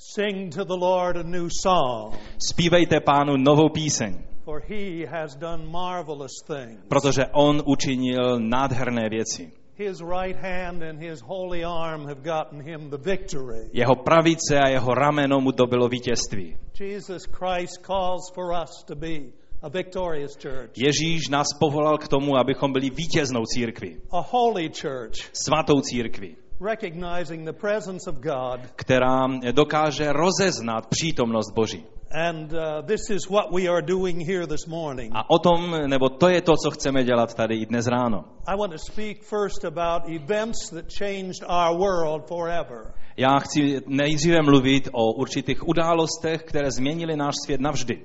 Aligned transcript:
Sing 0.00 0.50
to 0.54 0.64
the 0.64 0.76
Lord 0.76 1.16
a 1.16 1.22
new 1.22 1.48
song, 1.62 2.14
Zpívejte 2.38 3.00
pánu 3.00 3.36
novou 3.36 3.68
píseň, 3.68 4.14
for 4.44 4.62
he 4.68 5.06
has 5.06 5.34
done 5.36 5.66
marvelous 5.66 6.32
things. 6.46 6.78
protože 6.88 7.26
on 7.32 7.62
učinil 7.66 8.40
nádherné 8.40 9.08
věci. 9.10 9.52
His 9.74 10.00
right 10.00 10.36
hand 10.36 10.82
and 10.82 11.00
his 11.00 11.20
holy 11.20 11.64
arm 11.64 12.06
have 12.06 12.20
gotten 12.22 12.62
him 12.62 12.90
the 12.90 12.96
victory. 12.96 13.70
Jeho 13.72 13.94
pravice 13.96 14.58
a 14.58 14.68
jeho 14.68 14.94
rameno 14.94 15.40
mu 15.40 15.50
dobilo 15.50 15.88
vítězství. 15.88 16.56
Jesus 16.80 17.22
Christ 17.26 17.82
calls 17.86 18.30
for 18.34 18.52
us 18.62 18.84
to 18.86 18.94
be 18.94 19.18
a 19.62 19.68
victorious 19.68 20.36
church, 20.36 20.70
Ježíš 20.76 21.28
nás 21.28 21.46
povolal 21.60 21.98
k 21.98 22.08
tomu, 22.08 22.36
abychom 22.38 22.72
byli 22.72 22.90
vítěznou 22.90 23.44
církví, 23.46 23.96
a 24.12 24.20
holy 24.30 24.70
church, 24.80 25.30
svatou 25.32 25.80
církví, 25.80 26.36
recognizing 26.60 27.44
the 27.44 27.52
presence 27.52 28.10
of 28.10 28.16
God. 28.16 28.60
která 28.76 29.26
dokáže 29.52 30.12
rozeznat 30.12 30.86
přítomnost 30.86 31.54
Boží. 31.54 31.84
And 32.10 32.52
uh, 32.52 32.86
this 32.86 33.10
is 33.10 33.28
what 33.28 33.52
we 33.52 33.68
are 33.68 33.82
doing 33.82 34.26
here 34.26 34.46
this 34.46 34.66
morning. 34.66 35.12
A 35.14 35.30
o 35.30 35.38
tom, 35.38 35.70
nebo 35.86 36.08
to 36.08 36.28
je 36.28 36.40
to, 36.42 36.52
co 36.56 36.70
chceme 36.70 37.04
dělat 37.04 37.34
tady 37.34 37.56
i 37.56 37.66
dnes 37.66 37.86
ráno. 37.86 38.24
I 38.46 38.56
want 38.56 38.72
to 38.72 38.78
speak 38.78 39.22
first 39.22 39.64
about 39.64 40.02
events 40.08 40.70
that 40.70 40.84
changed 40.98 41.42
our 41.42 41.78
world 41.78 42.28
forever. 42.28 42.94
Já 43.16 43.38
chci 43.38 43.80
nejdříve 43.86 44.42
mluvit 44.42 44.88
o 44.92 45.12
určitých 45.12 45.68
událostech, 45.68 46.42
které 46.42 46.70
změnily 46.70 47.16
náš 47.16 47.34
svět 47.44 47.60
navždy. 47.60 48.04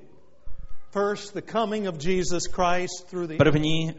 První 3.37 3.93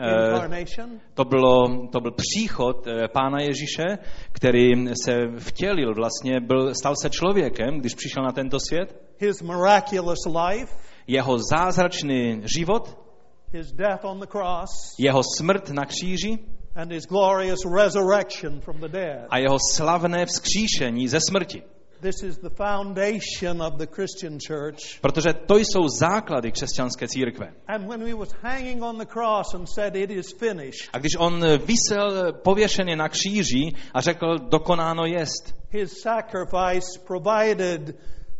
to, 1.14 1.24
bylo, 1.24 1.86
to 1.92 2.00
byl 2.00 2.10
příchod 2.10 2.86
eh, 2.86 3.08
Pána 3.08 3.40
Ježíše, 3.40 3.98
který 4.32 4.86
se 5.04 5.12
vtělil, 5.38 5.94
vlastně 5.94 6.40
byl, 6.40 6.74
stal 6.74 6.94
se 7.02 7.10
člověkem, 7.10 7.80
když 7.80 7.94
přišel 7.94 8.22
na 8.22 8.32
tento 8.32 8.58
svět. 8.68 9.00
his 9.18 9.42
miraculous 9.42 10.18
life, 10.26 10.74
Jeho 11.06 11.38
zázračný 11.38 12.42
život, 12.56 12.98
his 13.52 13.72
death 13.72 14.04
on 14.04 14.20
the 14.20 14.26
cross, 14.26 14.70
jeho 14.98 15.20
smrt 15.38 15.70
na 15.70 15.84
kříži 15.84 16.38
and 16.74 16.92
his 16.92 17.06
glorious 17.06 17.60
resurrection 17.76 18.60
from 18.60 18.80
the 18.80 18.88
dead. 18.88 19.26
a 19.30 19.38
jeho 19.38 19.56
slavné 19.74 20.26
vzkříšení 20.26 21.08
ze 21.08 21.18
smrti. 21.20 21.62
This 22.04 22.22
is 22.22 22.38
the 22.38 22.50
foundation 22.50 23.62
of 23.62 23.78
the 23.78 23.86
Christian 23.86 24.38
church. 24.48 25.00
Protože 25.00 25.32
to 25.46 25.56
jsou 25.56 25.88
základy 25.88 26.52
křesťanské 26.52 27.08
církve. 27.08 27.52
And 27.68 27.88
when 27.88 28.06
he 28.06 28.14
was 28.14 28.28
hanging 28.42 28.82
on 28.82 28.98
the 28.98 29.06
cross 29.06 29.54
and 29.54 29.66
said, 29.74 29.96
It 29.96 30.10
is 30.10 30.26
finished, 30.38 30.90
A 30.92 30.98
když 30.98 31.12
on 31.18 31.44
vysel 31.66 32.32
pověšený 32.32 32.96
na 32.96 33.08
kříži 33.08 33.72
a 33.94 34.00
řekl, 34.00 34.38
dokonáno 34.38 35.06
jest, 35.06 35.54
his 35.70 36.02
sacrifice 36.02 37.00
provided 37.06 37.96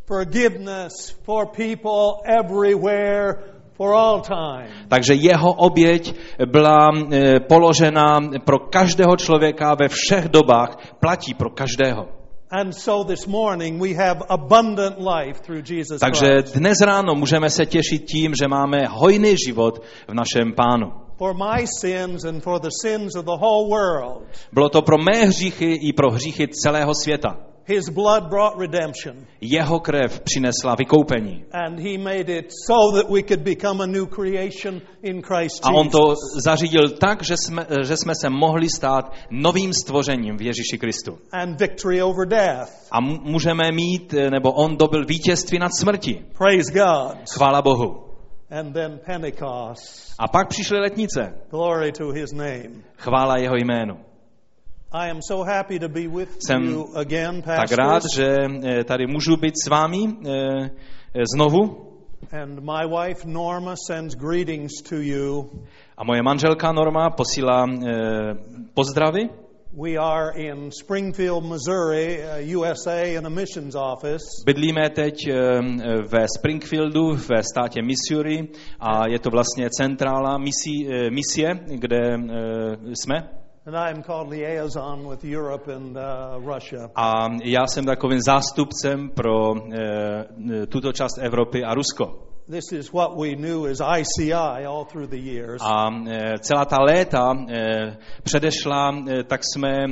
forgiveness 0.06 0.93
for 1.25 1.47
people 1.47 2.37
everywhere 2.41 3.33
for 3.77 3.95
all 3.95 4.21
time. 4.21 4.89
takže 4.89 5.15
jeho 5.15 5.53
oběť 5.53 6.15
byla 6.47 6.89
eh, 7.12 7.41
položena 7.41 8.21
pro 8.45 8.59
každého 8.59 9.17
člověka 9.17 9.75
ve 9.75 9.89
všech 9.89 10.28
dobách, 10.28 10.77
platí 11.01 11.34
pro 11.34 11.51
každého. 11.51 12.23
And 12.56 12.72
so 12.72 13.02
this 13.02 13.27
morning 13.27 13.80
we 13.80 13.94
have 13.94 14.22
abundant 14.28 15.00
life 15.00 15.42
through 15.42 15.62
Jesus 15.70 16.00
Takže 16.00 16.42
dnes 16.55 16.80
ráno 16.80 17.14
můžeme 17.14 17.50
se 17.50 17.66
těšit 17.66 18.05
tím, 18.05 18.34
že 18.34 18.48
máme 18.48 18.86
hojný 18.91 19.34
život 19.47 19.83
v 20.08 20.14
našem 20.14 20.52
pánu. 20.52 20.92
For 21.19 21.34
my 21.34 21.66
sins 21.80 22.25
and 22.25 22.42
for 22.42 22.60
the 22.60 22.70
sins 22.82 23.16
of 23.16 23.25
the 23.25 23.36
whole 23.41 23.69
world, 23.69 24.22
Bylo 24.52 24.69
to 24.69 24.82
pro 24.82 24.98
mé 24.98 25.25
hříchy 25.27 25.72
i 25.72 25.92
pro 25.92 26.10
hříchy 26.10 26.48
celého 26.48 26.92
světa. 26.94 27.36
His 27.67 27.89
blood 27.89 28.29
brought 28.29 28.59
redemption. 28.59 29.27
Jeho 29.41 29.81
krev 29.81 30.20
přinesla 30.20 30.75
vykoupení. 30.75 31.45
And 31.53 31.79
he 31.81 31.98
made 31.98 32.39
it 32.39 32.47
so 32.67 32.97
that 32.97 33.11
we 33.11 33.23
could 33.23 33.41
become 33.41 33.84
a 33.84 33.87
new 33.87 34.06
creation 34.06 34.81
in 35.03 35.22
Christ 35.22 35.66
A 35.66 35.71
on 35.71 35.88
to 35.88 35.99
Jesus. 36.11 36.19
zařídil 36.44 36.88
tak, 36.88 37.22
že 37.22 37.34
jsme, 37.37 37.66
že 37.83 37.97
jsme 37.97 38.12
se 38.21 38.31
mohli 38.31 38.69
stát 38.69 39.12
novým 39.31 39.72
stvořením 39.72 40.37
v 40.37 40.43
Ježíši 40.43 40.78
Kristu. 40.78 41.19
And 41.33 41.61
victory 41.61 42.03
over 42.03 42.28
death. 42.28 42.71
A 42.93 43.00
můžeme 43.00 43.72
mít, 43.72 44.15
nebo 44.31 44.53
on 44.53 44.77
dobil 44.77 45.05
vítězství 45.05 45.59
nad 45.59 45.71
smrti. 45.81 46.25
Praise 46.38 46.72
God. 46.72 47.17
Chvála 47.34 47.62
Bohu. 47.62 48.05
And 48.50 48.72
then 48.72 49.00
Pentecost. 49.06 50.15
A 50.19 50.28
pak 50.28 50.49
přišly 50.49 50.78
letnice. 50.81 51.34
Glory 51.50 51.93
to 51.93 52.09
his 52.09 52.33
name. 52.33 52.71
Chvála 52.97 53.38
jeho 53.38 53.56
jménu. 53.56 53.94
I 54.97 55.09
am 55.09 55.21
so 55.22 55.43
happy 55.43 55.78
to 55.78 55.88
be 55.88 56.06
with 56.06 56.28
Jsem 56.47 56.65
you 56.65 56.88
again, 56.94 57.43
Tak 57.43 57.72
rád, 57.72 58.03
že 58.16 58.37
eh, 58.65 58.84
tady 58.84 59.06
můžu 59.06 59.37
být 59.37 59.55
s 59.65 59.69
vámi 59.69 59.99
eh, 60.06 60.71
eh, 61.15 61.22
znovu. 61.34 61.91
And 62.43 62.60
my 62.60 62.87
wife 62.87 63.28
Norma 63.28 63.75
sends 63.87 64.15
greetings 64.15 64.72
to 64.88 64.97
you. 64.97 65.50
A 65.97 66.05
moje 66.05 66.22
manželka 66.22 66.72
Norma 66.72 67.10
posílá 67.10 67.66
pozdravy. 68.75 69.28
We 69.82 69.97
are 69.99 70.32
in 70.37 70.71
Springfield, 70.71 71.44
Missouri, 71.44 72.21
USA, 72.56 73.03
in 73.05 73.26
a 73.26 73.28
missions 73.28 73.75
office. 73.75 74.25
Bydlíme 74.47 74.91
teď 74.91 75.15
ve 76.12 76.26
Springfieldu 76.38 77.16
ve 77.28 77.43
státě 77.43 77.82
Missouri 77.82 78.49
a 78.81 79.09
je 79.09 79.19
to 79.19 79.31
vlastně 79.31 79.69
centrála 79.71 80.38
misí, 80.38 80.88
misie, 81.11 81.59
kde 81.66 82.16
jsme. 82.94 83.44
And 83.66 83.75
I 83.75 83.91
am 83.91 84.02
called 84.02 84.28
liaison 84.28 85.08
with 85.08 85.25
Europe 85.25 85.69
and 85.69 85.97
uh, 85.97 86.38
Russia. 86.54 86.91
A 86.94 87.28
já 87.42 87.66
jsem 87.66 87.84
takovým 87.84 88.20
zástupcem 88.20 89.10
pro 89.10 89.54
eh, 89.72 90.66
tuto 90.66 90.92
část 90.92 91.19
Evropy 91.19 91.64
a 91.64 91.75
Rusko. 91.75 92.34
This 92.47 92.72
is 92.72 92.92
what 92.92 93.16
we 93.16 93.34
knew 93.36 93.66
as 93.66 93.80
ICI 93.80 94.32
all 94.34 94.84
through 94.84 95.06
the 95.06 95.19
years. 95.19 95.62
A 95.64 95.88
eh, 95.88 96.38
celá 96.41 96.64
ta 96.64 96.82
léta 96.82 97.32
eh, 97.48 97.97
předešla, 98.22 98.94
eh, 99.08 99.22
tak 99.25 99.41
jsme 99.44 99.86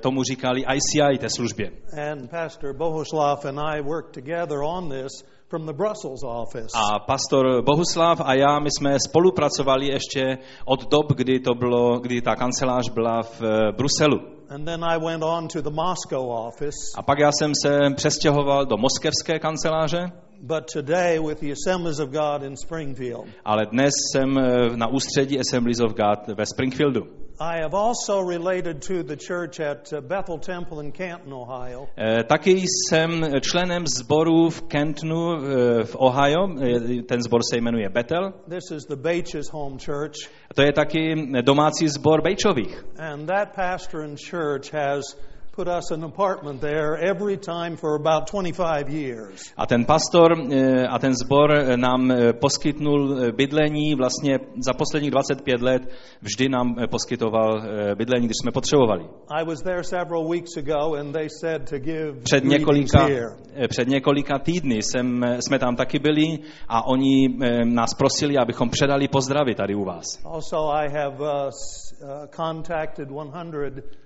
tomu 0.00 0.22
říkali 0.22 0.64
ICI 0.74 1.18
té 1.18 1.30
službě. 1.30 1.70
And 2.10 2.30
Pastor 2.30 2.74
Bohuslav 2.74 3.44
and 3.44 3.58
I 3.58 3.80
worked 3.80 4.12
together 4.12 4.58
on 4.62 4.90
this 4.90 5.24
from 5.48 5.66
the 5.66 5.72
Brussels 5.72 6.22
office. 6.24 6.72
A 6.74 6.98
pastor 6.98 7.62
Bohuslav 7.62 8.20
a 8.24 8.34
já, 8.34 8.58
my 8.58 8.68
jsme 8.70 9.00
spolupracovali 9.00 9.86
ještě 9.86 10.38
od 10.64 10.90
dob, 10.90 11.12
kdy, 11.12 11.40
to 11.40 11.54
bylo, 11.54 11.98
kdy 11.98 12.22
ta 12.22 12.36
kancelář 12.36 12.88
byla 12.88 13.22
v 13.22 13.42
eh, 13.42 13.72
Bruselu. 13.72 14.18
And 14.48 14.64
then 14.64 14.84
I 14.84 14.98
went 14.98 15.22
on 15.22 15.48
to 15.48 15.62
the 15.62 15.70
Moscow 15.70 16.28
office. 16.28 16.78
A 16.96 17.02
pak 17.02 17.18
já 17.18 17.30
jsem 17.32 17.52
se 17.66 17.78
přestěhoval 17.96 18.66
do 18.66 18.76
moskevské 18.76 19.38
kanceláře, 19.38 20.12
But 20.40 20.72
today, 20.72 21.18
with 21.18 21.40
the 21.40 21.52
Assemblies 21.52 21.98
of 21.98 22.10
God 22.10 22.42
in 22.42 22.56
Springfield, 22.56 23.26
ale 23.44 23.66
dnes 23.66 23.92
jsem 24.12 24.38
eh, 24.38 24.76
na 24.76 24.86
ústředí 24.86 25.40
Assemblies 25.40 25.80
of 25.80 25.92
God 25.92 26.36
ve 26.36 26.46
Springfieldu. 26.46 27.25
I 27.38 27.58
have 27.60 27.74
also 27.74 28.20
related 28.22 28.80
to 28.82 29.02
the 29.02 29.16
church 29.16 29.60
at 29.60 29.90
Bethel 30.08 30.38
Temple 30.38 30.80
in 30.80 30.90
Canton, 30.92 31.32
Ohio. 31.34 31.88
Taky 32.28 32.50
jsem 32.66 33.24
členem 33.40 33.86
sboru 33.86 34.50
v 34.50 34.62
Kentonu 34.62 35.32
eh, 35.34 35.84
v 35.84 35.96
Ohio, 35.98 36.48
Eh, 36.62 37.02
ten 37.02 37.22
sbor 37.22 37.40
se 37.50 37.56
jmenuje 37.56 37.88
Bethel. 37.88 38.32
This 38.48 38.70
is 38.70 38.86
the 38.86 38.96
Baches 38.96 39.50
Home 39.52 39.78
Church, 39.78 40.14
To 40.54 40.62
je 40.62 40.72
taky 40.72 41.14
domácí 41.42 41.88
sbor 41.88 42.22
Bejčových. 42.22 42.84
and 42.98 43.26
that 43.26 43.54
pastor 43.54 44.00
and 44.00 44.18
church 44.30 44.72
has 44.72 45.04
put 45.56 45.68
us 45.68 45.90
an 45.90 46.04
apartment 46.04 46.60
there 46.60 46.98
every 46.98 47.38
time 47.38 47.76
for 47.76 47.96
about 47.96 48.26
25 48.26 48.90
years. 48.90 49.54
A 49.56 49.66
ten 49.66 49.84
pastor 49.84 50.32
eh, 50.32 50.86
a 50.86 50.98
ten 50.98 51.14
sbor 51.14 51.50
eh, 51.50 51.76
nám 51.76 52.10
eh, 52.10 52.32
poskytnul 52.32 53.32
bydlení 53.32 53.94
vlastně 53.94 54.38
za 54.66 54.72
posledních 54.72 55.10
25 55.10 55.62
let 55.62 55.82
vždy 56.22 56.48
nám 56.48 56.74
poskytoval 56.90 57.62
bydlení, 57.94 58.26
když 58.26 58.36
jsme 58.42 58.52
potřebovali. 58.52 59.04
I 59.28 59.44
was 59.44 59.62
there 59.62 59.84
several 59.84 60.28
weeks 60.28 60.56
ago, 60.56 60.94
and 60.94 61.12
they 61.12 61.28
said 61.40 61.70
to 61.70 61.78
give 61.78 62.20
Před 62.22 62.44
několika, 62.44 63.08
před 63.68 63.88
několika 63.88 64.38
týdny 64.38 64.82
jsem, 64.82 65.24
jsme 65.40 65.58
tam 65.58 65.76
taky 65.76 65.98
byli 65.98 66.38
a 66.68 66.86
oni 66.86 67.28
nás 67.64 67.94
prosili, 67.94 68.36
abychom 68.38 68.70
předali 68.70 69.08
pozdravy 69.08 69.54
tady 69.54 69.74
u 69.74 69.84
vás. 69.84 70.04
Also, 70.24 70.56
I 70.72 70.88
have 70.88 71.16
uh, 71.20 71.50
uh, 72.02 72.26
contacted 72.30 73.08
100 73.08 74.05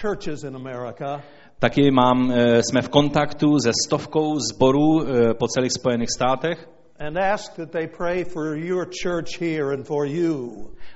churches 0.00 0.44
in 0.44 0.56
America, 0.56 1.22
Taky 1.58 1.90
mám, 1.90 2.30
eh, 2.30 2.62
jsme 2.62 2.82
v 2.82 2.88
kontaktu 2.88 3.58
se 3.58 3.70
stovkou 3.86 4.38
zborů 4.38 5.02
eh, 5.02 5.34
po 5.34 5.48
celých 5.48 5.72
Spojených 5.72 6.08
státech 6.16 6.68
and 6.98 7.18
asked 7.18 7.56
that 7.56 7.70
they 7.70 7.86
pray 7.86 8.24
for 8.24 8.56
your 8.56 8.86
church 9.02 9.40
here 9.40 9.72
and 9.74 9.86
for 9.86 10.06
you. 10.06 10.50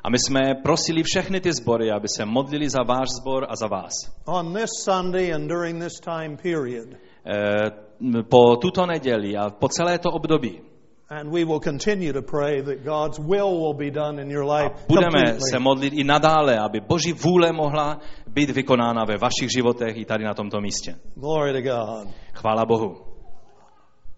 a 0.04 0.10
my 0.10 0.18
jsme 0.18 0.54
prosili 0.62 1.02
všechny 1.02 1.40
ty 1.40 1.52
sbory, 1.52 1.90
aby 1.90 2.08
se 2.16 2.24
modlili 2.24 2.68
za 2.70 2.82
váš 2.82 3.08
sbor 3.20 3.46
a 3.48 3.56
za 3.56 3.66
vás. 3.66 3.92
On 4.26 4.54
this 4.54 4.70
Sunday 4.84 5.34
and 5.34 5.48
during 5.48 5.82
this 5.82 6.00
time 6.04 6.36
period, 6.36 6.88
Eh, 7.24 7.70
Po 8.28 8.56
tuto 8.56 8.86
neděli 8.86 9.36
a 9.36 9.50
po 9.50 9.68
celé 9.68 9.98
to 9.98 10.10
období 10.10 10.60
and 11.10 11.28
we 11.32 11.42
will 11.42 11.58
continue 11.58 12.12
to 12.12 12.22
pray 12.22 12.60
that 12.60 12.84
God's 12.84 13.18
will 13.18 13.60
will 13.60 13.74
be 13.74 13.90
done 13.90 14.20
in 14.20 14.30
your 14.30 14.44
life. 14.44 14.86
budeme 14.88 15.18
completely. 15.18 15.50
se 15.50 15.58
modlit 15.58 15.92
i 15.92 16.04
nadále, 16.04 16.58
aby 16.58 16.80
Boží 16.80 17.12
vůle 17.12 17.52
mohla 17.52 18.00
být 18.26 18.50
vykonána 18.50 19.04
ve 19.04 19.16
vašich 19.16 19.50
životech 19.56 19.96
i 19.96 20.04
tady 20.04 20.24
na 20.24 20.34
tomto 20.34 20.60
místě. 20.60 20.94
Glory 21.14 21.52
to 21.52 21.62
God. 21.62 22.08
Chvála 22.32 22.64
Bohu. 22.64 22.96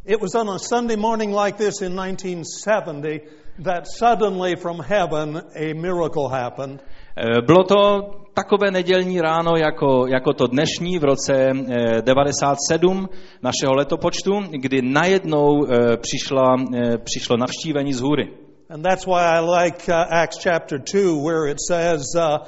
It 0.05 0.21
was 0.21 0.35
on 0.35 0.51
a 0.51 0.59
Sunday 0.59 0.97
morning 0.97 1.35
like 1.35 1.59
this 1.59 1.81
in 1.81 1.97
1970 1.97 3.21
that 3.63 3.87
suddenly 3.87 4.57
from 4.57 4.81
heaven 4.81 5.43
a 5.55 5.75
miracle 5.75 6.29
happened. 6.29 6.81
Eh, 7.17 7.43
Bylo 7.43 7.65
to 7.65 8.11
takové 8.35 8.71
nedělní 8.71 9.21
ráno 9.21 9.57
jako, 9.57 10.07
jako 10.07 10.33
to 10.33 10.47
dnešní 10.47 10.99
v 10.99 11.05
roce 11.05 11.33
eh, 11.35 12.03
97 12.03 13.09
našeho 13.43 13.75
letopočtu, 13.75 14.33
kdy 14.51 14.83
najednou 14.83 15.67
eh, 15.67 15.97
přišla, 15.97 16.57
eh, 16.75 16.99
přišlo 16.99 17.37
navštívení 17.37 17.93
z 17.93 18.01
hůry. 18.01 18.29
And 18.71 18.83
that's 18.83 19.07
why 19.07 19.21
I 19.21 19.41
like 19.41 19.93
uh, 19.93 19.95
Acts 20.11 20.39
chapter 20.43 20.79
2, 20.79 21.23
where 21.25 21.51
it 21.51 21.59
says, 21.69 22.15
uh, 22.17 22.39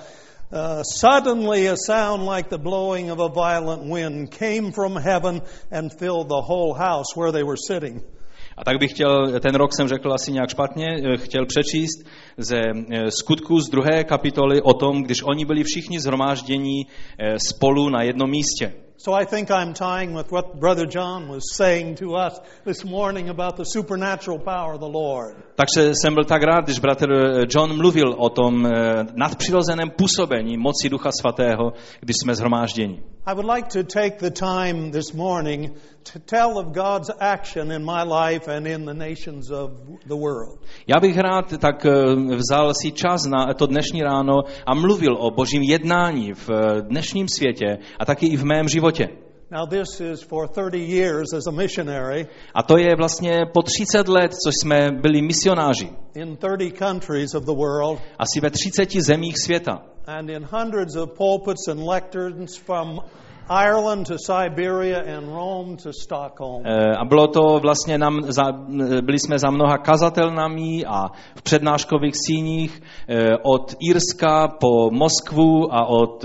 uh, 0.50 0.82
Suddenly 0.82 1.68
a 1.68 1.76
sound 1.76 2.22
like 2.36 2.48
the 2.48 2.58
blowing 2.58 3.10
of 3.10 3.18
a 3.18 3.28
violent 3.28 3.82
wind 3.92 4.30
came 4.30 4.72
from 4.72 4.96
heaven 4.96 5.42
and 5.70 5.92
filled 5.92 6.28
the 6.28 6.40
whole 6.40 6.72
house 6.72 7.14
where 7.14 7.30
they 7.30 7.42
were 7.42 7.58
sitting. 7.58 8.00
A 8.56 8.64
tak 8.64 8.78
bych 8.78 8.90
chtěl, 8.90 9.40
ten 9.40 9.54
rok 9.54 9.70
jsem 9.76 9.88
řekl 9.88 10.12
asi 10.12 10.32
nějak 10.32 10.50
špatně, 10.50 10.86
eh, 10.86 11.16
chtěl 11.16 11.46
přečíst 11.46 12.06
ze 12.36 12.60
eh, 12.60 13.10
skutku 13.10 13.60
z 13.60 13.70
druhé 13.70 14.04
kapitoly 14.04 14.62
o 14.62 14.74
tom, 14.74 15.02
když 15.02 15.22
oni 15.22 15.44
byli 15.44 15.64
všichni 15.64 16.00
zhromáždění 16.00 16.86
eh, 16.86 17.36
spolu 17.48 17.88
na 17.88 18.02
jednom 18.02 18.30
místě. 18.30 18.72
So 18.96 19.12
I 19.12 19.24
think 19.24 19.50
I'm 19.50 19.74
tying 19.74 20.14
with 20.14 20.30
what 20.30 20.60
Brother 20.60 20.86
John 20.86 21.28
was 21.28 21.56
saying 21.56 21.96
to 21.96 22.14
us 22.14 22.38
this 22.64 22.84
morning 22.84 23.28
about 23.28 23.56
the 23.56 23.64
supernatural 23.64 24.38
power 24.38 24.74
of 24.74 24.80
the 24.80 24.88
Lord. 24.88 25.36
Takže 25.56 25.92
jsem 25.94 26.14
byl 26.14 26.24
tak 26.24 26.42
rád, 26.42 26.64
když 26.64 26.78
bratr 26.78 27.12
eh, 27.12 27.46
John 27.56 27.76
mluvil 27.76 28.14
o 28.18 28.30
tom 28.30 28.66
eh, 28.66 28.70
nadpřirozeném 29.14 29.90
působení 29.90 30.56
moci 30.56 30.88
Ducha 30.88 31.10
Svatého, 31.20 31.72
když 32.00 32.16
jsme 32.22 32.34
zhromážděni. 32.34 33.02
I 33.26 33.34
would 33.34 33.46
like 33.46 33.68
to 33.68 33.82
take 33.82 34.18
the 34.20 34.30
time 34.30 34.90
this 34.90 35.12
morning 35.12 35.72
to 36.12 36.18
tell 36.18 36.58
of 36.58 36.66
God's 36.66 37.10
action 37.20 37.72
in 37.72 37.84
my 37.84 38.04
life 38.04 38.56
and 38.56 38.66
in 38.66 38.84
the 38.84 38.94
nations 38.94 39.50
of 39.50 39.70
the 40.06 40.16
world. 40.16 40.58
Já 40.86 41.00
bych 41.00 41.18
rád 41.18 41.58
tak 41.58 41.86
eh, 41.86 41.92
vzal 42.36 42.72
si 42.82 42.92
čas 42.92 43.26
na 43.26 43.54
to 43.54 43.66
dnešní 43.66 44.02
ráno 44.02 44.42
a 44.66 44.74
mluvil 44.74 45.16
o 45.18 45.30
božím 45.30 45.62
jednání 45.62 46.32
v 46.32 46.50
dnešním 46.80 47.26
světě 47.28 47.78
a 47.98 48.04
taky 48.04 48.26
i 48.26 48.36
v 48.36 48.44
mém 48.44 48.68
životě. 48.68 48.83
Now, 49.50 49.66
this 49.66 50.00
is 50.00 50.22
for 50.22 50.46
30 50.48 50.78
years 50.78 51.32
as 51.32 51.46
a 51.46 51.52
missionary 51.52 52.26
A 52.54 52.62
to 52.62 52.78
je 52.78 52.96
vlastně 52.96 53.46
po 53.52 53.62
30 53.62 54.08
let, 54.08 54.30
co 54.34 54.50
jsme 54.52 54.90
byli 54.92 55.22
misionáři. 55.22 55.90
in 56.14 56.36
30 56.36 56.78
countries 56.78 57.34
of 57.34 57.44
the 57.44 57.52
world 57.54 58.00
Asi 58.18 58.40
ve 58.40 58.50
30 58.50 59.00
zemích 59.00 59.34
světa. 59.44 59.82
and 60.06 60.30
in 60.30 60.44
hundreds 60.52 60.96
of 60.96 61.10
pulpits 61.16 61.68
and 61.68 61.80
lecterns 61.86 62.56
from 62.56 63.00
Ireland 63.48 64.06
to 64.06 64.16
Siberia 64.18 65.16
and 65.16 65.28
Rome 65.28 65.76
to 65.76 65.92
Stockholm. 65.92 66.62
Eh, 66.66 66.96
A 66.98 67.04
bylo 67.04 67.26
to 67.26 67.60
vlastně, 67.62 67.98
nám, 67.98 68.20
za, 68.22 68.42
eh, 68.48 69.02
byli 69.02 69.18
jsme 69.18 69.38
za 69.38 69.50
mnoha 69.50 69.78
kazatelnami 69.78 70.84
a 70.86 71.08
v 71.36 71.42
přednáškových 71.42 72.14
síních 72.26 72.82
eh, 73.08 73.36
od 73.42 73.74
Írska 73.90 74.48
po 74.48 74.90
Moskvu 74.90 75.74
a 75.74 75.86
od 75.86 76.24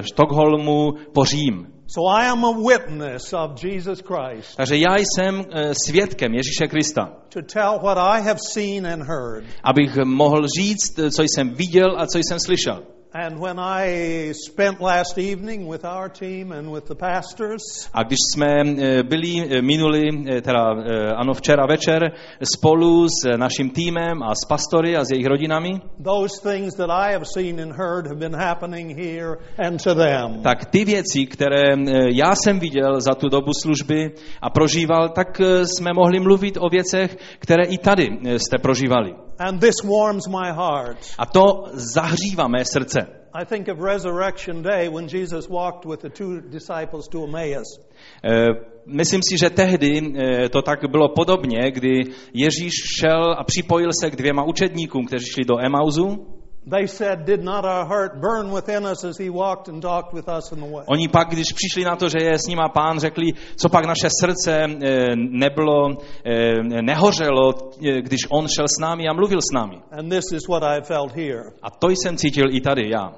Štokholmu 0.00 0.92
po 1.12 1.24
Řím. 1.24 1.66
So 1.86 2.16
I 2.20 2.28
am 2.28 2.44
a 2.44 2.52
witness 2.52 3.32
of 3.32 3.64
Jesus 3.64 4.00
Christ 4.00 4.56
Takže 4.56 4.76
já 4.76 4.96
jsem 4.96 5.44
svědkem 5.86 6.34
Ježíše 6.34 6.68
Krista, 6.68 7.08
to 7.28 7.40
tell 7.42 7.78
what 7.82 7.98
I 7.98 8.22
have 8.22 8.38
seen 8.52 8.86
and 8.86 9.02
heard. 9.02 9.44
abych 9.64 9.96
mohl 10.04 10.46
říct, 10.58 11.00
co 11.16 11.22
jsem 11.22 11.50
viděl 11.54 11.94
a 11.98 12.06
co 12.06 12.18
jsem 12.18 12.38
slyšel. 12.46 12.82
And 13.14 13.38
when 13.38 13.58
I 13.58 14.32
spent 14.32 14.80
last 14.80 15.18
evening 15.18 15.66
with 15.66 15.84
our 15.84 16.08
team 16.08 16.50
and 16.50 16.72
with 16.72 16.86
the 16.88 16.94
pastors, 16.94 17.60
A 17.92 18.02
když 18.02 18.18
jsme 18.34 18.46
eh, 18.60 19.02
byli 19.02 19.40
eh, 19.40 19.62
minuli, 19.62 20.02
eh, 20.28 20.40
teda 20.40 20.74
ano, 21.16 21.34
včera 21.34 21.66
večer 21.66 22.12
spolu 22.54 23.08
s 23.08 23.36
naším 23.36 23.70
týmem 23.70 24.22
a 24.22 24.34
s 24.34 24.48
pastory 24.48 24.96
a 24.96 25.04
s 25.04 25.10
jejich 25.10 25.26
rodinami, 25.26 25.80
those 26.04 26.40
things 26.52 26.74
that 26.74 26.90
I 26.90 27.12
have 27.12 27.24
seen 27.24 27.60
and 27.60 27.72
heard 27.72 28.06
have 28.06 28.18
been 28.18 28.34
happening 28.34 28.96
here 28.98 29.36
and 29.58 29.82
to 29.84 29.94
them. 29.94 30.42
tak 30.42 30.64
ty 30.64 30.84
věci, 30.84 31.26
které 31.26 31.76
já 32.08 32.34
jsem 32.34 32.58
viděl 32.58 33.00
za 33.00 33.14
tu 33.14 33.28
dobu 33.28 33.52
služby 33.62 34.10
a 34.42 34.50
prožíval, 34.50 35.08
tak 35.08 35.40
jsme 35.64 35.90
mohli 35.94 36.20
mluvit 36.20 36.56
o 36.60 36.68
věcech, 36.68 37.16
které 37.38 37.64
i 37.64 37.78
tady 37.78 38.08
jste 38.36 38.58
prožívali. 38.58 39.14
And 39.42 39.60
this 39.60 39.82
warms 39.84 40.28
my 40.28 40.52
heart. 40.52 41.14
A 41.18 41.26
to 41.26 41.64
zahřívá 41.72 42.48
mé 42.48 42.64
srdce. 42.64 43.00
I 43.34 43.44
think 43.44 43.68
of 43.68 43.80
Resurrection 43.80 44.62
Day 44.62 44.88
when 44.88 45.08
Jesus 45.08 45.48
walked 45.48 45.86
with 45.86 46.00
the 46.02 46.10
two 46.10 46.40
disciples 46.40 47.08
to 47.08 47.24
Emmaus. 47.24 47.80
Eh, 48.24 48.72
Myslím 48.86 49.20
si, 49.22 49.38
že 49.38 49.50
tehdy 49.50 50.00
eh, 50.00 50.48
to 50.48 50.62
tak 50.62 50.90
bylo 50.90 51.08
podobně, 51.08 51.70
kdy 51.70 52.02
Ježíš 52.34 52.72
šel 53.00 53.32
a 53.38 53.44
připojil 53.44 53.90
se 54.00 54.10
k 54.10 54.16
dvěma 54.16 54.44
učedníkům, 54.44 55.06
kteří 55.06 55.26
šli 55.26 55.44
do 55.44 55.58
Emauzu. 55.58 56.26
They 56.64 56.86
said, 56.86 57.24
Did 57.26 57.42
not 57.42 57.64
our 57.64 57.84
heart 57.84 58.20
burn 58.20 58.52
within 58.52 58.86
us 58.86 59.04
as 59.04 59.18
he 59.18 59.30
walked 59.30 59.68
and 59.68 59.82
talked 59.82 60.14
with 60.14 60.28
us 60.28 60.52
in 60.52 60.60
the 60.60 60.66
way? 60.66 60.84
Oni 60.86 61.08
pak, 61.08 61.28
když 61.28 61.52
přišli 61.52 61.84
na 61.84 61.96
to, 61.96 62.08
že 62.08 62.18
je 62.22 62.38
s 62.38 62.46
nima 62.46 62.68
pán, 62.68 63.00
řekli, 63.00 63.32
co 63.56 63.68
pak 63.68 63.84
naše 63.86 64.08
srdce 64.20 64.62
eh, 64.62 65.16
nebylo, 65.16 65.90
eh, 66.24 66.82
nehořelo, 66.82 67.54
eh, 67.88 68.02
když 68.02 68.20
on 68.30 68.48
šel 68.48 68.68
s 68.68 68.80
námi 68.80 69.08
a 69.08 69.12
mluvil 69.12 69.40
s 69.40 69.54
námi. 69.54 69.82
And 69.90 70.10
this 70.10 70.32
is 70.32 70.48
what 70.48 70.62
I 70.62 70.80
felt 70.82 71.12
here. 71.12 71.42
A 71.62 71.70
to 71.70 71.90
jsem 71.90 72.16
cítil 72.16 72.46
i 72.50 72.60
tady 72.60 72.90
já. 72.90 73.12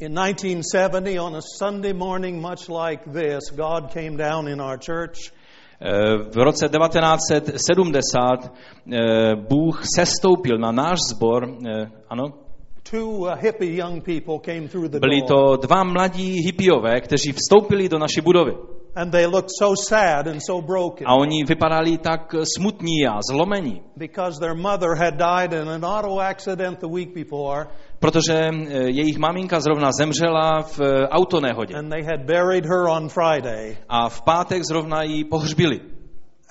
In 0.00 0.14
1970, 0.14 1.18
on 1.18 1.36
a 1.36 1.40
Sunday 1.58 1.92
morning 1.92 2.40
much 2.40 2.68
like 2.68 3.04
this, 3.04 3.50
God 3.50 3.92
came 3.92 4.16
down 4.16 4.48
in 4.48 4.60
our 4.60 4.78
church 4.78 5.32
V 6.30 6.36
roce 6.36 6.68
1970 6.68 8.52
eh, 8.92 9.34
Bůh 9.34 9.82
sestoupil 9.96 10.58
na 10.58 10.72
náš 10.72 10.98
sbor, 11.10 11.48
eh, 11.66 11.90
ano, 12.08 12.24
uh, 12.92 13.28
byli 15.00 15.22
to 15.22 15.56
dva 15.56 15.84
mladí 15.84 16.36
hippiové, 16.44 17.00
kteří 17.00 17.32
vstoupili 17.32 17.88
do 17.88 17.98
naší 17.98 18.20
budovy. 18.20 18.52
And 18.96 19.12
they 19.12 19.26
looked 19.26 19.50
so 19.58 19.74
sad 19.74 20.26
and 20.26 20.40
so 20.46 20.60
broken 20.60 21.06
A 21.06 21.14
oni 21.14 21.44
vypadali 21.44 21.98
tak 21.98 22.34
smutní 22.56 23.06
a 23.06 23.18
zlomení, 23.30 23.82
because 23.96 24.40
their 24.40 24.54
mother 24.54 24.94
had 24.94 25.16
died 25.16 25.52
in 25.52 25.68
an 25.68 25.84
auto 25.84 26.20
accident 26.20 26.80
the 26.80 26.88
week 26.88 27.14
before, 27.14 27.66
protože 27.98 28.34
eh, 28.34 28.90
jejich 28.90 29.18
maminka 29.18 29.60
zrovna 29.60 29.92
zemřela 29.92 30.62
v 30.62 30.80
eh, 30.80 31.08
autonehodě. 31.08 31.74
and 31.74 31.90
they 31.90 32.02
had 32.02 32.20
buried 32.26 32.64
her 32.66 32.88
on 32.88 33.08
Friday. 33.08 33.76
A 33.88 34.08
v 34.08 34.22
pátek 34.22 34.62
zrovna 34.64 35.02
ji 35.02 35.24
pohřbili. 35.24 35.80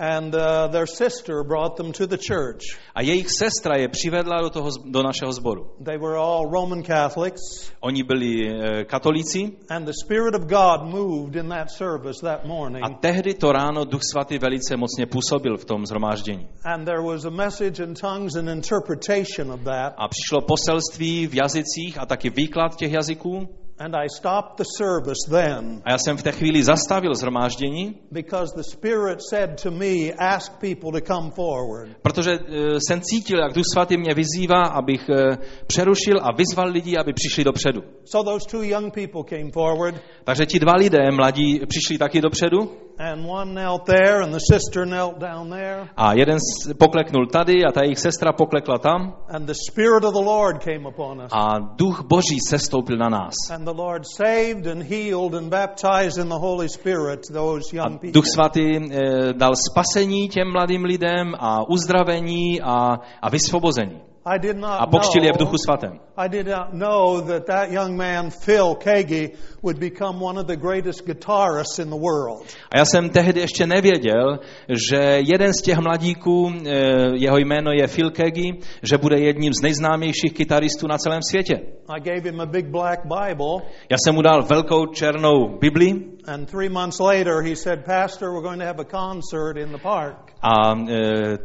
And 0.01 0.33
uh, 0.35 0.67
their 0.71 0.87
sister 0.87 1.43
brought 1.43 1.77
them 1.77 1.91
to 1.93 2.07
the 2.07 2.17
church. 2.17 2.61
A 2.95 3.01
jejich 3.01 3.29
sestra 3.29 3.77
je 3.77 3.87
přivedla 3.87 4.41
do, 4.41 4.49
toho, 4.49 4.69
do 4.85 5.03
našeho 5.03 5.33
sboru. 5.33 5.71
They 5.85 5.97
were 5.97 6.17
all 6.17 6.49
Roman 6.51 6.83
Catholics, 6.83 7.71
Oni 7.79 8.03
byli 8.03 8.49
eh, 8.49 8.83
katolíci 8.85 9.51
and 9.69 9.85
the 9.85 9.93
Spirit 10.05 10.35
of 10.35 10.41
God 10.41 10.89
moved 10.89 11.35
in 11.35 11.49
that 11.49 11.71
service 11.71 12.19
that 12.21 12.45
morning. 12.45 12.83
a 12.85 12.89
tehdy 12.89 13.33
to 13.33 13.51
ráno 13.51 13.85
Duch 13.85 14.01
Svatý 14.11 14.37
velice 14.39 14.77
mocně 14.77 15.05
působil 15.05 15.57
v 15.57 15.65
tom 15.65 15.85
zhromáždění. 15.85 16.47
And 16.65 16.85
there 16.85 17.01
was 17.01 17.25
a 17.25 17.29
message 17.29 17.83
in 17.83 17.93
tongues 17.93 18.35
and 18.35 18.49
interpretation 18.49 19.51
of 19.51 19.59
that. 19.63 19.93
A 19.97 20.07
přišlo 20.07 20.41
poselství 20.41 21.27
v 21.27 21.33
jazycích 21.35 21.97
a 21.97 22.05
taky 22.05 22.29
výklad 22.29 22.75
těch 22.75 22.91
jazyků. 22.91 23.47
And 23.85 23.95
I 23.95 24.07
stopped 24.17 24.57
the 24.57 24.63
service 24.77 25.25
then 25.29 25.81
A 25.85 25.91
já 25.91 25.97
jsem 25.97 26.17
v 26.17 26.23
té 26.23 26.31
chvíli 26.31 26.63
zastavil 26.63 27.15
zhromáždění, 27.15 27.95
because 28.11 28.53
the 28.55 28.63
Spirit 28.71 29.19
said 29.29 29.61
to 29.63 29.71
me, 29.71 30.13
Ask 30.19 30.51
people 30.59 31.01
to 31.01 31.13
come 31.13 31.31
forward. 31.31 31.89
protože 32.01 32.31
eh, 32.31 32.79
jsem 32.87 33.01
cítil, 33.01 33.39
jak 33.39 33.53
Duch 33.53 33.63
Svatý 33.73 33.97
mě 33.97 34.13
vyzývá, 34.13 34.61
abych 34.63 35.09
eh, 35.09 35.37
přerušil 35.67 36.19
a 36.21 36.31
vyzval 36.31 36.67
lidi, 36.69 36.97
aby 36.97 37.13
přišli 37.13 37.43
dopředu. 37.43 37.81
So 38.05 38.31
those 38.31 38.45
two 38.51 38.63
young 38.63 38.93
people 38.93 39.23
came 39.37 39.51
forward, 39.51 39.95
Takže 40.23 40.45
ti 40.45 40.59
dva 40.59 40.73
lidé 40.75 41.11
mladí 41.11 41.61
přišli 41.67 41.97
taky 41.97 42.21
dopředu 42.21 42.57
and 42.99 43.25
one 43.29 43.51
knelt 43.51 43.85
there, 43.85 44.21
and 44.23 44.31
the 44.31 44.39
sister 44.53 44.85
knelt 44.85 45.19
down 45.19 45.49
there. 45.49 45.89
a 45.97 46.13
jeden 46.13 46.37
pokleknul 46.77 47.27
tady 47.27 47.65
a 47.65 47.71
ta 47.71 47.83
jejich 47.83 47.99
sestra 47.99 48.33
poklekla 48.33 48.77
tam 48.77 49.15
And 49.29 49.45
the 49.45 49.53
Spirit 49.71 50.03
of 50.03 50.13
the 50.13 50.25
Lord 50.25 50.63
came 50.63 50.89
upon 50.89 51.21
us. 51.21 51.31
a 51.31 51.59
duch 51.59 52.01
boží 52.07 52.37
sestoupil 52.49 52.97
na 52.97 53.09
nás. 53.09 53.33
And 53.53 53.65
the 53.71 53.77
Lord 53.77 54.03
saved 54.05 54.67
and 54.67 54.83
healed 54.83 55.35
and 55.35 55.49
baptized 55.49 56.17
in 56.17 56.27
the 56.29 56.39
Holy 56.39 56.67
Spirit 56.67 57.27
those 57.31 57.71
young 57.73 57.99
people. 57.99 58.21
duch 58.21 58.27
svatý 58.27 58.67
eh, 58.75 59.33
dal 59.33 59.55
spasení 59.55 60.29
těm 60.29 60.51
mladým 60.51 60.83
lidem 60.83 61.35
a 61.39 61.69
uzdravení 61.69 62.61
a, 62.61 62.99
a 63.21 63.29
vysvobození. 63.29 64.10
I 64.25 64.37
did 64.39 64.57
not 64.57 64.81
A 64.81 64.85
pokřtil 64.85 65.23
je 65.23 65.33
v 65.33 65.37
duchu 65.37 65.57
svatém. 65.57 65.99
I 66.17 66.29
did 66.29 66.47
not 66.47 66.73
know 66.73 67.21
that 67.21 67.45
that 67.45 67.71
young 67.71 67.97
man, 67.97 68.29
Phil 68.45 68.75
Kagi, 68.75 69.29
would 69.63 69.79
become 69.79 70.25
one 70.25 70.39
of 70.41 70.47
the 70.47 70.55
greatest 70.55 71.05
guitarists 71.05 71.79
in 71.79 71.89
the 71.89 71.95
world. 71.95 72.45
A 72.71 72.77
já 72.77 72.85
jsem 72.85 73.09
tehdy 73.09 73.39
ještě 73.39 73.67
nevěděl, 73.67 74.39
že 74.69 75.19
jeden 75.33 75.53
z 75.53 75.61
těch 75.61 75.77
mladíků, 75.77 76.51
eh, 76.65 76.71
jeho 77.13 77.37
jméno 77.37 77.71
je 77.71 77.87
Phil 77.87 78.11
Kegi, 78.11 78.59
že 78.83 78.97
bude 78.97 79.19
jedním 79.19 79.53
z 79.53 79.61
nejznámějších 79.61 80.33
kytaristů 80.33 80.87
na 80.87 80.97
celém 80.97 81.19
světě. 81.29 81.59
I 81.89 81.99
gave 81.99 82.21
him 82.31 82.41
a 82.41 82.45
big 82.45 82.65
black 82.65 82.99
Bible, 83.03 83.61
Já 83.89 83.97
jsem 84.05 84.15
mu 84.15 84.21
dal 84.21 84.43
velkou 84.43 84.85
černou 84.85 85.57
Bibli 85.59 85.93
And 86.27 86.47
three 86.47 86.69
months 86.69 86.99
later, 86.99 87.41
he 87.41 87.55
said, 87.55 87.85
Pastor, 87.85 88.31
we're 88.33 88.43
going 88.43 88.59
to 88.59 88.65
have 88.65 88.79
a 88.79 88.85
concert 88.85 89.57
in 89.57 89.71
the 89.71 89.77
park. 89.77 90.31
A 90.43 90.75
e, 90.89 91.37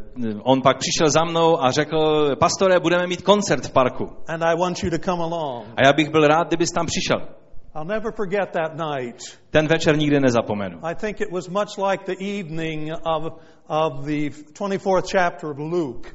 on 0.43 0.61
pak 0.61 0.77
přišel 0.77 1.09
za 1.09 1.23
mnou 1.23 1.63
a 1.63 1.71
řekl, 1.71 2.35
pastore, 2.35 2.79
budeme 2.79 3.07
mít 3.07 3.21
koncert 3.21 3.65
v 3.65 3.71
parku. 3.71 4.09
And 4.27 4.43
I 4.43 4.55
want 4.55 4.83
you 4.83 4.89
to 4.89 4.97
come 4.97 5.23
along. 5.23 5.67
A 5.75 5.85
já 5.85 5.93
bych 5.93 6.09
byl 6.09 6.27
rád, 6.27 6.47
kdybys 6.47 6.71
tam 6.71 6.85
přišel. 6.85 7.27
I'll 7.75 7.85
never 7.85 8.11
forget 8.11 8.51
that 8.51 8.75
night. 8.75 9.39
Ten 9.49 9.67
večer 9.67 9.97
nikdy 9.97 10.19
nezapomenu. 10.19 10.79
I 10.83 10.95
think 10.95 11.21
it 11.21 11.31
was 11.31 11.49
much 11.49 11.77
like 11.77 12.05
the 12.05 12.39
evening 12.39 12.91
of, 13.03 13.33
of 13.67 14.05
the 14.05 14.29
24th 14.53 15.05
chapter 15.11 15.51
of 15.51 15.59
Luke. 15.59 16.09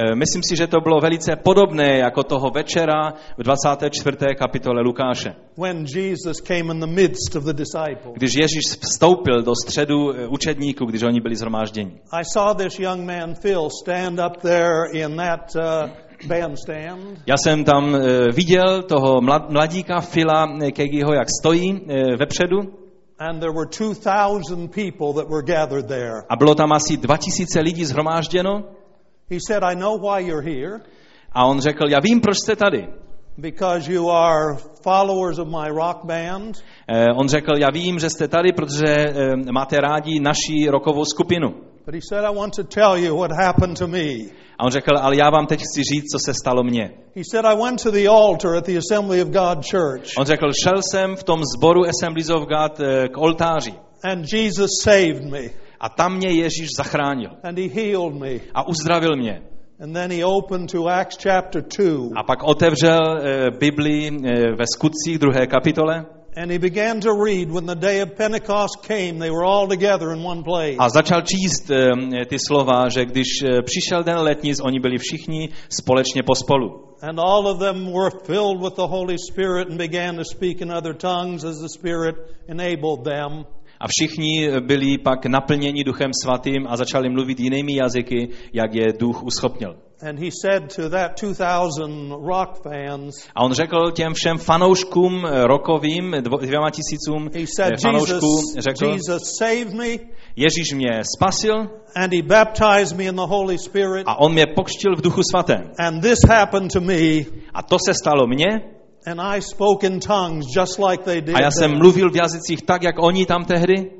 E, 0.00 0.14
Myslím 0.14 0.42
si, 0.42 0.56
že 0.56 0.66
to 0.66 0.80
bylo 0.80 1.00
velice 1.00 1.36
podobné 1.36 1.98
jako 1.98 2.22
toho 2.22 2.50
večera 2.50 3.12
v 3.38 3.42
24. 3.42 4.16
kapitole 4.38 4.82
Lukáše, 4.82 5.34
když 8.14 8.34
Ježíš 8.34 8.64
vstoupil 8.80 9.42
do 9.42 9.52
středu 9.64 10.12
e, 10.12 10.26
učedníků, 10.26 10.84
když 10.84 11.02
oni 11.02 11.20
byli 11.20 11.36
zhromážděni. 11.36 12.00
Uh, 12.12 12.20
Já 17.26 17.36
jsem 17.36 17.64
tam 17.64 17.94
e, 17.94 17.98
viděl 18.32 18.82
toho 18.82 19.20
mlad- 19.20 19.50
mladíka 19.50 20.00
Fila 20.00 20.46
e, 20.62 20.72
Kegiho, 20.72 21.12
jak 21.14 21.28
stojí 21.40 21.80
vepředu 22.18 22.58
and 23.18 23.40
there 23.40 23.52
were 23.52 23.66
2,000 23.66 24.68
people 24.68 25.12
that 25.12 25.28
were 25.30 25.42
gathered 25.42 25.88
there. 25.88 26.22
a 26.28 26.36
bylo 26.36 26.54
tam 26.54 26.72
asi 26.72 26.96
2000 26.96 27.60
lidí 27.60 27.84
zhromážděno 27.84 28.64
He 29.30 29.38
said, 29.48 29.62
I 29.62 29.74
know 29.76 29.98
why 29.98 30.26
you're 30.26 30.42
here, 30.50 30.80
a 31.32 31.44
on 31.46 31.60
řekl, 31.60 31.88
já 31.88 32.00
vím, 32.00 32.20
proč 32.20 32.36
jste 32.38 32.56
tady. 32.56 32.88
because 33.38 33.92
you 33.92 34.10
are 34.10 34.56
followers 34.84 35.38
of 35.38 35.48
my 35.48 35.68
rock 35.68 36.04
band, 36.04 36.56
Eh, 36.88 37.06
On 37.16 37.28
řekl, 37.28 37.52
já 37.58 37.70
vím, 37.70 37.98
že 37.98 38.10
jste 38.10 38.28
tady, 38.28 38.52
protože 38.52 38.84
eh, 38.86 39.36
máte 39.52 39.76
rádi 39.80 40.20
naší 40.20 40.68
rokovou 40.68 41.04
skupinu. 41.04 41.48
but 41.86 41.94
he 41.94 42.00
said, 42.08 42.24
I 42.24 42.34
want 42.36 42.54
to 42.56 42.64
tell 42.64 42.96
you 42.96 43.16
what 43.16 43.30
happened 43.32 43.78
to 43.78 43.86
me. 43.88 44.06
A 44.58 44.64
on 44.64 44.70
řekl, 44.70 44.90
ale 45.00 45.16
já 45.16 45.30
vám 45.30 45.46
teď 45.46 45.60
chci 45.60 45.82
říct, 45.94 46.04
co 46.12 46.18
se 46.24 46.34
stalo 46.34 46.62
mně. 46.62 46.90
He 47.16 47.22
said, 47.30 47.44
I 47.46 47.56
went 47.62 47.82
to 47.82 47.90
the 47.90 48.08
altar 48.08 48.56
at 48.56 48.66
the 48.66 48.78
Assembly 48.78 49.22
of 49.22 49.28
God 49.28 49.58
Church, 49.70 50.04
On 50.18 50.24
řekl, 50.26 50.46
šel 50.64 50.80
jsem 50.90 51.16
v 51.16 51.24
tom 51.24 51.40
sboru 51.56 51.80
Assemblies 51.88 52.30
of 52.30 52.42
God 52.42 52.80
eh, 52.80 53.08
k 53.08 53.18
oltáři 53.18 53.74
and 54.04 54.32
Jesus 54.32 54.70
saved 54.82 55.24
me, 55.24 55.40
a 55.80 55.88
tam 55.88 56.16
mě 56.16 56.28
Ježíš 56.28 56.68
zachránil 56.76 57.30
and 57.42 57.58
he 57.58 57.68
healed 57.68 58.14
me. 58.14 58.40
a 58.54 58.68
uzdravil 58.68 59.16
mě. 59.16 59.42
And 59.82 59.92
then 59.94 60.10
he 60.10 60.24
opened 60.24 60.70
to 60.72 60.88
Acts 60.88 61.16
chapter 61.22 61.62
2, 61.62 62.10
A 62.16 62.22
pak 62.22 62.42
otevřel 62.42 63.18
eh, 63.22 63.50
Bibli 63.50 64.08
eh, 64.08 64.32
ve 64.58 64.64
skutcích 64.74 65.18
druhé 65.18 65.46
kapitole 65.46 66.04
and 66.36 66.50
he 66.50 66.58
began 66.58 67.00
to 67.00 67.12
read 67.12 67.50
when 67.50 67.66
the 67.66 67.74
day 67.74 68.00
of 68.00 68.16
Pentecost 68.16 68.82
came, 68.82 69.18
they 69.18 69.30
were 69.30 69.44
all 69.44 69.66
together 69.66 70.12
in 70.12 70.22
one 70.22 70.44
place. 70.44 70.76
a 70.78 70.88
začal 70.88 71.22
číst 71.22 71.70
eh, 71.70 72.26
ty 72.26 72.36
slova, 72.48 72.88
že 72.88 73.04
když 73.04 73.26
přišel 73.64 74.02
den 74.02 74.18
letnic, 74.18 74.60
oni 74.60 74.80
byli 74.80 74.98
všichni 74.98 75.48
společně 75.68 76.22
pospolu. 76.22 76.90
And 77.02 77.18
all 77.18 77.48
of 77.48 77.58
them 77.58 77.92
were 77.92 78.10
filled 78.24 78.60
with 78.62 78.74
the 78.74 78.86
Holy 78.86 79.16
Spirit 79.18 79.68
and 79.68 79.78
began 79.78 80.16
to 80.16 80.24
speak 80.24 80.60
in 80.60 80.70
other 80.70 80.94
tongues 80.94 81.44
as 81.44 81.56
the 81.56 81.68
Spirit 81.68 82.16
enabled 82.48 83.04
them. 83.04 83.46
A 83.80 83.86
všichni 83.88 84.48
byli 84.60 84.98
pak 84.98 85.26
naplněni 85.26 85.84
Duchem 85.84 86.10
Svatým 86.24 86.66
a 86.68 86.76
začali 86.76 87.08
mluvit 87.08 87.40
jinými 87.40 87.74
jazyky, 87.74 88.28
jak 88.52 88.74
je 88.74 88.92
Duch 88.98 89.22
uschopnil. 89.22 89.76
And 90.02 90.18
he 90.18 90.30
said 90.30 90.74
to 90.76 90.88
that 90.90 91.20
2,000 91.22 92.10
rock 92.10 92.62
fans, 92.62 93.28
A 93.34 93.44
on 93.44 93.52
řekl 93.52 93.90
těm 93.90 94.12
všem 94.14 94.38
fanouškům 94.38 95.26
eh, 95.26 95.46
rokovým, 95.46 96.16
dvěma 96.40 96.70
tisícům 96.70 97.30
he 97.34 97.42
eh, 97.42 97.46
said, 97.56 97.80
fanoušků, 97.82 98.14
Jesus, 98.14 98.54
řekl, 98.58 98.86
Jesus 98.86 99.22
saved 99.38 99.72
me, 99.72 99.86
Ježíš 100.36 100.72
mě 100.74 100.88
spasil 101.16 101.56
and 101.96 102.12
he 102.12 102.22
baptized 102.22 102.98
me 102.98 103.04
in 103.04 103.14
the 103.14 103.26
Holy 103.26 103.58
Spirit, 103.58 104.04
a 104.06 104.20
on 104.20 104.32
mě 104.32 104.46
pokřtil 104.46 104.96
v 104.96 105.00
Duchu 105.00 105.20
Svatém. 105.30 105.70
and 105.78 106.00
this 106.00 106.18
happened 106.28 106.72
to 106.72 106.80
me, 106.80 107.24
A 107.54 107.62
to 107.62 107.76
se 107.86 107.94
stalo 107.94 108.26
mně 108.26 108.46
and 109.06 109.20
I 109.20 109.40
spoke 109.40 109.86
in 109.86 110.00
tongues 110.00 110.46
just 110.56 110.78
like 110.78 111.04
they 111.04 111.20
did. 111.20 111.34
a 111.36 111.40
já 111.42 111.50
jsem 111.50 111.78
mluvil 111.78 112.10
v 112.10 112.16
jazycích 112.16 112.62
tak, 112.62 112.82
jak 112.82 112.94
oni 112.98 113.26
tam 113.26 113.44
tehdy. 113.44 113.90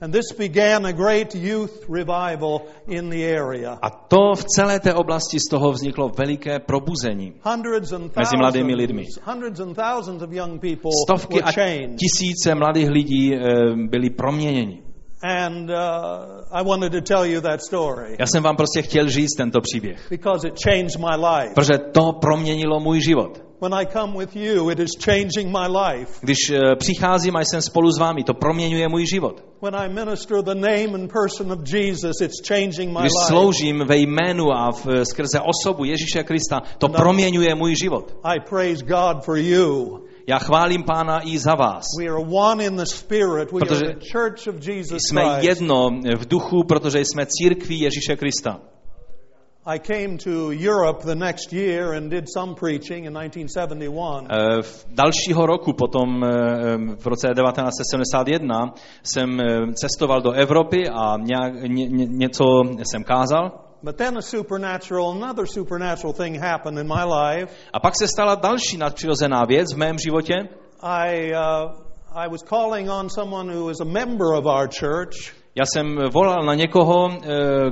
And 0.00 0.12
this 0.12 0.32
began 0.38 0.86
a 0.86 0.92
great 0.92 1.34
youth 1.34 1.88
revival 1.88 2.60
in 2.88 3.08
the 3.10 3.24
area. 3.40 3.78
A 3.82 3.90
to 3.90 4.34
v 4.34 4.44
celé 4.44 4.80
té 4.80 4.94
oblasti 4.94 5.38
z 5.40 5.48
toho 5.50 5.72
vzniklo 5.72 6.08
veliké 6.18 6.58
probuzení. 6.58 7.32
Hundreds 7.42 7.92
and 7.92 8.16
Mezi 8.16 8.36
mladými 8.36 8.74
lidmi. 8.74 9.02
thousands, 9.02 9.26
hundreds 9.26 9.60
and 9.60 9.74
thousands 9.74 10.22
of 10.22 10.32
young 10.32 10.60
people 10.60 10.90
Stovky 11.08 11.42
a 11.42 11.52
tisíce 11.96 12.54
mladých 12.54 12.88
lidí 12.90 13.34
eh, 13.34 13.38
byli 13.88 14.10
proměněni. 14.10 14.82
And 15.22 15.70
uh, 15.70 15.76
I 16.52 16.64
wanted 16.64 16.92
to 16.92 17.00
tell 17.00 17.24
you 17.24 17.40
that 17.40 17.62
story 17.62 18.16
Já 18.18 18.26
jsem 18.26 18.42
vám 18.42 18.56
prostě 18.56 18.82
chtěl 18.82 19.08
říct 19.08 19.36
tento 19.36 19.60
příběh, 19.60 20.06
because 20.10 20.48
it 20.48 20.54
changed 20.64 20.98
my 20.98 21.16
life. 21.26 21.54
protože 21.54 21.78
to 21.78 22.12
proměnilo 22.20 22.80
můj 22.80 23.00
život. 23.00 23.45
When 23.60 23.74
I 23.74 23.86
come 23.86 24.18
with 24.18 24.36
you, 24.36 24.70
it 24.70 24.78
is 24.78 24.90
changing 25.04 25.50
my 25.50 25.66
life. 25.68 26.12
Když 26.20 26.38
eh, 26.50 26.76
přicházím 26.76 27.36
a 27.36 27.40
jsem 27.40 27.62
spolu 27.62 27.90
s 27.90 27.98
vámi, 27.98 28.24
to 28.24 28.34
proměňuje 28.34 28.88
můj 28.88 29.04
život. 29.14 29.44
When 29.62 29.76
I 29.76 29.88
minister 29.88 30.42
the 30.42 30.54
name 30.54 30.94
and 30.94 31.12
person 31.12 31.52
of 31.52 31.58
Jesus, 31.72 32.20
it's 32.20 32.48
changing 32.48 32.92
my 32.92 33.00
Když 33.00 33.12
life. 33.20 33.26
sloužím 33.26 33.84
ve 33.86 33.96
jménu 33.96 34.52
a 34.52 34.70
v, 34.72 35.04
skrze 35.04 35.40
osobu 35.40 35.84
Ježíše 35.84 36.22
Krista, 36.24 36.62
to 36.78 36.88
proměňuje 36.88 37.54
můj 37.54 37.74
život. 37.82 38.16
I 38.24 38.40
praise 38.48 38.84
God 38.84 39.24
for 39.24 39.38
you. 39.38 39.98
Já 40.28 40.38
chválím 40.38 40.82
Pána 40.84 41.20
i 41.28 41.38
za 41.38 41.54
vás. 41.54 41.84
We 41.98 42.06
are 42.06 42.24
one 42.30 42.64
in 42.64 42.76
the 42.76 42.84
Spirit. 42.84 43.52
We 43.52 43.58
Protože 43.60 43.84
are 43.86 43.94
the 43.94 44.06
Church 44.12 44.46
of 44.48 44.68
Jesus 44.68 44.98
Jsme 45.08 45.22
Christ. 45.22 45.48
jedno 45.48 45.90
v 46.18 46.28
duchu, 46.28 46.64
protože 46.68 46.98
jsme 47.00 47.26
církví 47.26 47.80
Ježíše 47.80 48.16
Krista. 48.16 48.60
I 49.68 49.78
came 49.80 50.16
to 50.18 50.52
Europe 50.52 51.02
the 51.02 51.16
next 51.16 51.52
year 51.52 51.92
and 51.92 52.08
did 52.08 52.28
some 52.28 52.54
preaching 52.54 53.06
in 53.06 53.12
1971. 53.12 54.28
Eh, 54.30 54.62
v 54.62 54.86
dalšího 54.88 55.46
roku 55.46 55.72
potom 55.72 56.24
eh, 56.24 56.28
v 56.96 57.06
roce 57.06 57.28
1971 57.34 58.74
jsem 59.02 59.40
eh, 59.40 59.72
cestoval 59.74 60.20
do 60.22 60.32
Evropy 60.32 60.88
a 60.88 61.16
nějak, 61.18 61.54
ně, 61.54 61.86
ně, 61.86 62.06
něco 62.06 62.44
jsem 62.90 63.04
kázal. 63.04 63.52
But 63.82 63.96
then 63.96 64.18
a 64.18 64.22
supernatural, 64.22 65.10
another 65.10 65.46
supernatural 65.46 66.12
thing 66.12 66.38
happened 66.40 66.78
in 66.78 66.86
my 66.86 67.04
life. 67.04 67.52
A 67.72 67.80
pak 67.80 67.94
se 67.98 68.08
stala 68.08 68.34
další 68.34 68.76
nadpřirozená 68.76 69.44
věc 69.44 69.74
v 69.74 69.76
mém 69.76 69.98
životě. 69.98 70.34
I, 70.82 71.32
uh, 71.32 71.70
I 72.14 72.28
was 72.28 72.42
calling 72.42 72.90
on 72.90 73.10
someone 73.10 73.54
who 73.54 73.70
is 73.70 73.80
a 73.80 73.84
member 73.84 74.26
of 74.26 74.46
our 74.46 74.68
church. 74.68 75.45
Já 75.58 75.64
jsem 75.66 75.98
volal 76.12 76.44
na 76.44 76.54
někoho, 76.54 77.08
eh, 77.10 77.18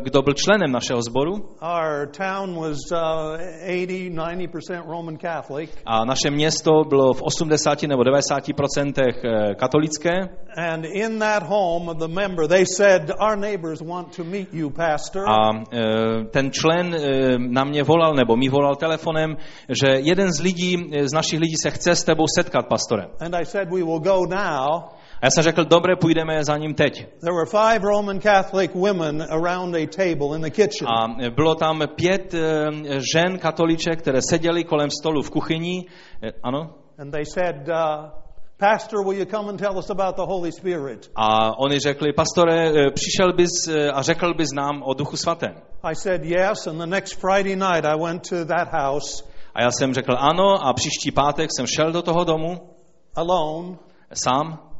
kdo 0.03 0.23
byl 0.23 0.35
členem 0.35 0.73
našeho 0.73 1.03
sboru 1.03 1.33
Our 1.61 2.09
town 2.17 2.55
was 2.55 2.79
80, 2.93 4.11
90% 4.11 4.83
Roman 4.89 5.17
Catholic. 5.17 5.71
a 5.87 6.05
naše 6.05 6.31
město 6.31 6.85
bylo 6.89 7.13
v 7.13 7.23
80 7.23 7.83
nebo 7.83 8.05
90 8.05 8.53
procentech 8.57 9.25
eh, 9.25 9.55
katolické. 9.55 10.13
And 10.57 10.85
in 10.85 11.19
that 11.19 11.43
home 11.43 11.89
of 11.91 11.97
the 11.99 12.09
member, 12.09 12.49
they 12.49 12.65
said, 12.67 13.11
Our 13.21 13.37
neighbors 13.37 13.81
want 13.81 14.17
to 14.17 14.25
meet 14.25 14.55
you, 14.55 14.71
Pastor. 14.71 15.29
A 15.29 15.51
eh, 15.73 16.25
ten 16.31 16.51
člen 16.51 16.95
eh, 16.95 17.39
na 17.39 17.65
mě 17.65 17.83
volal, 17.83 18.15
nebo 18.15 18.37
mi 18.37 18.49
volal 18.49 18.77
telefonem, 18.77 19.37
že 19.69 19.93
jeden 19.97 20.33
z 20.33 20.41
lidí, 20.41 20.77
eh, 20.93 21.09
z 21.09 21.13
našich 21.13 21.41
lidí 21.41 21.55
se 21.63 21.71
chce 21.71 21.97
s 21.97 22.05
tebou 22.05 22.25
setkat, 22.39 22.67
pastore. 22.69 23.07
And 23.21 23.35
I 23.35 23.45
said, 23.45 23.69
We 23.71 23.85
will 23.85 24.01
go 24.01 24.27
now. 24.27 24.83
Já 25.25 25.31
jsem 25.31 25.43
řekl, 25.43 25.65
dobré, 25.65 25.97
půjdeme 25.97 26.45
za 26.45 26.57
ním 26.57 26.75
teď. 26.75 27.07
There 27.21 27.33
were 27.35 27.47
five 27.51 27.79
Roman 27.89 28.21
Catholic 28.21 28.71
women 28.75 29.23
around 29.31 29.75
a 29.75 29.87
table 29.97 30.37
in 30.37 30.43
the 30.43 30.51
kitchen. 30.51 30.89
A 30.89 31.31
bylo 31.31 31.55
tam 31.55 31.83
pět 31.97 32.35
eh, 32.35 32.41
žen 33.15 33.39
katoliček, 33.39 33.99
které 33.99 34.19
seděly 34.31 34.65
kolem 34.65 34.91
stolu 34.91 35.23
v 35.23 35.31
kuchyni. 35.31 35.85
Eh, 36.23 36.33
Ano? 36.43 36.75
And 36.99 37.11
they 37.11 37.25
said, 37.25 37.57
uh, 37.69 38.11
Pastor, 38.59 39.05
will 39.05 39.19
you 39.19 39.25
come 39.25 39.49
and 39.49 39.59
tell 39.59 39.79
us 39.79 39.91
about 39.91 40.17
the 40.17 40.23
Holy 40.23 40.53
Spirit? 40.53 41.11
A 41.17 41.59
oni 41.59 41.79
řekli, 41.79 42.13
pastore, 42.13 42.69
eh, 42.69 42.91
přišel 42.91 43.33
bys 43.33 43.51
a 43.93 44.03
řekl 44.03 44.35
bys 44.35 44.53
nám 44.53 44.83
o 44.83 44.95
Duchu 44.95 45.17
Svatém. 45.17 45.55
I 45.83 45.95
said, 45.95 46.25
Yes. 46.25 46.67
And 46.67 46.79
the 46.79 46.87
next 46.87 47.21
Friday 47.21 47.57
night, 47.57 47.85
I 47.85 48.03
went 48.03 48.29
to 48.29 48.45
that 48.45 48.69
house 48.73 49.25
A 49.55 49.63
já 49.63 49.71
jsem 49.71 49.95
řekl 49.95 50.13
ano 50.19 50.67
a 50.67 50.73
příští 50.73 51.11
pátek 51.11 51.51
jsem 51.57 51.67
šel 51.67 51.93
do 51.93 52.03
toho 52.03 52.25
domu 52.25 52.61
alone. 53.17 53.77
sám 54.13 54.74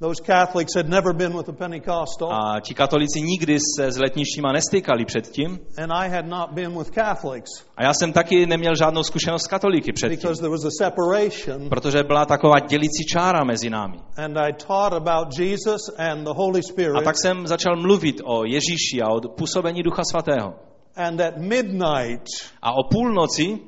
Those 0.00 0.20
Catholics 0.22 0.74
had 0.76 0.88
never 0.88 1.14
been 1.14 1.32
with 1.36 1.48
a 1.48 1.52
Pentecostal, 1.52 2.28
a 2.32 2.60
ti 2.60 2.74
katolíci 2.74 3.20
nikdy 3.22 3.58
se 3.76 3.92
s 3.92 3.98
letničníma 3.98 4.52
nestykali 4.52 5.04
předtím. 5.04 5.58
and 5.78 5.92
I 5.92 6.08
had 6.10 6.26
not 6.26 6.50
been 6.52 6.78
with 6.78 6.90
Catholics 6.90 7.50
A 7.76 7.82
já 7.82 7.92
jsem 7.94 8.12
taky 8.12 8.46
neměl 8.46 8.74
žádnou 8.76 9.02
zkušenost 9.02 9.42
s 9.42 9.46
katolíky 9.46 9.92
předtím, 9.92 10.16
because 10.18 10.40
there 10.40 10.50
was 10.50 10.64
a 10.64 10.70
separation. 10.84 11.68
protože 11.68 12.02
byla 12.02 12.24
taková 12.26 12.58
dělící 12.60 13.04
čára 13.12 13.44
mezi 13.44 13.70
námi. 13.70 13.98
And 14.16 14.36
I 14.38 14.52
taught 14.52 14.92
about 14.92 15.38
Jesus 15.38 15.80
and 15.98 16.24
the 16.24 16.32
Holy 16.34 16.60
A 16.60 16.62
Spirit. 16.72 17.04
tak 17.04 17.14
jsem 17.22 17.46
začal 17.46 17.76
mluvit 17.76 18.20
o 18.24 18.44
Ježíši 18.44 19.02
a 19.02 19.08
o 19.08 19.20
působení 19.20 19.82
Ducha 19.82 20.02
Svatého. 20.10 20.54
And 20.96 21.20
at 21.20 21.36
midnight, 21.36 22.26
A 22.62 22.72
o 22.72 22.84
půlnoci 22.90 23.58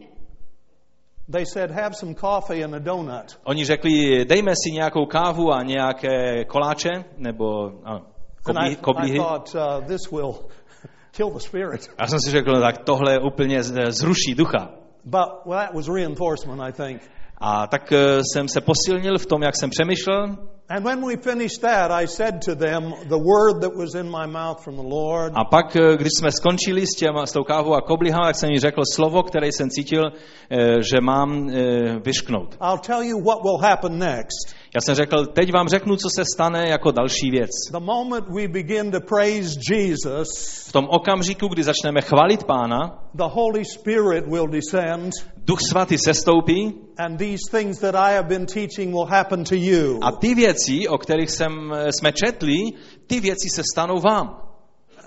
They 1.31 1.45
said, 1.45 1.71
have 1.71 1.95
some 1.95 2.15
coffee 2.15 2.65
and 2.65 2.75
a 2.75 2.79
donut. 2.79 3.39
Oni 3.45 3.65
řekli, 3.65 4.25
dejme 4.25 4.53
si 4.65 4.71
nějakou 4.73 5.07
kávu 5.07 5.53
a 5.53 5.63
nějaké 5.63 6.45
koláče, 6.45 7.05
nebo 7.17 7.73
ano, 7.85 8.07
koblí, 8.43 8.77
koblíhy. 8.77 9.19
thought, 9.19 9.55
uh, 9.55 9.85
jsem 12.07 12.21
si 12.21 12.31
řekl, 12.31 12.53
no, 12.53 12.61
tak 12.61 12.79
tohle 12.79 13.19
úplně 13.19 13.63
zruší 13.89 14.35
ducha. 14.35 14.71
But 15.05 15.47
well, 15.47 15.61
that 15.61 15.75
was 15.75 15.89
reinforcement, 15.89 16.61
I 16.61 16.73
think. 16.73 17.03
A 17.41 17.67
tak 17.67 17.93
eh, 17.93 18.21
jsem 18.33 18.49
se 18.49 18.61
posilnil 18.61 19.19
v 19.19 19.27
tom, 19.27 19.43
jak 19.43 19.57
jsem 19.57 19.71
přemýšlel. 19.71 20.37
And 20.71 20.85
when 20.85 21.07
we 21.07 21.17
finished 21.17 21.61
that, 21.61 21.91
I 21.91 22.07
said 22.07 22.45
to 22.45 22.55
them, 22.55 22.93
the 23.09 23.17
word 23.17 23.63
that 23.63 23.73
was 23.77 23.95
in 23.95 24.11
my 24.11 24.27
mouth 24.27 24.61
from 24.65 24.77
the 24.77 24.83
Lord, 24.83 25.33
A 25.37 25.45
pak, 25.45 25.77
eh, 25.77 25.97
když 25.97 26.09
jsme 26.19 26.33
skončili 26.33 26.87
s, 26.87 26.97
těma, 26.99 27.27
s 27.27 27.33
tou 27.33 27.45
kávou 27.45 27.75
a 27.75 27.81
koblihama, 27.81 28.27
tak 28.27 28.37
jsem 28.37 28.51
jí 28.51 28.59
řekl 28.59 28.83
slovo, 28.95 29.23
které 29.23 29.47
jsem 29.47 29.71
cítil, 29.71 30.03
eh, 30.51 30.83
že 30.83 31.01
mám 31.01 31.51
vyšknout. 32.05 32.57
I'll 32.61 32.79
tell 32.79 33.03
you 33.03 33.21
what 33.25 33.39
will 33.43 33.59
happen 33.59 33.99
next. 33.99 34.58
Já 34.75 34.81
jsem 34.81 34.95
řekl, 34.95 35.27
teď 35.27 35.53
vám 35.53 35.69
řeknu, 35.69 35.97
co 35.97 36.09
se 36.17 36.25
stane 36.35 36.69
jako 36.69 36.91
další 36.91 37.31
věc. 37.31 37.51
V 40.69 40.73
tom 40.73 40.87
okamžiku, 40.91 41.49
kdy 41.49 41.63
začneme 41.65 42.01
chválit 42.01 42.45
Pána, 42.45 43.05
the 43.15 43.25
Holy 43.25 43.65
Spirit 43.65 44.27
will 44.27 44.47
descend, 44.47 45.13
Duch 45.37 45.59
Svatý 45.69 45.99
sestoupí 45.99 46.75
and 46.99 47.17
these 47.17 47.51
things 47.51 47.79
that 47.79 47.95
I 47.95 48.15
have 48.15 48.29
been 48.29 48.47
teaching 48.47 48.93
will 48.93 49.07
happen 49.07 49.45
to 49.45 49.55
you. 49.55 49.99
a 50.03 50.13
ty 50.13 50.35
věci, 50.35 50.89
o 50.89 50.99
kterých 50.99 51.31
jsem, 51.31 51.73
eh, 51.73 51.93
jsme 51.93 52.13
četli, 52.13 52.57
ty 53.07 53.21
věci 53.21 53.49
se 53.55 53.63
stanou 53.73 54.01
vám. 54.01 54.48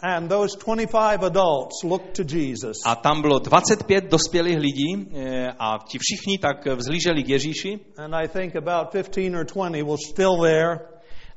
And 0.04 0.30
those 0.30 0.58
25 0.66 1.24
adults 1.24 1.84
looked 1.84 2.16
to 2.16 2.24
Jesus. 2.24 2.78
A 2.86 2.96
tam 2.96 3.22
bylo 3.22 3.40
25 3.40 4.04
dospělých 4.12 4.58
lidí 4.58 5.08
eh, 5.14 5.48
a 5.60 5.78
ti 5.88 5.98
všichni 6.02 6.38
tak 6.38 6.66
vzlíželi 6.66 7.24
k 7.24 7.30
Ježíši 7.30 7.80
And 7.98 8.16
I 8.16 8.28
think 8.28 8.56
about 8.56 8.92
15 8.92 9.36
or 9.36 9.46
20 9.46 9.84
were 9.84 9.98
still 10.12 10.38
there. 10.42 10.80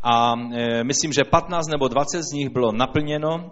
a 0.03 0.35
eh, 0.53 0.85
myslím, 0.85 1.13
že 1.13 1.25
15 1.25 1.69
nebo 1.69 1.89
20 1.89 2.23
z 2.23 2.33
nich 2.33 2.49
bylo 2.49 2.73
naplněno. 2.73 3.51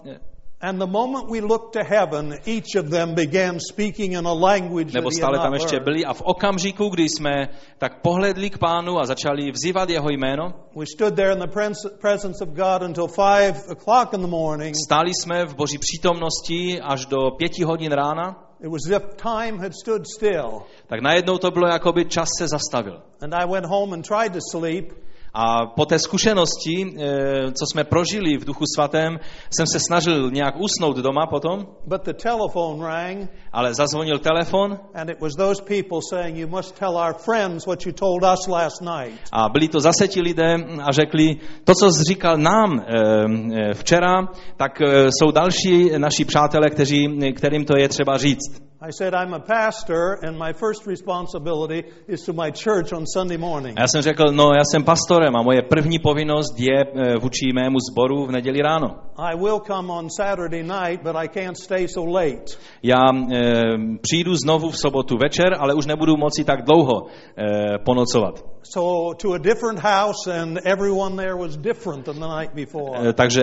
And 0.64 0.78
the 0.78 0.86
moment 0.86 1.28
we 1.30 1.40
looked 1.40 1.72
to 1.72 1.80
heaven, 1.84 2.38
each 2.46 2.76
of 2.78 2.90
them 2.90 3.14
began 3.14 3.58
speaking 3.60 4.12
in 4.12 4.26
a 4.26 4.32
language 4.32 4.92
nebo 4.94 5.10
stále 5.10 5.38
tam 5.38 5.54
ještě 5.54 5.80
byli 5.80 6.04
a 6.04 6.12
v 6.14 6.22
okamžiku, 6.24 6.88
kdy 6.88 7.02
jsme 7.08 7.48
tak 7.78 8.00
pohledli 8.02 8.50
k 8.50 8.58
pánu 8.58 8.98
a 8.98 9.06
začali 9.06 9.50
vzývat 9.50 9.90
jeho 9.90 10.10
jméno, 10.10 10.52
We 10.76 10.84
stood 10.94 11.14
there 11.14 11.32
in 11.32 11.38
the 11.38 11.46
pres- 11.46 11.98
presence 12.00 12.44
of 12.44 12.50
God 12.50 12.82
until 12.82 13.06
5 13.08 13.56
o'clock 13.70 14.12
in 14.12 14.20
the 14.20 14.26
morning. 14.30 14.74
stáli 14.86 15.10
jsme 15.14 15.44
v 15.44 15.54
boží 15.54 15.78
přítomnosti 15.78 16.80
až 16.80 17.06
do 17.06 17.30
pěti 17.30 17.62
hodin 17.64 17.92
rána, 17.92 18.48
It 18.60 18.68
was 18.70 18.80
as 18.86 19.02
if 19.02 19.16
time 19.22 19.58
had 19.58 19.72
stood 19.82 20.02
still. 20.16 20.62
tak 20.86 21.00
najednou 21.00 21.38
to 21.38 21.50
bylo, 21.50 21.66
jako 21.66 21.92
by 21.92 22.04
čas 22.04 22.28
se 22.38 22.48
zastavil. 22.48 23.02
And 23.20 23.34
I 23.34 23.46
went 23.46 23.66
home 23.66 23.92
and 23.94 24.08
tried 24.08 24.32
to 24.32 24.38
sleep, 24.50 24.92
A 25.34 25.66
po 25.66 25.86
té 25.86 25.98
zkušenosti, 25.98 26.94
eh, 26.98 27.52
co 27.52 27.64
jsme 27.72 27.84
prožili 27.84 28.36
v 28.36 28.44
Duchu 28.44 28.64
Svatém, 28.74 29.18
jsem 29.50 29.66
se 29.66 29.80
snažil 29.80 30.30
nějak 30.30 30.54
usnout 30.60 30.96
doma 30.96 31.26
potom, 31.26 31.66
but 31.86 32.02
the 32.04 32.12
telephone 32.12 32.86
rang, 32.86 33.30
ale 33.52 33.74
zazvonil 33.74 34.18
telefon 34.18 34.78
and 34.94 35.10
it 35.10 35.20
was 35.20 35.32
those 35.34 35.62
people 35.62 35.98
saying, 36.10 36.38
You 36.38 36.48
must 36.48 36.78
tell 36.78 36.96
our 36.96 37.14
friends 37.24 37.66
what 37.66 37.86
you 37.86 37.92
told 37.92 38.22
us 38.32 38.46
last 38.46 38.82
night. 38.82 39.20
a 39.32 39.48
byli 39.48 39.68
to 39.68 39.80
zase 39.80 40.08
ti 40.08 40.20
lidé 40.22 40.56
a 40.82 40.92
řekli, 40.92 41.36
to, 41.64 41.74
co 41.74 41.90
jsi 41.90 42.02
říkal 42.04 42.36
nám 42.38 42.80
eh, 42.80 42.84
eh, 42.90 43.74
včera, 43.74 44.28
tak 44.56 44.72
jsou 44.80 45.30
další 45.30 45.90
naši 45.98 46.24
přátelé, 46.24 46.70
kteří, 46.70 47.32
kterým 47.36 47.64
to 47.64 47.78
je 47.78 47.88
třeba 47.88 48.16
říct. 48.18 48.71
I 48.84 48.90
said, 48.90 49.14
I'm 49.14 49.32
a 49.32 49.38
pastor, 49.38 50.18
and 50.22 50.36
my 50.36 50.52
first 50.52 50.88
responsibility 50.88 51.84
is 52.08 52.22
to 52.22 52.32
my 52.32 52.50
church 52.50 52.92
on 52.92 53.06
Sunday 53.06 53.36
morning. 53.36 53.78
Já 53.78 53.86
jsem 53.88 54.02
řekl, 54.02 54.24
no 54.32 54.50
já 54.54 54.64
jsem 54.64 54.84
pastorem 54.84 55.36
a 55.36 55.42
moje 55.42 55.62
první 55.62 55.98
povinnost 55.98 56.60
je 56.60 56.80
eh, 56.80 57.16
vůči 57.18 57.52
mému 57.54 57.76
sboru 57.90 58.26
v 58.26 58.32
neděli 58.32 58.62
ráno. 58.62 58.88
I 59.16 59.36
will 59.36 59.60
come 59.60 59.92
on 59.92 60.08
Saturday 60.10 60.62
night, 60.62 61.02
but 61.02 61.16
I 61.16 61.28
can't 61.28 61.56
stay 61.56 61.88
so 61.88 62.18
late. 62.18 62.44
Já 62.82 63.00
eh, 63.32 63.62
přijdu 64.00 64.34
znovu 64.34 64.70
v 64.70 64.78
sobotu 64.78 65.16
večer, 65.16 65.56
ale 65.58 65.74
už 65.74 65.86
nebudu 65.86 66.16
moci 66.16 66.44
tak 66.44 66.64
dlouho 66.64 67.06
eh, 67.06 67.78
ponocovat. 67.84 68.44
So 68.62 69.14
to 69.14 69.32
a 69.32 69.38
different 69.38 69.80
house, 69.80 70.40
and 70.42 70.58
everyone 70.64 71.16
there 71.16 71.36
was 71.36 71.56
different 71.56 72.04
than 72.04 72.14
the 72.14 72.28
night 72.38 72.54
before. 72.54 73.12
Takže 73.12 73.42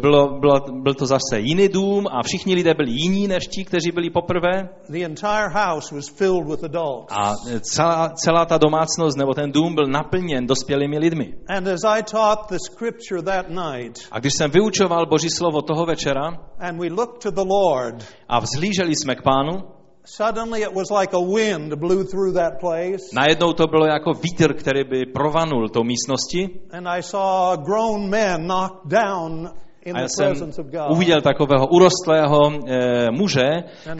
bylo, 0.00 0.38
bylo, 0.38 0.60
byl 0.82 0.94
to 0.94 1.06
zase 1.06 1.40
jiný 1.40 1.68
dům 1.68 2.06
a 2.06 2.22
všichni 2.22 2.54
lidé 2.54 2.74
byli 2.74 2.90
jiní 2.90 3.28
než 3.28 3.46
ti, 3.46 3.64
kteří 3.64 3.92
byli 3.92 4.10
poprvé. 4.10 4.68
The 4.88 5.04
entire 5.04 5.48
house 5.48 5.94
was 5.94 6.08
filled 6.08 6.46
with 6.48 6.64
adults. 6.64 7.12
A 7.12 7.34
celá, 7.60 8.08
celá 8.14 8.44
ta 8.44 8.58
domácnost 8.58 9.18
nebo 9.18 9.34
ten 9.34 9.52
dům 9.52 9.74
byl 9.74 9.86
naplněn 9.86 10.46
dospělými 10.46 10.98
lidmi. 10.98 11.34
And 11.48 11.68
as 11.68 11.84
I 11.84 12.02
taught 12.02 12.48
the 12.50 12.58
scripture 12.58 13.22
that 13.22 13.48
night, 13.48 14.08
A 14.10 14.18
když 14.18 14.32
jsem 14.34 14.50
vyučoval 14.50 15.06
Boží 15.06 15.28
slovo 15.30 15.62
toho 15.62 15.86
večera 15.86 16.38
and 16.58 16.78
we 16.78 16.88
looked 16.88 17.22
to 17.22 17.30
the 17.30 17.48
Lord, 17.48 18.04
a 18.28 18.40
vzlíželi 18.40 18.96
jsme 18.96 19.14
k 19.14 19.22
pánu, 19.22 19.62
suddenly 20.04 20.62
it 20.62 20.74
was 20.74 20.90
like 20.90 21.16
a 21.16 21.20
wind 21.20 21.74
blew 21.74 22.04
through 22.04 22.34
that 22.34 22.52
place, 22.60 23.04
najednou 23.14 23.52
to 23.52 23.66
bylo 23.66 23.86
jako 23.86 24.12
vítr, 24.12 24.54
který 24.54 24.84
by 24.84 25.06
provanul 25.06 25.68
tou 25.68 25.84
místnosti 25.84 26.60
and 26.72 26.88
I 26.88 27.02
saw 27.02 27.56
grown 27.56 28.08
men 28.08 28.46
knocked 28.46 28.86
down 28.86 29.50
a 29.94 30.00
já 30.00 30.08
jsem 30.08 30.50
uviděl 30.90 31.20
takového 31.20 31.66
urostlého 31.66 32.52
e, 32.68 33.10
muže, 33.10 33.48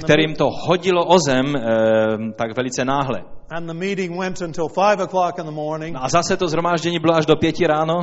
kterým 0.05 0.35
to 0.35 0.49
hodilo 0.66 1.07
o 1.07 1.19
zem 1.19 1.57
e, 1.57 1.61
tak 2.37 2.57
velice 2.57 2.85
náhle. 2.85 3.23
Morning, 5.51 5.97
A 6.01 6.09
zase 6.09 6.37
to 6.37 6.49
zhromáždění 6.49 6.99
bylo 6.99 7.14
až 7.14 7.27
do 7.27 7.37
pěti 7.37 7.66
ráno 7.66 7.99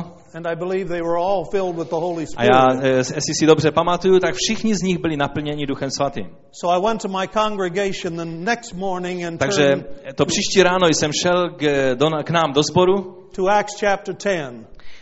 a 2.36 2.44
já, 2.44 2.70
Spirit. 2.70 2.94
e, 2.94 2.96
jestli 2.96 3.34
si 3.34 3.46
dobře 3.46 3.70
pamatuju, 3.70 4.18
tak 4.18 4.34
všichni 4.34 4.74
z 4.74 4.82
nich 4.82 4.98
byli 4.98 5.16
naplněni 5.16 5.66
Duchem 5.66 5.90
Svatým. 5.90 6.26
Takže 9.38 9.84
to 10.14 10.24
příští 10.26 10.62
ráno 10.62 10.86
jsem 10.86 11.10
šel 11.22 11.50
k, 11.50 11.94
do, 11.94 12.06
k 12.24 12.30
nám 12.30 12.52
do 12.52 12.62
sboru 12.62 13.18
to 13.34 13.46
Acts 13.48 13.80
chapter 13.80 14.14
10. 14.14 14.52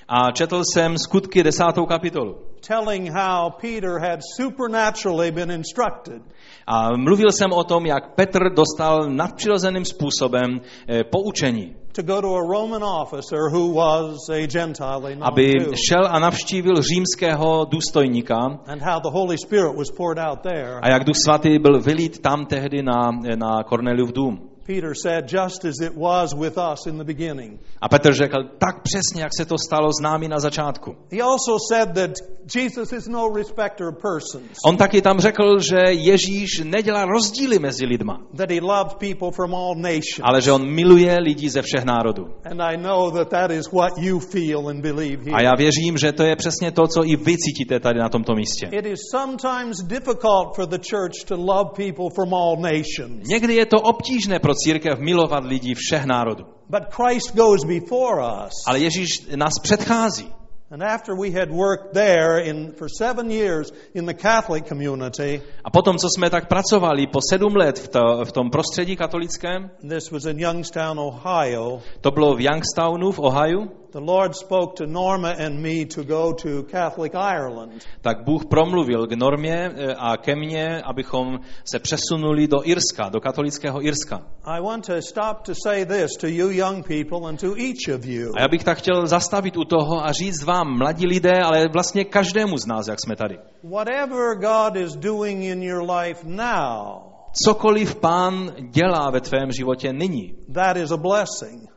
a 0.08 0.30
četl 0.30 0.62
jsem 0.72 0.98
skutky 0.98 1.42
desátou 1.42 1.86
kapitolu. 1.86 2.45
Telling 2.68 3.06
how 3.06 3.50
Peter 3.60 3.98
had 3.98 4.20
supernaturally 4.36 5.30
been 5.30 5.50
instructed 5.50 6.22
A 6.66 6.96
mluvil 6.96 7.30
jsem 7.30 7.52
o 7.52 7.64
tom, 7.64 7.86
jak 7.86 8.14
Petr 8.14 8.54
dostal 8.54 9.10
nadpřirozeným 9.10 9.84
způsobem 9.84 10.60
e, 10.88 11.04
poučení, 11.04 11.76
to 11.92 12.02
go 12.02 12.20
to 12.20 12.34
a 12.34 12.40
Roman 12.40 12.84
officer 12.84 13.38
who 13.52 13.72
was 13.72 14.28
a 14.28 14.46
Gentile, 14.46 15.14
know 15.16 15.26
aby 15.28 15.52
šel 15.88 16.06
a 16.10 16.18
navštívil 16.18 16.74
římského 16.82 17.64
důstojníka 17.64 18.36
and 18.66 18.82
how 18.82 19.00
the 19.00 19.10
Holy 19.10 19.38
Spirit 19.38 19.76
was 19.76 19.90
poured 19.96 20.18
out 20.18 20.40
there. 20.42 20.80
a 20.82 20.90
jak 20.90 21.04
Duch 21.04 21.16
Svatý 21.24 21.58
byl 21.58 21.80
vylít 21.80 22.18
tam 22.18 22.46
tehdy 22.46 22.82
na, 22.82 23.10
na 23.36 23.62
Korneliův 23.62 24.12
dům. 24.12 24.55
Peter 24.66 24.94
said, 24.94 25.28
just 25.28 25.64
as 25.64 25.80
it 25.80 25.92
was 25.96 26.34
with 26.34 26.58
us 26.72 26.86
in 26.86 26.98
the 26.98 27.04
beginning. 27.04 27.60
A 27.80 27.88
Petr 27.88 28.14
řekl, 28.14 28.36
tak 28.58 28.82
přesně, 28.82 29.22
jak 29.22 29.30
se 29.38 29.44
to 29.44 29.58
stalo 29.58 29.88
s 29.92 30.02
námi 30.02 30.28
na 30.28 30.38
začátku. 30.38 30.96
He 31.12 31.22
also 31.22 31.56
said 31.72 31.88
that 31.94 32.10
Jesus 32.54 32.92
is 32.92 33.08
no 33.08 33.28
respecter 33.36 33.86
of 33.88 33.94
persons, 34.02 34.50
On 34.66 34.76
taky 34.76 35.02
tam 35.02 35.20
řekl, 35.20 35.58
že 35.60 35.76
Ježíš 35.88 36.60
nedělá 36.64 37.04
rozdíly 37.04 37.58
mezi 37.58 37.86
lidma, 37.86 38.20
that 38.36 38.50
he 38.50 38.60
loved 38.60 38.96
people 38.98 39.30
from 39.32 39.54
all 39.54 39.74
nations. 39.74 40.20
ale 40.22 40.42
že 40.42 40.52
on 40.52 40.70
miluje 40.74 41.16
lidi 41.20 41.50
ze 41.50 41.62
všech 41.62 41.84
národů. 41.84 42.24
And 42.50 42.60
I 42.60 42.76
know 42.76 43.10
that 43.10 43.28
that 43.28 43.50
is 43.50 43.72
what 43.72 43.92
you 43.98 44.20
feel 44.20 44.68
and 44.68 44.80
believe 44.80 45.22
A 45.22 45.36
here. 45.36 45.44
já 45.44 45.52
věřím, 45.58 45.98
že 45.98 46.12
to 46.12 46.22
je 46.22 46.36
přesně 46.36 46.70
to, 46.72 46.86
co 46.86 47.04
i 47.04 47.16
vy 47.16 47.36
cítíte 47.36 47.80
tady 47.80 47.98
na 47.98 48.08
tomto 48.08 48.34
místě. 48.34 48.68
It 48.72 48.86
is 48.86 48.98
sometimes 49.10 49.76
difficult 49.82 50.54
for 50.56 50.66
the 50.66 50.78
church 50.90 51.24
to 51.28 51.34
love 51.36 51.70
people 51.76 52.06
from 52.14 52.34
all 52.34 52.56
nations. 52.56 53.28
Někdy 53.28 53.54
je 53.54 53.66
to 53.66 53.76
obtížné 53.76 54.38
pro 54.38 54.52
církev 54.64 54.98
milovat 54.98 55.44
lidi 55.44 55.74
všech 55.74 56.04
národů. 56.04 56.44
But 56.68 56.82
Christ 56.90 57.36
goes 57.36 57.64
before 57.64 58.22
us. 58.46 58.52
Ale 58.66 58.78
Ježíš 58.78 59.26
nás 59.36 59.52
předchází. 59.62 60.32
And 60.70 60.82
after 60.82 61.14
we 61.14 61.30
had 61.30 61.48
worked 61.50 61.94
there 61.94 62.40
in, 62.40 62.72
for 62.72 62.88
seven 62.88 63.30
years 63.30 63.70
in 63.94 64.04
the 64.04 64.14
Catholic 64.14 64.66
community, 64.66 65.42
A 65.64 65.70
potom, 65.70 65.96
co 65.96 66.08
jsme 66.10 66.30
tak 66.30 66.48
pracovali 66.48 67.06
po 67.06 67.20
sedm 67.30 67.56
let 67.56 67.78
v, 67.78 67.88
to, 67.88 68.24
v 68.24 68.32
tom 68.32 68.50
prostředí 68.50 68.96
katolickém, 68.96 69.70
this 69.88 70.10
was 70.10 70.24
in 70.24 70.40
Youngstown, 70.40 70.98
Ohio, 70.98 71.82
to 72.00 72.10
bylo 72.10 72.36
v 72.36 72.40
Youngstownu 72.40 73.12
v 73.12 73.18
Ohio, 73.18 73.66
the 73.96 74.12
Lord 74.12 74.36
spoke 74.36 74.76
to 74.76 74.86
Norma 74.86 75.34
and 75.38 75.62
me 75.62 75.86
to 75.86 76.04
go 76.04 76.32
to 76.32 76.62
Catholic 76.64 77.14
Ireland. 77.14 77.86
tak 78.02 78.24
Bůh 78.24 78.44
promluvil 78.46 79.06
k 79.06 79.12
Normě 79.12 79.70
eh, 79.76 79.94
a 79.98 80.16
ke 80.16 80.36
mně, 80.36 80.82
abychom 80.82 81.38
se 81.64 81.78
přesunuli 81.78 82.48
do 82.48 82.58
Irska, 82.64 83.08
do 83.08 83.20
katolického 83.20 83.86
Irska. 83.86 84.22
I 84.44 84.60
want 84.60 84.86
to 84.86 85.02
stop 85.02 85.42
to 85.42 85.52
say 85.62 85.86
this 85.86 86.16
to 86.20 86.26
you 86.26 86.50
young 86.50 86.86
people 86.86 87.28
and 87.28 87.40
to 87.40 87.46
each 87.46 87.98
of 87.98 88.04
you. 88.06 88.32
A 88.36 88.40
já 88.40 88.48
bych 88.48 88.64
tak 88.64 88.78
chtěl 88.78 89.06
zastavit 89.06 89.56
u 89.56 89.64
toho 89.64 90.04
a 90.04 90.12
říct 90.12 90.44
vám, 90.44 90.78
mladí 90.78 91.06
lidé, 91.06 91.42
ale 91.44 91.68
vlastně 91.72 92.04
každému 92.04 92.58
z 92.58 92.66
nás, 92.66 92.88
jak 92.88 92.98
jsme 93.04 93.16
tady. 93.16 93.38
Whatever 93.62 94.36
God 94.40 94.76
is 94.76 94.96
doing 94.96 95.44
in 95.44 95.62
your 95.62 95.90
life 95.90 96.20
now, 96.24 97.02
cokoliv 97.44 97.94
pán 97.94 98.50
dělá 98.70 99.10
ve 99.10 99.20
tvém 99.20 99.52
životě 99.52 99.92
nyní, 99.92 100.34
that 100.54 100.76
is 100.76 100.90
a 100.90 100.96
blessing. 100.96 101.70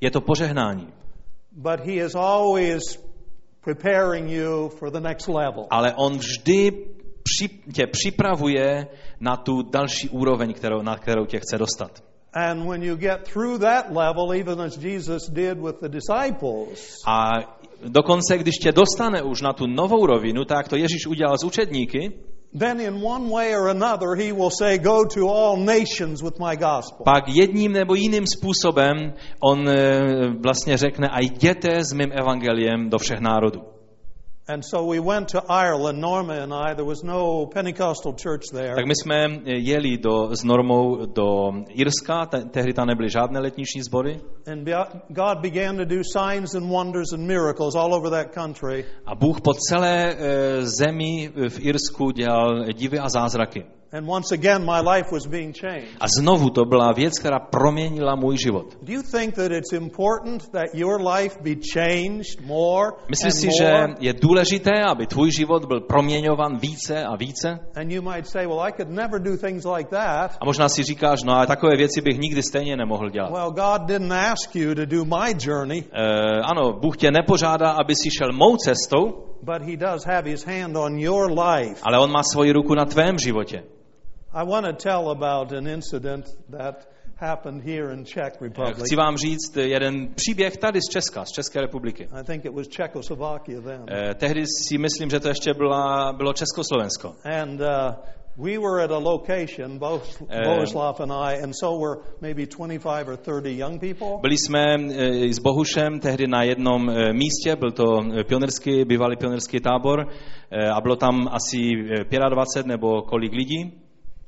je 0.00 0.10
to 0.10 0.20
požehnání. 0.20 1.01
But 1.54 1.80
He 1.80 1.98
is 1.98 2.14
always 2.14 2.98
preparing 3.62 4.28
you 4.28 4.68
for 4.78 4.90
the 4.90 5.00
next 5.00 5.28
level. 5.28 5.66
Ale 5.70 5.94
on 5.96 6.18
vždy 6.18 6.72
při, 7.22 7.48
tě 7.72 7.86
připravuje 7.86 8.86
na 9.20 9.36
tu 9.36 9.62
další 9.62 10.08
úroveň, 10.08 10.54
kterou, 10.54 10.82
na 10.82 10.96
kterou 10.96 11.26
tě 11.26 11.38
chce 11.38 11.58
dostat. 11.58 12.02
And 12.34 12.68
when 12.68 12.82
you 12.82 12.96
get 12.96 13.28
through 13.32 13.60
that 13.60 13.90
level, 13.90 14.32
even 14.32 14.60
as 14.60 14.76
Jesus 14.76 15.28
did 15.28 15.58
with 15.58 15.80
the 15.80 15.88
disciples, 15.88 16.96
A 17.06 17.30
dokonce, 17.88 18.38
když 18.38 18.54
tě 18.54 18.72
dostane 18.72 19.22
už 19.22 19.42
na 19.42 19.52
tu 19.52 19.66
novou 19.66 20.06
rovinu, 20.06 20.44
tak 20.44 20.68
to 20.68 20.76
Ježíš 20.76 21.06
udělal 21.06 21.38
s 21.38 21.44
učedníky, 21.44 22.12
then 22.58 22.80
in 22.80 23.00
one 23.02 23.30
way 23.30 23.54
or 23.54 23.68
another, 23.68 24.14
He 24.14 24.32
will 24.32 24.50
say, 24.50 24.78
Go 24.78 25.04
to 25.04 25.28
all 25.28 25.56
nations 25.56 26.22
with 26.22 26.38
my 26.38 26.56
gospel. 26.56 27.04
pak 27.04 27.24
jedním 27.28 27.72
nebo 27.72 27.94
jiným 27.94 28.24
způsobem 28.26 29.12
on 29.40 29.68
eh, 29.68 30.00
vlastně 30.40 30.76
řekne, 30.76 31.08
a 31.08 31.20
jděte 31.20 31.84
s 31.84 31.92
mým 31.92 32.12
evangeliem 32.12 32.90
do 32.90 32.98
všech 32.98 33.20
národů. 33.20 33.71
And 34.52 34.62
so 34.62 34.84
we 34.84 35.00
went 35.00 35.28
to 35.28 35.42
Ireland, 35.48 35.98
Norma 35.98 36.34
and 36.34 36.52
I. 36.52 36.74
There 36.74 36.84
was 36.84 37.02
no 37.02 37.46
Pentecostal 37.46 38.12
church 38.12 38.42
there. 38.52 38.74
Tak 38.74 38.86
my 38.86 38.94
jsme 38.94 39.24
eh, 39.24 39.56
jeli 39.56 39.98
do, 39.98 40.36
s 40.36 40.44
Normou 40.44 41.06
do 41.06 41.52
Irska, 41.68 42.26
te, 42.26 42.44
tehdy 42.44 42.72
tam 42.72 42.86
nebyly 42.86 43.10
žádné 43.10 43.40
letniční 43.40 43.82
sbory 43.82 44.20
And 44.52 44.68
God 45.08 45.38
began 45.40 45.76
to 45.76 45.84
do 45.84 46.02
signs 46.18 46.54
and 46.54 46.70
wonders 46.70 47.12
and 47.12 47.26
miracles 47.26 47.74
all 47.74 47.94
over 47.94 48.10
that 48.10 48.34
country. 48.34 48.84
a 49.06 49.14
Bůh 49.14 49.40
po 49.40 49.54
celé 49.54 50.14
eh, 50.14 50.66
zemi 50.66 51.32
v 51.48 51.60
Irsku 51.60 52.10
dělal 52.10 52.64
divy 52.72 52.98
a 52.98 53.08
zázraky. 53.08 53.64
And 53.94 54.08
once 54.08 54.32
again, 54.34 54.64
my 54.64 54.80
life 54.80 55.12
was 55.12 55.26
being 55.26 55.52
changed. 55.60 55.88
A 56.00 56.06
znovu 56.20 56.50
to 56.50 56.64
byla 56.64 56.92
věc, 56.92 57.18
která 57.18 57.38
proměnila 57.38 58.14
můj 58.16 58.36
život. 58.38 58.66
Do 58.82 58.92
you 58.92 59.02
think 59.02 59.34
that 59.34 59.52
it's 59.52 59.72
important 59.72 60.50
that 60.52 60.66
your 60.74 61.00
life 61.08 61.36
be 61.42 61.54
changed 61.74 62.40
more 62.46 62.90
Myslíš 63.08 63.34
si, 63.34 63.46
more? 63.46 63.56
že 63.58 63.94
je 64.00 64.12
důležité, 64.12 64.70
aby 64.88 65.06
tvůj 65.06 65.30
život 65.38 65.64
byl 65.64 65.80
proměňovan 65.80 66.56
více 66.58 67.04
a 67.04 67.16
více? 67.16 67.58
And 67.76 67.92
you 67.92 68.02
might 68.02 68.26
say, 68.26 68.46
well, 68.46 68.60
I 68.60 68.72
could 68.72 68.88
never 68.90 69.20
do 69.22 69.36
things 69.36 69.64
like 69.76 69.90
that. 69.90 70.30
A 70.40 70.44
možná 70.44 70.68
si 70.68 70.82
říkáš, 70.82 71.22
no 71.22 71.32
a 71.38 71.46
takové 71.46 71.76
věci 71.76 72.00
bych 72.00 72.18
nikdy 72.18 72.42
stejně 72.42 72.76
nemohl 72.76 73.10
dělat. 73.10 73.30
Well, 73.32 73.50
God 73.50 73.86
didn't 73.86 74.12
ask 74.12 74.56
you 74.56 74.74
to 74.74 74.86
do 74.86 75.04
my 75.04 75.34
journey, 75.38 75.84
E, 75.92 76.40
ano, 76.40 76.72
Bůh 76.72 76.96
tě 76.96 77.10
nepožádá, 77.10 77.70
aby 77.70 77.94
si 77.96 78.10
šel 78.10 78.32
mou 78.32 78.56
cestou, 78.56 79.02
but 79.42 79.62
He 79.62 79.76
does 79.76 80.04
have 80.06 80.30
His 80.30 80.44
hand 80.46 80.76
on 80.76 80.98
your 80.98 81.30
life. 81.40 81.80
ale 81.82 81.98
On 81.98 82.10
má 82.12 82.22
svoji 82.22 82.52
ruku 82.52 82.74
na 82.74 82.84
tvém 82.84 83.18
životě. 83.18 83.62
I 84.34 84.44
want 84.44 84.64
to 84.66 84.72
tell 84.72 85.10
about 85.10 85.52
an 85.52 85.66
incident 85.66 86.24
that 86.50 86.86
happened 87.16 87.62
here 87.62 87.92
in 87.92 88.04
Czech 88.04 88.40
Republic. 88.40 88.78
Chci 88.78 88.96
vám 88.96 89.16
říct 89.16 89.56
jeden 89.56 90.14
příběh 90.14 90.56
tady 90.56 90.80
z 90.80 90.92
Česka, 90.92 91.24
z 91.24 91.30
České 91.30 91.60
republiky. 91.60 92.08
I 92.12 92.24
think 92.24 92.44
it 92.44 92.54
was 92.54 92.68
Czechoslovakia 92.68 93.60
then. 93.60 93.84
E, 93.90 94.14
tehdy 94.14 94.44
si 94.46 94.78
myslím, 94.78 95.10
že 95.10 95.20
to 95.20 95.28
ještě 95.28 95.54
byla, 95.54 96.12
bylo 96.12 96.32
Československo. 96.32 97.14
And 97.24 97.60
uh, 97.60 97.66
we 98.36 98.58
were 98.58 98.84
at 98.84 98.90
a 98.90 98.98
location, 98.98 99.78
both 99.78 100.22
Eh. 100.28 100.44
Bohuslav 100.44 101.00
and 101.00 101.12
I, 101.12 101.42
and 101.42 101.52
so 101.60 101.78
were 101.78 101.96
maybe 102.20 102.46
25 102.46 103.08
or 103.08 103.16
30 103.16 103.50
young 103.50 103.78
people. 103.78 104.18
Byli 104.20 104.36
jsme 104.38 104.74
e, 104.74 105.32
s 105.34 105.38
Bohušem 105.38 106.00
tehdy 106.00 106.26
na 106.26 106.42
jednom 106.42 106.90
e, 106.90 107.12
místě, 107.12 107.56
byl 107.56 107.72
to 107.72 107.84
pionýrský, 108.28 108.84
bývalý 108.84 109.16
pionýrský 109.16 109.60
tábor 109.60 110.06
a 110.74 110.80
bylo 110.80 110.96
tam 110.96 111.28
asi 111.32 111.58
e, 112.00 112.30
25 112.30 112.66
nebo 112.66 113.02
kolik 113.02 113.32
lidí. 113.32 113.81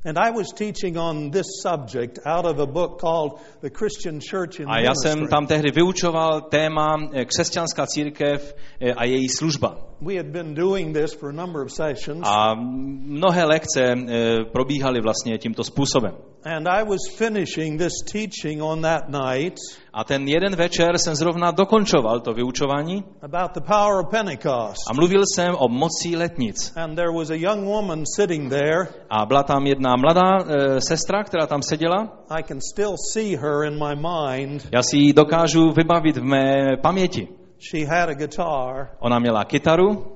And 0.06 0.18
I 0.18 0.30
was 0.30 0.52
teaching 0.52 0.98
on 0.98 1.30
this 1.30 1.46
subject 1.62 2.18
out 2.26 2.44
of 2.44 2.58
a 2.58 2.66
book 2.66 2.98
called 3.00 3.40
The 3.62 3.70
Christian 3.70 4.20
Church 4.20 4.60
in 4.60 4.68
A 4.68 4.80
já 4.80 4.92
jsem 4.94 5.26
tam 5.28 5.46
tehdy 5.46 5.70
vyučoval 5.70 6.40
téma 6.40 6.96
e, 7.12 7.24
křesťanská 7.24 7.86
církev 7.86 8.54
e, 8.80 8.92
a 8.94 9.04
její 9.04 9.28
služba. 9.28 9.93
We 10.00 10.16
had 10.16 10.26
been 10.32 10.54
doing 10.54 10.92
this 10.96 11.14
for 11.14 11.28
a 11.30 11.32
number 11.32 11.62
of 11.62 11.72
sessions, 11.72 12.22
A 12.28 12.54
mnohé 12.54 13.44
lekce 13.44 13.80
e, 13.82 14.44
probíhaly 14.52 15.00
vlastně 15.00 15.38
tímto 15.38 15.64
způsobem. 15.64 16.12
and 16.44 16.68
I 16.68 16.82
was 16.84 16.98
finishing 17.18 17.78
this 17.80 17.92
teaching 18.12 18.62
on 18.62 18.82
that 18.82 19.02
night 19.08 19.54
A 19.92 20.04
ten 20.04 20.28
jeden 20.28 20.56
večer 20.56 20.98
jsem 20.98 21.14
zrovna 21.14 21.50
dokončoval 21.50 22.20
to 22.20 22.32
vyučování 22.34 23.04
about 23.22 23.52
the 23.54 23.60
power 23.60 24.04
of 24.04 24.10
Pentecost. 24.10 24.76
a 24.90 24.94
mluvil 24.94 25.22
jsem 25.34 25.54
o 25.58 25.68
moci 25.68 26.16
letnic. 26.16 26.72
And 26.76 26.94
there 26.96 27.10
was 27.18 27.30
a 27.30 27.34
young 27.36 27.64
woman 27.66 28.02
sitting 28.16 28.50
there. 28.50 28.88
A 29.10 29.26
byla 29.26 29.42
tam 29.42 29.66
jedna 29.66 29.96
mladá 29.96 30.38
e, 30.38 30.80
sestra, 30.80 31.24
která 31.24 31.46
tam 31.46 31.62
seděla. 31.62 32.08
I 32.30 32.42
can 32.42 32.58
still 32.72 32.94
see 33.12 33.36
her 33.36 33.64
in 33.72 33.78
my 33.88 33.94
mind. 33.96 34.68
Já 34.72 34.82
si 34.82 34.96
ji 34.96 35.12
dokážu 35.12 35.70
vybavit 35.76 36.16
v 36.16 36.22
mé 36.24 36.76
paměti. 36.82 37.28
She 37.70 37.86
had 37.86 38.08
a 38.08 38.14
guitar, 38.14 38.88
Ona 39.00 39.18
měla 39.18 39.44
kytaru 39.44 40.14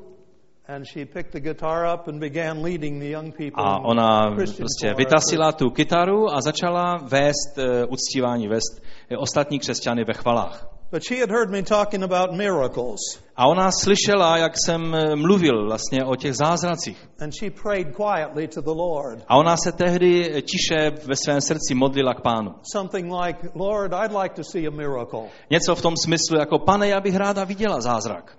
and 0.68 0.84
she 0.86 1.06
picked 1.06 1.32
the 1.32 1.40
guitar 1.40 1.94
up 1.94 2.08
and 2.08 2.20
began 2.20 2.62
leading 2.62 3.00
the 3.00 3.10
young 3.10 3.32
people. 3.32 3.64
a 3.64 3.78
ona 3.78 4.30
prostě 4.56 4.94
vytasila 4.94 5.52
tu 5.52 5.70
kytaru 5.70 6.30
a 6.30 6.40
začala 6.40 6.96
vést 6.96 7.58
e, 7.58 7.84
uctívání, 7.86 8.48
vést 8.48 8.82
e, 9.10 9.16
ostatní 9.16 9.58
křesťany 9.58 10.04
ve 10.04 10.14
chvalách. 10.14 10.77
But 10.90 11.02
she 11.08 11.20
had 11.20 11.30
heard 11.30 11.50
me 11.50 11.62
talking 11.62 12.02
about 12.02 12.32
miracles, 12.32 12.98
A 13.36 13.46
ona 13.48 13.70
slyšela, 13.82 14.36
jak 14.38 14.52
jsem 14.66 14.94
e, 14.94 15.16
mluvil 15.16 15.66
vlastně 15.66 16.04
o 16.04 16.16
těch 16.16 16.34
zázracích. 16.36 17.08
and 17.20 17.32
she 17.40 17.50
prayed 17.50 17.86
quietly 17.96 18.48
to 18.48 18.62
the 18.62 18.70
Lord. 18.70 19.24
A 19.28 19.36
ona 19.36 19.56
se 19.56 19.72
tehdy 19.72 20.42
tiše 20.42 20.90
ve 20.90 21.16
svém 21.16 21.40
srdci 21.40 21.74
modlila 21.74 22.14
k 22.14 22.20
pánu. 22.20 22.54
Something 22.72 23.12
like, 23.22 23.48
Lord, 23.54 23.92
I'd 23.92 24.12
like 24.22 24.34
to 24.34 24.44
see 24.44 24.66
a 24.66 24.70
miracle. 24.70 25.28
Něco 25.50 25.74
v 25.74 25.82
tom 25.82 25.94
smyslu, 26.04 26.38
jako 26.38 26.58
pane, 26.58 26.88
já 26.88 27.00
bych 27.00 27.16
ráda 27.16 27.44
viděla 27.44 27.80
zázrak. 27.80 28.38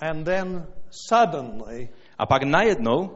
And 0.00 0.24
then 0.24 0.66
suddenly, 1.08 1.88
A 2.18 2.26
pak 2.26 2.42
najednou 2.42 3.10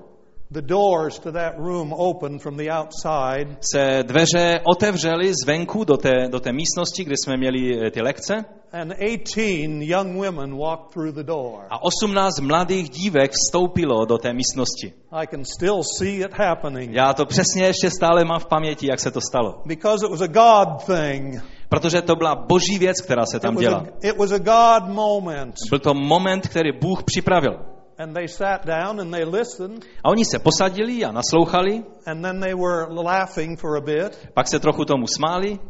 the 0.55 0.63
doors 0.63 1.19
to 1.19 1.33
that 1.33 1.53
room 1.59 1.93
opened 1.93 2.43
from 2.43 2.57
the 2.57 2.71
outside, 2.71 3.57
se 3.75 4.03
dveře 4.03 4.61
otevřely 4.65 5.33
zvenku 5.45 5.85
do 5.85 5.97
té, 5.97 6.29
do 6.31 6.41
té 6.41 6.53
místnosti, 6.53 7.05
kde 7.05 7.15
jsme 7.25 7.37
měli 7.37 7.87
e, 7.87 7.91
ty 7.91 8.03
lekce 8.03 8.45
and 8.73 8.93
18 8.93 9.37
young 9.83 10.17
women 10.17 10.59
walked 10.59 10.91
through 10.93 11.15
the 11.15 11.23
door. 11.23 11.65
a 11.71 11.83
18 11.83 12.41
mladých 12.41 12.91
dívek 12.91 13.31
vstoupilo 13.33 14.05
do 14.07 14.19
té 14.19 14.33
místnosti. 14.33 14.93
I 15.13 15.27
can 15.27 15.45
still 15.45 15.83
see 15.99 16.25
it 16.25 16.33
happening 16.39 16.95
Já 16.95 17.15
to 17.15 17.27
přesně 17.27 17.65
ještě 17.65 17.91
stále 17.91 18.25
mám 18.25 18.41
v 18.41 18.47
paměti, 18.47 18.87
jak 18.87 19.01
se 19.01 19.11
to 19.11 19.21
stalo. 19.21 19.63
because 19.67 20.07
it 20.07 20.11
was 20.11 20.21
a 20.21 20.27
God 20.27 20.85
thing. 20.87 21.43
Protože 21.69 22.03
to 22.03 22.17
byla 22.17 22.35
boží 22.35 22.79
věc, 22.79 23.01
která 23.01 23.27
se 23.27 23.41
tam 23.41 23.55
was 23.55 23.61
děla. 23.63 23.79
a, 23.79 24.07
it 24.09 24.19
was 24.19 24.33
a 24.33 24.39
God 24.39 24.89
moment. 24.95 25.55
Byl 25.71 25.79
to 25.79 25.95
moment, 25.95 26.49
který 26.49 26.73
Bůh 26.81 27.03
připravil. 27.05 27.74
And 27.99 28.15
they 28.15 28.27
sat 28.27 28.67
down 28.67 28.99
and 28.99 29.13
they 29.15 29.25
listened, 29.25 29.85
A 30.05 30.09
oni 30.09 30.25
se 30.25 30.39
posadili 30.39 31.03
a 31.03 31.13
naslouchali, 31.13 31.85
and 32.07 32.25
then 32.25 32.41
they 32.41 32.55
were 32.55 32.89
laughing 32.91 33.57
for 33.57 33.77
a 33.77 33.81
bit. 33.81 34.17
pak 34.35 34.49
se 34.49 34.59
trochu 34.59 34.85
tomu 34.85 35.07
smáli. 35.07 35.61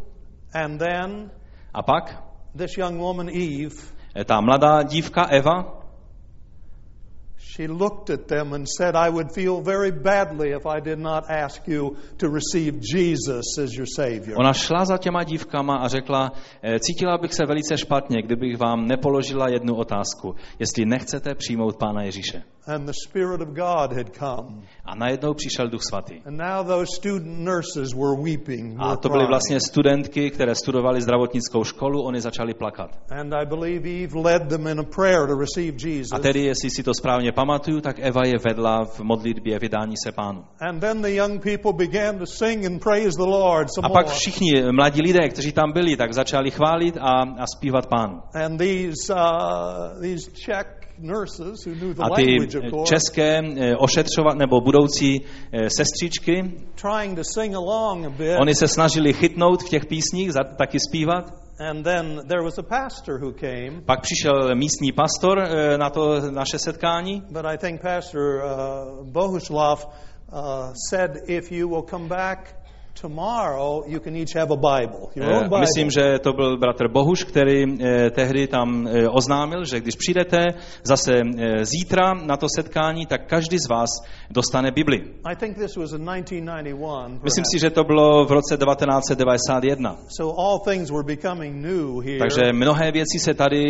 And 0.55 0.81
then 0.81 1.31
a 1.75 1.83
pak 1.83 2.17
this 2.55 2.77
young 2.77 2.99
woman, 2.99 3.29
Eve, 3.29 3.93
eh, 4.15 4.25
ta 4.25 4.41
mladá 4.41 4.83
dívka 4.85 5.29
Eva, 5.31 5.84
she 7.57 7.69
looked 7.69 8.11
at 8.11 8.27
them 8.27 8.53
and 8.53 8.67
said, 8.79 8.97
I 8.97 9.11
would 9.11 9.33
feel 9.35 9.63
very 9.63 9.93
badly 9.93 10.51
if 10.51 10.67
I 10.67 10.81
did 10.81 10.99
not 10.99 11.25
ask 11.31 11.69
you 11.69 11.97
to 12.19 12.29
receive 12.29 12.81
Jesus 12.81 13.59
as 13.59 13.75
your 13.75 13.87
Savior. 13.87 14.37
ona 14.39 14.53
šla 14.53 14.85
za 14.85 14.99
těma 14.99 15.25
dívkama 15.25 15.77
a 15.77 15.89
řekla, 15.89 16.33
eh, 16.63 16.79
cítila 16.81 17.19
bych 17.19 17.35
se 17.35 17.47
velice 17.47 17.79
špatně, 17.79 18.23
kdybych 18.23 18.59
vám 18.59 18.87
nepoložila 18.87 19.49
jednu 19.49 19.75
otázku, 19.75 20.35
jestli 20.59 20.85
nechcete 20.85 21.35
přijmout 21.35 21.77
Pána 21.77 22.03
Ježíše. 22.03 22.54
And 22.67 22.87
the 22.87 22.93
Spirit 23.09 23.41
of 23.41 23.49
God 23.49 23.93
had 23.93 24.17
come. 24.19 24.63
A 24.85 24.95
najednou 24.95 25.35
přišel 25.35 25.69
Duch 25.69 25.83
Svatý. 25.83 26.15
And 26.27 26.37
now 26.37 26.67
those 26.67 26.97
student 26.97 27.39
nurses 27.39 27.95
were 27.95 28.23
weeping. 28.23 28.77
A 28.79 28.89
were 28.89 28.97
to 28.97 29.09
byly 29.09 29.27
vlastně 29.27 29.61
studentky, 29.61 30.31
které 30.31 30.55
studovaly 30.55 31.01
zdravotnickou 31.01 31.65
školu, 31.65 32.03
oni 32.03 32.21
začali 32.21 32.55
plakat. 32.55 32.91
And 33.11 33.35
I 33.35 33.47
believe 33.47 33.89
Eve 33.89 34.19
led 34.21 34.49
them 34.49 34.67
in 34.67 34.81
a 34.81 34.83
prayer 34.83 35.27
to 35.27 35.35
receive 35.35 35.89
Jesus. 35.89 36.13
A 36.13 36.19
tedy, 36.19 36.41
jestli 36.41 36.71
si 36.71 36.83
to 36.83 36.95
správně 36.95 37.33
pamatuju, 37.33 37.81
tak 37.81 37.97
Eva 37.99 38.23
je 38.27 38.39
vedla 38.45 38.85
v 38.85 39.01
modlitbě 39.01 39.59
vydání 39.59 39.95
se 40.05 40.13
pánu. 40.13 40.45
And 40.61 40.81
then 40.81 41.03
the 41.03 41.11
young 41.11 41.43
people 41.43 41.73
began 41.73 42.19
to 42.19 42.27
sing 42.27 42.67
and 42.67 42.83
praise 42.83 43.17
the 43.17 43.31
Lord 43.31 43.69
some 43.75 43.87
A 43.87 43.91
pak 43.91 44.07
všichni 44.07 44.73
mladí 44.73 45.03
lidé, 45.03 45.29
kteří 45.29 45.53
tam 45.53 45.73
byli, 45.73 45.97
tak 45.97 46.13
začali 46.15 46.51
chválit 46.51 46.97
a, 46.97 47.23
a 47.39 47.47
zpívat 47.57 47.87
pánu. 47.87 48.21
And 48.45 48.59
these 48.59 49.15
uh, 49.15 50.01
these 50.01 50.31
Czech 50.31 50.84
nurses 50.99 51.65
who 51.65 51.75
knew 51.75 51.95
the 51.95 52.03
A 52.03 52.11
ty 52.17 52.39
course, 52.71 52.95
české 52.95 53.39
eh, 53.39 53.77
ošetřovat 53.77 54.37
nebo 54.37 54.61
budoucí 54.61 55.21
eh, 55.53 55.69
sestřičky, 55.71 56.53
trying 56.75 57.17
to 57.17 57.25
sing 57.25 57.55
along 57.55 58.07
a 58.07 58.11
bit. 58.11 58.37
oni 58.41 58.55
se 58.55 58.69
snažili 58.69 59.13
chytnout 59.13 59.63
v 59.63 59.69
těch 59.69 59.87
písních, 59.87 60.31
taky 60.59 60.79
zpívat. 60.81 61.45
And 61.61 61.83
then 61.83 62.21
there 62.29 62.43
was 62.43 62.59
a 62.59 62.63
pastor 62.63 63.21
who 63.21 63.33
came, 63.33 63.83
Pak 63.87 64.01
přišel 64.01 64.55
místní 64.55 64.93
pastor 64.93 65.39
eh, 65.39 65.79
na 65.79 65.91
to 65.91 66.31
naše 66.31 66.59
setkání 66.59 67.23
but 67.31 67.45
I 67.45 67.59
think 67.59 67.81
Pastor 67.81 68.23
uh, 68.23 69.07
Bohuslav 69.07 69.87
uh, 70.33 70.73
said, 70.91 71.11
if 71.27 71.53
you 71.53 71.69
will 71.69 71.83
come 71.83 72.09
back 72.09 72.64
tomorrow 73.01 73.83
you 73.87 74.01
can 74.01 74.17
each 74.17 74.35
have 74.37 74.51
a 74.53 74.57
Bible, 74.57 75.09
your 75.17 75.27
own 75.27 75.37
Eh, 75.37 75.43
Bible. 75.45 75.61
Myslím, 75.61 75.91
že 75.91 76.19
to 76.19 76.33
byl 76.33 76.57
bratr 76.59 76.89
Bohuš, 76.89 77.25
který 77.25 77.65
eh, 77.83 78.11
tehdy 78.11 78.47
tam 78.47 78.87
eh, 78.89 79.09
oznámil, 79.09 79.65
že 79.65 79.81
když 79.81 79.95
přijdete 79.97 80.45
zase 80.83 81.13
zítra 81.63 82.15
na 82.15 82.37
to 82.37 82.47
setkání, 82.57 83.07
tak 83.07 83.27
každý 83.29 83.59
z 83.59 83.69
vás 83.69 83.89
dostane 84.31 84.71
Bibli. 84.71 84.99
I 85.25 85.37
think 85.37 85.57
this 85.57 85.77
was 85.77 85.93
in 85.93 86.07
1991. 86.07 87.21
Myslím 87.25 87.45
si, 87.53 87.59
že 87.59 87.71
to 87.71 87.85
bylo 87.85 88.25
v 88.25 88.33
roce 88.33 88.57
1991. 88.57 89.97
So 90.09 90.43
all 90.43 90.59
things 90.59 90.91
were 90.91 91.03
becoming 91.05 91.63
new 91.63 92.01
here. 92.05 92.19
Takže 92.19 92.53
mnohé 92.53 92.93
věci 92.93 93.19
se 93.19 93.35
tady 93.35 93.63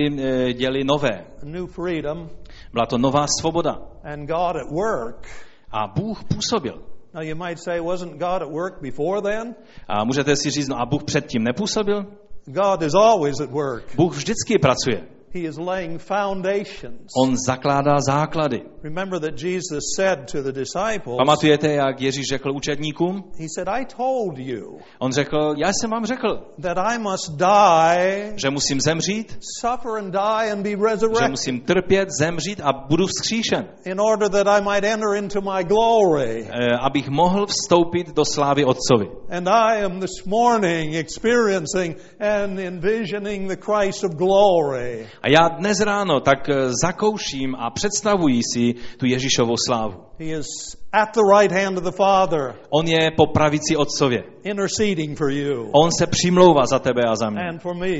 děly 0.52 0.84
nové. 0.84 1.24
new 1.42 1.66
freedom 1.66 2.28
Byla 2.72 2.87
to 2.87 2.98
nová 2.98 3.26
svoboda. 3.40 3.78
and 4.04 4.26
God 4.26 4.56
at 4.56 4.70
work. 4.70 5.26
A 5.72 5.87
Bůh 5.87 6.24
působil. 6.24 6.93
Now 7.14 7.22
you 7.22 7.37
might 7.37 7.59
say, 7.59 7.81
wasn't 7.81 8.18
God 8.18 8.42
at 8.42 8.50
work 8.50 8.83
before 8.83 9.22
then? 9.22 9.55
A 9.88 10.05
můžete 10.05 10.37
si 10.37 10.50
říct, 10.50 10.68
no 10.68 10.81
a 10.81 10.87
Bůh 10.87 11.05
předtím 11.05 11.44
nepůsobil? 11.44 12.07
God 12.46 12.83
is 12.83 12.94
always 12.94 13.40
at 13.40 13.50
work. 13.50 13.96
Bůh 13.96 14.16
vždycky 14.16 14.59
pracuje. 14.59 15.13
He 15.34 15.40
is 15.48 15.58
laying 15.58 15.98
foundations. 15.98 17.10
On 17.16 17.36
zakládá 17.46 17.96
základy. 18.06 18.62
Remember 18.82 19.20
that 19.20 19.42
Jesus 19.42 19.82
said 19.96 20.30
to 20.32 20.42
the 20.42 20.52
disciples, 20.52 21.16
Pamatujete, 21.18 21.72
jak 21.72 22.00
Ježíš 22.00 22.24
řekl 22.28 22.50
učedníkům? 22.52 23.24
He 23.38 23.46
said, 23.54 23.68
I 23.68 23.84
told 23.96 24.38
you 24.38 24.78
On 24.98 25.12
řekl, 25.12 25.54
já 25.58 25.68
jsem 25.72 25.90
vám 25.90 26.06
řekl, 26.06 26.42
that 26.62 26.78
I 26.78 26.98
must 26.98 27.32
die, 27.36 28.32
že 28.36 28.50
musím 28.50 28.80
zemřít, 28.80 29.38
suffer 29.60 29.90
and 29.98 30.10
die 30.10 30.52
and 30.52 30.62
be 30.62 30.70
že 30.70 30.76
resurrected 30.76 31.30
musím 31.30 31.60
trpět, 31.60 32.08
zemřít 32.20 32.60
a 32.64 32.72
budu 32.72 33.06
vzkříšen, 33.06 33.68
in 33.84 34.00
order 34.00 34.28
that 34.30 34.46
I 34.48 34.60
might 34.60 34.84
enter 34.84 35.14
into 35.16 35.40
my 35.40 35.64
glory. 35.64 36.48
eh, 36.50 36.76
abych 36.80 37.08
mohl 37.08 37.46
vstoupit 37.46 38.14
do 38.14 38.24
slávy 38.24 38.64
Otcovi. 38.64 39.08
And 39.30 39.48
I 39.48 39.84
am 39.84 40.00
this 40.00 40.24
morning 40.26 40.94
experiencing 40.94 41.96
and 42.20 42.58
envisioning 42.58 43.48
the 43.48 43.56
Christ 43.56 44.04
of 44.04 44.12
glory. 44.14 45.06
A 45.24 45.28
já 45.30 45.48
dnes 45.48 45.80
ráno 45.80 46.20
tak 46.20 46.48
eh, 46.48 46.54
zakouším 46.84 47.54
a 47.58 47.70
představuji 47.70 48.40
si 48.54 48.74
tu 48.98 49.06
Ježíšovou 49.06 49.54
slávu. 49.68 49.94
He 50.18 50.26
is 50.26 50.46
at 50.92 51.08
the 51.14 51.20
right 51.38 51.52
hand 51.64 51.78
of 51.78 51.84
the 51.84 51.96
Father, 51.96 52.54
On 52.70 52.87
je 52.87 53.10
po 53.16 53.26
pravici 53.26 53.76
Otcově. 53.76 54.24
interceding 54.42 55.18
for 55.18 55.30
you 55.30 55.70
On 55.72 55.90
se 55.98 56.06
přimlouvá 56.06 56.66
za 56.66 56.78
tebe 56.78 57.02
a 57.08 57.16
za 57.16 57.30
mě. 57.30 57.40
and 57.48 57.58
for 57.62 57.74
me. 57.74 57.94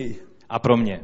A 0.48 0.58
pro 0.58 0.76
mě. 0.76 1.00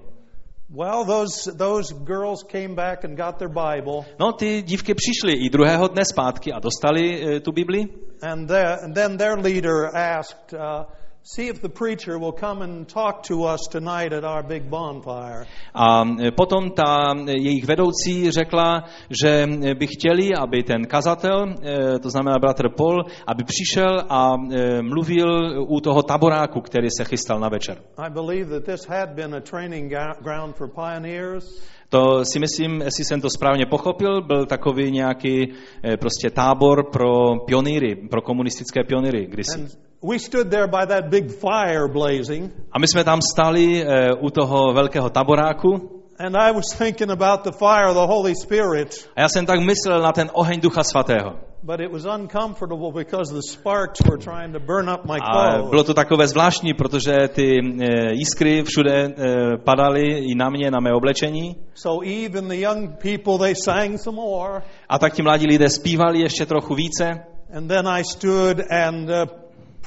Well, 0.79 1.05
those, 1.05 1.53
those 1.59 1.95
girls 2.05 2.43
came 2.53 2.75
back 2.75 3.05
and 3.05 3.17
got 3.17 3.37
their 3.39 3.49
Bible, 3.51 4.05
No, 4.21 4.33
ty 4.33 4.63
dívky 4.63 4.95
přišly 4.95 5.33
i 5.33 5.51
druhého 5.51 5.89
dne 5.89 6.03
zpátky 6.13 6.53
a 6.53 6.59
dostali 6.59 7.23
eh, 7.37 7.41
tu 7.41 7.53
Bibli. 7.53 7.89
and, 8.23 8.47
the, 8.49 8.65
and 8.85 8.95
then 8.95 9.17
their 9.17 9.39
leader 9.39 9.91
asked, 9.95 10.53
uh, 10.53 10.85
See 11.23 11.49
if 11.49 11.61
the 11.61 11.69
preacher 11.69 12.19
will 12.19 12.33
come 12.33 12.63
and 12.63 12.89
talk 12.89 13.23
to 13.25 13.45
us 13.45 13.61
tonight 13.71 14.13
at 14.13 14.25
our 14.25 14.43
big 14.43 14.71
bonfire. 14.71 15.47
A 15.75 16.05
eh, 16.19 16.31
potom 16.31 16.71
ta 16.71 17.13
eh, 17.13 17.33
jejich 17.33 17.65
vedoucí 17.65 18.31
řekla, 18.31 18.85
že 19.23 19.47
eh, 19.47 19.75
by 19.75 19.87
chtěli, 19.87 20.35
aby 20.35 20.63
ten 20.63 20.87
kazatel, 20.87 21.55
to 22.03 22.11
znamená 22.11 22.39
bratr 22.39 22.69
Paul, 22.69 23.05
aby 23.27 23.45
přišel 23.45 24.05
a 24.09 24.37
mluvil 24.81 25.63
u 25.69 25.81
toho 25.81 26.03
taboráku, 26.03 26.61
který 26.61 26.89
se 26.99 27.05
chystal 27.05 27.41
na 27.41 27.49
večer. 27.49 27.83
I 27.99 28.11
believe 28.11 28.51
that 28.51 28.65
this 28.65 28.87
had 28.89 29.11
been 29.15 29.35
a 29.35 29.41
training 29.41 29.93
ground 30.23 30.57
for 30.57 30.69
pioneers. 30.69 31.63
To 31.89 32.25
si 32.25 32.39
myslím, 32.39 32.81
jestli 32.81 33.05
jsem 33.05 33.21
to 33.21 33.31
správně 33.31 33.67
pochopil, 33.67 34.23
byl 34.23 34.47
takový 34.47 34.91
nějaký 34.91 35.53
prostě 36.01 36.31
tábor 36.31 36.91
pro 36.91 37.37
pionýry, 37.47 37.97
pro 38.11 38.23
komunistické 38.23 38.85
pionýry 38.85 39.27
kdysi. 39.27 39.61
And 39.61 39.90
we 40.03 40.19
stood 40.19 40.51
there 40.51 40.67
by 40.67 40.87
that 40.87 41.11
big 41.11 41.31
fire 41.31 41.89
blazing, 41.89 42.51
A 42.73 42.79
my 42.79 42.87
jsme 42.89 43.05
tam 43.05 43.21
stali 43.33 43.83
eh, 43.85 44.13
u 44.21 44.31
toho 44.31 44.73
velkého 44.73 45.11
taboráku 45.11 45.97
and 46.19 46.37
I 46.37 46.53
was 46.53 46.65
thinking 46.79 47.11
about 47.11 47.45
the 47.45 47.53
fire 47.53 47.87
of 47.89 47.95
the 47.95 48.07
Holy 48.07 48.35
Spirit, 48.35 49.09
a 49.17 49.21
já 49.21 49.29
jsem 49.29 49.47
tak 49.47 49.61
myslel 49.61 50.03
na 50.03 50.13
ten 50.13 50.31
oheň 50.33 50.61
Ducha 50.61 50.83
Svatého. 50.85 51.33
but 51.63 51.81
it 51.81 51.93
was 51.93 52.05
uncomfortable 52.07 52.91
because 52.93 53.31
the 53.35 53.43
sparks 53.43 54.01
were 54.09 54.17
trying 54.19 54.53
to 54.53 54.61
burn 54.61 54.89
up 54.89 55.05
my 55.05 55.19
A 55.19 55.33
clothes. 55.33 55.71
bylo 55.71 55.85
to 55.85 55.95
takové 55.95 56.27
zvláštní, 56.27 56.75
protože 56.75 57.13
ty 57.35 57.59
eh, 57.83 58.13
jiskry 58.13 58.63
všude 58.63 58.93
eh, 58.95 59.57
padaly 59.65 60.03
i 60.03 60.35
na 60.35 60.51
mě, 60.51 60.71
na 60.71 60.81
mé 60.81 60.91
oblečení. 60.95 61.57
So 61.75 62.05
even 62.27 62.49
the 62.49 62.57
young 62.57 62.91
people, 63.03 63.39
they 63.39 63.55
sang 63.55 64.01
some 64.01 64.17
more. 64.17 64.63
A 64.89 64.99
tak 64.99 65.13
ti 65.15 65.23
mladí 65.23 65.47
lidé 65.47 65.69
zpívali 65.69 66.21
ještě 66.21 66.47
trochu 66.47 66.75
více. 66.75 67.25
And 67.57 67.69
then 67.69 67.89
I 67.89 68.05
stood 68.05 68.61
and 68.71 69.11
uh, 69.11 69.15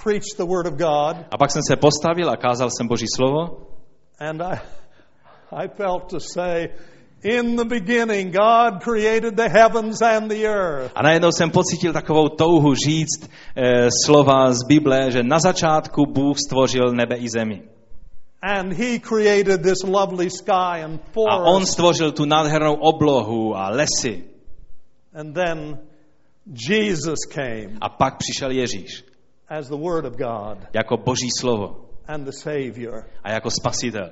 preached 0.03 0.37
the 0.37 0.45
Word 0.45 0.67
of 0.67 0.73
God. 0.73 1.25
A 1.31 1.37
pak 1.37 1.51
jsem 1.51 1.61
se 1.67 1.75
postavil 1.75 2.29
a 2.29 2.37
kázal 2.37 2.69
jsem 2.69 2.87
Boží 2.87 3.05
slovo. 3.15 3.67
And 4.19 4.41
I, 4.41 4.59
I 5.51 5.67
felt 5.67 6.09
to 6.09 6.19
say, 6.19 6.69
in 7.23 7.55
the 7.55 7.65
beginning, 7.65 8.33
God 8.33 8.83
created 8.83 9.35
the 9.35 9.49
heavens 9.49 10.01
and 10.01 10.27
the 10.27 10.45
earth. 10.45 10.91
A 10.95 11.01
najednou 11.03 11.31
jsem 11.31 11.51
pocítil 11.51 11.93
takovou 11.93 12.29
touhu 12.29 12.75
říct 12.75 13.29
eh, 13.55 13.89
slova 14.05 14.53
z 14.53 14.63
Bible, 14.67 15.11
že 15.11 15.23
na 15.23 15.39
začátku 15.39 16.05
Bůh 16.05 16.37
stvořil 16.47 16.91
nebe 16.91 17.15
i 17.15 17.29
zemi. 17.29 17.61
And 18.41 18.73
He 18.73 18.99
created 18.99 19.61
this 19.61 19.83
lovely 19.83 20.29
sky 20.29 20.83
and 20.83 21.01
A 21.29 21.37
on 21.37 21.53
forest. 21.53 21.71
stvořil 21.71 22.11
tu 22.11 22.25
nádhernou 22.25 22.73
oblohu 22.73 23.55
a 23.55 23.69
lesy. 23.69 24.23
And 25.15 25.33
then 25.33 25.79
Jesus 26.69 27.19
came 27.33 27.77
A 27.81 27.89
pak 27.89 28.17
přišel 28.17 28.51
Ježíš 28.51 29.12
as 29.59 29.67
the 29.69 29.75
Word 29.77 30.05
of 30.05 30.13
God 30.17 30.57
jako 30.73 30.97
Boží 30.97 31.29
slovo 31.39 31.75
and 32.07 32.25
the 32.25 32.31
Savior. 32.31 33.03
a 33.23 33.31
jako 33.31 33.49
spasitel. 33.51 34.09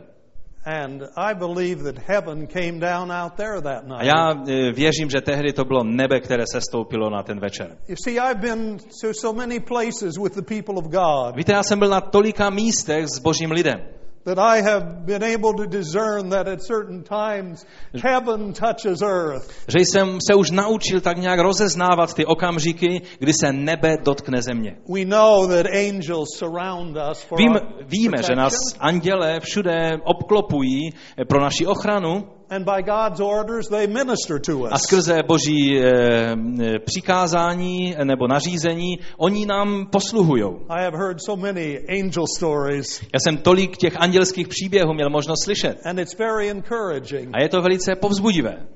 And 0.65 1.01
I 1.17 1.34
believe 1.34 1.84
that 1.84 2.04
heaven 2.08 2.47
came 2.47 2.80
down 2.80 3.12
out 3.12 3.34
there 3.36 3.62
that 3.62 3.84
A 3.84 3.88
night. 3.88 4.06
já 4.06 4.32
eh, 4.47 4.71
věřím, 4.71 5.10
že 5.10 5.21
tehdy 5.21 5.54
to 5.54 5.65
bylo 5.65 5.84
nebe, 5.84 6.19
které 6.19 6.43
se 6.51 6.62
stoupilo 6.62 7.10
na 7.10 7.23
ten 7.23 7.39
večer. 7.39 7.77
You 7.88 7.95
see, 8.04 8.19
I've 8.19 8.41
been 8.41 8.77
to 9.01 9.13
so 9.13 9.38
many 9.38 9.60
places 9.60 10.17
with 10.23 10.36
the 10.36 10.41
people 10.56 10.75
of 10.75 10.86
God 10.86 11.36
Víte, 11.36 11.54
já 11.54 11.63
jsem 11.63 11.80
byl 11.80 11.89
na 11.89 12.01
tolika 12.01 12.49
místech 12.49 13.06
s 13.08 13.19
božím 13.19 13.51
lidem, 13.51 13.80
that 14.23 14.39
I 14.39 14.62
have 14.62 15.05
been 15.05 15.23
able 15.23 15.53
to 15.53 15.65
discern 15.65 16.29
that 16.29 16.47
at 16.47 16.62
certain 16.62 17.03
times 17.03 17.65
heaven 18.03 18.53
touches 18.53 19.01
earth. 19.01 19.65
že 19.67 19.79
jsem 19.79 20.17
se 20.29 20.36
už 20.36 20.51
naučil 20.51 21.01
tak 21.01 21.17
nějak 21.17 21.39
rozeznávat 21.39 22.13
ty 22.13 22.25
okamžiky, 22.25 23.01
kdy 23.19 23.34
se 23.34 23.53
nebe 23.53 23.97
dotkne 24.05 24.41
země. 24.41 24.75
We 24.93 25.05
know 25.05 25.47
that 25.47 25.65
angels 25.65 26.27
surround 26.38 26.97
us 27.12 27.21
for 27.21 27.38
Vím, 27.38 27.53
víme, 27.86 28.23
že 28.23 28.36
nás 28.36 28.53
anděle 28.79 29.39
všude 29.39 29.91
obklopují 30.03 30.89
pro 31.27 31.41
naši 31.41 31.65
ochranu 31.65 32.23
and 32.51 32.65
by 32.65 32.81
God's 32.83 33.19
orders 33.21 33.67
they 33.69 33.87
minister 33.87 34.39
to 34.39 34.65
a 34.65 34.75
us. 34.75 34.81
skrze 34.81 35.23
boží 35.27 35.79
eh, 35.79 36.35
přikázání 36.79 37.95
nebo 38.03 38.27
nařízení 38.27 38.99
oni 39.17 39.45
nám 39.45 39.87
posluhují. 39.91 40.43
I 40.69 40.83
have 40.83 40.97
heard 40.97 41.17
so 41.25 41.41
many 41.41 41.79
angel 41.89 42.25
stories, 42.37 43.01
Já 43.01 43.19
jsem 43.23 43.37
tolik 43.37 43.77
těch 43.77 43.93
andělských 44.01 44.47
příběhů 44.47 44.93
měl 44.93 45.09
možnost 45.09 45.43
slyšet. 45.43 45.77
and 45.85 45.99
it's 45.99 46.17
very 46.17 46.49
encouraging. 46.49 47.29
A 47.33 47.41
je 47.41 47.49
to 47.49 47.61
velice 47.61 47.95
povzbudivé. 47.95 48.67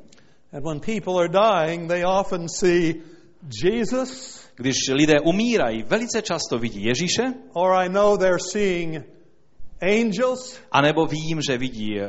And 0.53 0.63
when 0.63 0.79
people 0.79 1.19
are 1.19 1.29
dying, 1.29 1.88
they 1.88 2.05
often 2.05 2.49
see 2.49 2.93
Jesus, 3.63 4.35
Když 4.57 4.75
lidé 4.93 5.19
umírají, 5.19 5.83
velice 5.83 6.21
často 6.21 6.57
vidí 6.59 6.83
Ježíše, 6.83 7.23
or 7.53 7.73
I 7.73 7.89
know 7.89 8.17
they're 8.17 8.39
seeing 8.51 9.03
angels 9.81 10.59
anebo 10.71 11.05
vím, 11.05 11.41
že 11.49 11.57
vidí 11.57 11.99
eh, 11.99 12.07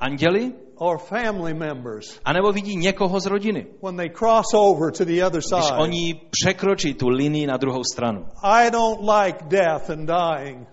anděli, 0.00 0.52
or 0.76 0.98
family 0.98 1.54
members 1.54 2.20
anebo 2.24 2.52
vidí 2.52 2.76
někoho 2.76 3.20
z 3.20 3.26
rodiny. 3.26 3.66
when 3.82 3.96
they 3.96 4.08
cross 4.08 4.46
over 4.54 4.92
to 4.92 5.04
the 5.04 5.22
other 5.26 5.40
Když 5.40 5.64
side. 5.64 5.76
oni 5.78 6.20
překročí 6.30 6.94
tu 6.94 7.08
linii 7.08 7.46
na 7.46 7.56
druhou 7.56 7.82
stranu. 7.92 8.26
I 8.42 8.70
don't 8.70 9.00
like 9.00 9.38
death 9.48 9.90
and 9.90 10.06
dying. 10.06 10.66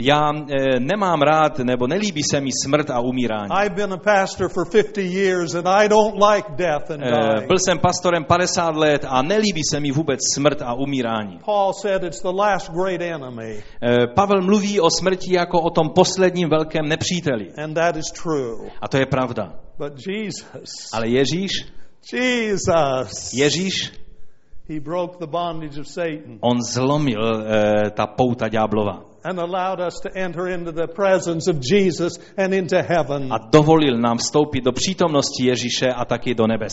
Já 0.00 0.32
eh, 0.32 0.80
nemám 0.80 1.22
rád, 1.22 1.58
nebo 1.58 1.86
nelíbí 1.86 2.22
se 2.30 2.40
mi 2.40 2.50
smrt 2.64 2.90
a 2.90 3.00
umírání. 3.00 3.50
I've 3.64 3.74
been 3.74 3.92
a 3.92 3.96
pastor 3.96 4.48
for 4.48 4.64
50 4.70 5.00
years 5.00 5.54
and 5.54 5.66
I 5.68 5.88
don't 5.88 6.14
like 6.34 6.48
death 6.56 6.90
and 6.90 7.00
dying. 7.00 7.46
Byl 7.46 7.58
jsem 7.58 7.78
pastorem 7.78 8.24
50 8.24 8.76
let 8.76 9.04
a 9.08 9.22
nelíbí 9.22 9.60
se 9.70 9.80
mi 9.80 9.90
vůbec 9.90 10.20
smrt 10.34 10.62
a 10.62 10.74
umírání. 10.74 11.38
Paul 11.44 11.72
said 11.72 12.02
it's 12.04 12.22
the 12.22 12.32
last 12.34 12.70
great 12.70 13.00
enemy, 13.00 13.62
Eh, 13.82 14.06
Pavel 14.14 14.42
mluví 14.42 14.80
o 14.80 14.90
smrti 14.90 15.34
jako 15.34 15.60
o 15.62 15.70
tom 15.70 15.90
posledním 15.94 16.48
velkém 16.48 16.88
nepříteli. 16.88 17.52
and 17.64 17.74
that 17.74 17.96
is 17.96 18.06
true. 18.22 18.70
A 18.82 18.88
to 18.88 18.96
je 18.96 19.06
pravda. 19.06 19.52
But 19.78 19.92
Jesus, 20.06 20.70
Ale 20.92 21.08
Ježíš, 21.08 21.50
Jesus, 22.12 23.32
Ježíš, 23.34 23.92
he 24.68 24.80
broke 24.80 25.18
the 25.18 25.26
bondage 25.26 25.80
of 25.80 25.86
Satan 25.88 26.38
on 26.40 26.62
zlomil 26.62 27.42
eh, 27.46 27.90
ta 27.90 28.06
pouta 28.06 28.48
ďáblova 28.48 29.07
and 29.24 29.38
allowed 29.38 29.80
us 29.80 30.00
to 30.00 30.10
enter 30.14 30.48
into 30.48 30.72
the 30.72 30.86
presence 30.86 31.50
of 31.50 31.60
Jesus 31.60 32.18
and 32.36 32.54
into 32.54 32.82
heaven. 32.82 33.32
a 33.32 33.38
dovolil 33.38 33.98
nám 33.98 34.18
vstoupit 34.18 34.64
do 34.64 34.72
přítomnosti 34.72 35.46
Ježíše 35.46 35.86
a 35.96 36.04
taky 36.04 36.34
do 36.34 36.46
nebes. 36.46 36.72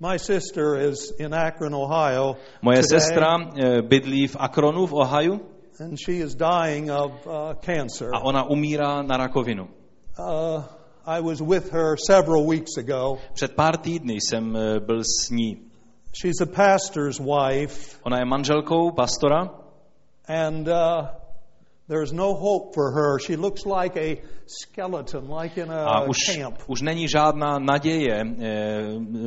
My 0.00 0.18
sister 0.18 0.76
is 0.90 1.14
in 1.18 1.34
Akron, 1.34 1.74
Ohio. 1.74 2.36
Moje 2.62 2.82
today, 2.82 3.00
sestra 3.00 3.36
eh, 3.38 3.82
bydlí 3.82 4.26
v 4.28 4.36
Akronu 4.38 4.86
v 4.86 4.92
Ohio 4.94 5.40
and 5.80 5.98
she 5.98 6.20
is 6.20 6.34
dying 6.34 6.90
of 6.90 7.26
uh, 7.26 7.54
cancer. 7.54 8.10
a 8.14 8.20
ona 8.20 8.44
umírá 8.44 9.02
na 9.02 9.16
rakovinu. 9.16 9.68
Uh, 10.18 10.62
I 11.06 11.20
was 11.20 11.40
with 11.40 11.72
her 11.72 11.96
several 11.96 12.46
weeks 12.46 12.76
ago. 12.78 13.18
Před 13.34 13.52
pár 13.54 13.76
týdny 13.76 14.14
jsem 14.14 14.56
eh, 14.56 14.80
byl 14.80 15.02
s 15.04 15.30
ní. 15.30 15.56
She's 16.12 16.40
a 16.40 16.46
pastor's 16.46 17.18
wife, 17.18 17.98
Ona 18.02 18.18
je 18.18 18.24
manželkou 18.24 18.90
pastora 18.90 19.50
and 20.28 20.68
uh, 20.68 21.06
there's 21.92 22.12
no 22.12 22.32
hope 22.32 22.72
for 22.72 22.90
her. 22.90 23.18
She 23.18 23.36
looks 23.36 23.66
like 23.66 23.94
a 23.98 24.22
a 25.84 26.00
už, 26.00 26.16
už 26.66 26.82
není 26.82 27.08
žádná 27.08 27.58
naděje, 27.58 28.24
eh, 28.40 28.82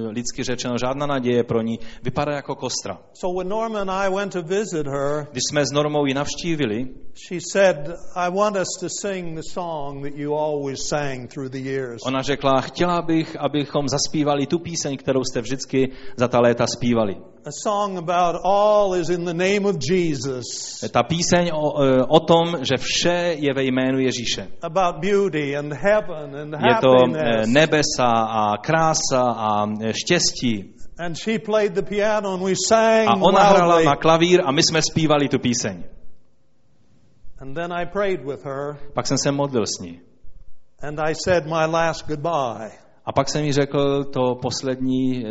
lidsky 0.09 0.43
řečeno, 0.43 0.75
žádná 0.77 1.05
naděje 1.05 1.43
pro 1.43 1.61
ní. 1.61 1.79
Vypadá 2.03 2.31
jako 2.31 2.55
kostra. 2.55 2.97
So 3.13 3.39
when 3.39 3.49
Norma 3.49 3.81
and 3.81 3.91
I 3.91 4.09
went 4.09 4.33
to 4.33 4.41
visit 4.41 4.87
her, 4.87 5.27
Když 5.31 5.41
jsme 5.49 5.65
s 5.65 5.71
Normou 5.71 6.05
ji 6.05 6.13
navštívili, 6.13 6.87
she 7.27 7.39
said, 7.51 7.77
I 8.15 8.31
want 8.31 8.57
us 8.57 8.67
to 8.79 8.87
sing 9.01 9.35
the 9.35 9.43
song 9.51 10.03
that 10.03 10.15
you 10.15 10.33
always 10.35 10.79
sang 10.87 11.33
through 11.33 11.51
the 11.51 11.59
years. 11.69 12.01
ona 12.05 12.21
řekla, 12.21 12.61
chtěla 12.61 13.01
bych, 13.01 13.35
abychom 13.39 13.87
zaspívali 13.87 14.47
tu 14.47 14.59
píseň, 14.59 14.97
kterou 14.97 15.23
jste 15.23 15.41
vždycky 15.41 15.91
za 16.17 16.27
ta 16.27 16.39
léta 16.39 16.67
zpívali. 16.67 17.15
A 17.45 17.51
song 17.51 17.97
about 17.97 18.41
all 18.43 18.95
is 18.95 19.09
in 19.09 19.25
the 19.25 19.33
name 19.33 19.69
of 19.69 19.75
Jesus, 19.91 20.43
Ta 20.91 21.03
píseň 21.03 21.51
o, 21.53 21.83
eh, 21.83 22.01
o 22.07 22.19
tom, 22.19 22.57
že 22.61 22.77
vše 22.77 23.35
je 23.39 23.53
ve 23.53 23.63
jménu 23.63 23.99
Ježíše. 23.99 24.47
about 24.61 24.95
Je 26.67 26.75
to 26.81 26.93
eh, 27.15 27.47
nebesa 27.47 28.11
a 28.29 28.57
krása 28.57 29.21
a 29.21 29.67
eh, 29.81 29.93
štěstí. 29.93 30.73
And 30.99 31.15
she 31.17 31.39
played 31.39 31.73
the 31.73 31.81
piano 31.81 32.33
and 32.33 32.43
we 32.43 32.53
sang 32.67 33.09
A 33.09 33.15
ona 33.21 33.43
hrála 33.43 33.83
na 33.83 33.95
klavír 33.95 34.41
a 34.45 34.51
my 34.51 34.63
jsme 34.63 34.81
zpívali 34.81 35.29
tu 35.29 35.39
píseň. 35.39 35.83
And 37.39 37.55
then 37.55 37.73
I 37.73 37.85
prayed 37.85 38.25
with 38.25 38.45
her 38.45 38.77
Pak 38.93 39.07
jsem 39.07 39.17
se 39.17 39.31
modlil 39.31 39.65
s 39.65 39.79
ní. 39.79 39.99
and 40.81 40.99
I 40.99 41.13
said 41.13 41.47
my 41.47 41.65
last 41.65 42.07
goodbye. 42.07 42.71
A 43.07 43.11
pak 43.11 43.29
jsem 43.29 43.43
jí 43.43 43.51
řekl 43.51 44.03
to 44.03 44.35
poslední 44.41 45.25
e, 45.25 45.29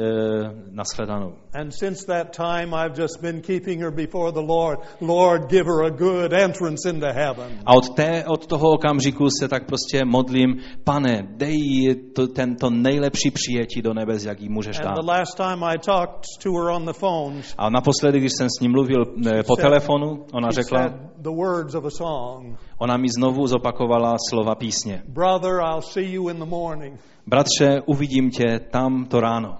nashledanou. 0.70 1.32
And 1.60 1.70
since 1.70 2.06
that 2.06 2.36
time, 2.36 2.74
I've 2.74 3.02
just 3.02 3.20
been 3.22 3.40
keeping 3.40 3.80
her 3.82 3.90
before 3.90 4.32
the 4.32 4.46
Lord. 4.48 4.78
Lord, 5.00 5.50
give 5.50 5.64
her 5.66 5.84
a 5.86 5.90
good 5.90 6.32
entrance 6.32 6.90
into 6.90 7.06
heaven. 7.06 7.58
A 7.66 7.74
od, 7.74 7.94
té, 7.94 8.24
od 8.26 8.46
toho 8.46 8.70
okamžiku 8.70 9.26
se 9.40 9.48
tak 9.48 9.66
prostě 9.66 10.04
modlím, 10.04 10.56
pane, 10.84 11.28
dej 11.36 11.54
jí 11.54 11.94
to, 12.14 12.26
tento 12.28 12.70
nejlepší 12.70 13.30
přijetí 13.30 13.82
do 13.82 13.94
nebes, 13.94 14.24
jak 14.24 14.40
jí 14.40 14.48
můžeš 14.48 14.78
And 14.78 14.84
dát. 14.84 14.94
the 14.94 15.06
last 15.06 15.36
time 15.36 15.64
I 15.64 15.78
talked 15.78 16.24
to 16.42 16.50
her 16.52 16.70
on 16.70 16.84
the 16.84 16.92
phone, 16.92 17.42
A 17.58 17.70
naposledy, 17.70 18.20
když 18.20 18.32
jsem 18.38 18.48
s 18.50 18.60
ním 18.60 18.70
mluvil 18.72 19.02
e, 19.02 19.42
po 19.42 19.54
said- 19.54 19.60
telefonu, 19.60 20.26
ona 20.32 20.50
řekla, 20.50 20.88
the 21.18 21.30
words 21.30 21.74
of 21.74 21.84
a 21.84 21.90
song. 21.90 22.58
ona 22.78 22.96
mi 22.96 23.08
znovu 23.18 23.46
zopakovala 23.46 24.16
slova 24.30 24.54
písně. 24.54 25.02
Brother, 25.08 25.50
I'll 25.60 25.82
see 25.82 26.12
you 26.12 26.28
in 26.28 26.36
the 26.36 26.46
morning. 26.46 27.00
Bratře, 27.26 27.82
uvidím 27.86 28.30
tě 28.30 28.60
tam 28.70 29.04
to 29.04 29.20
ráno. 29.20 29.56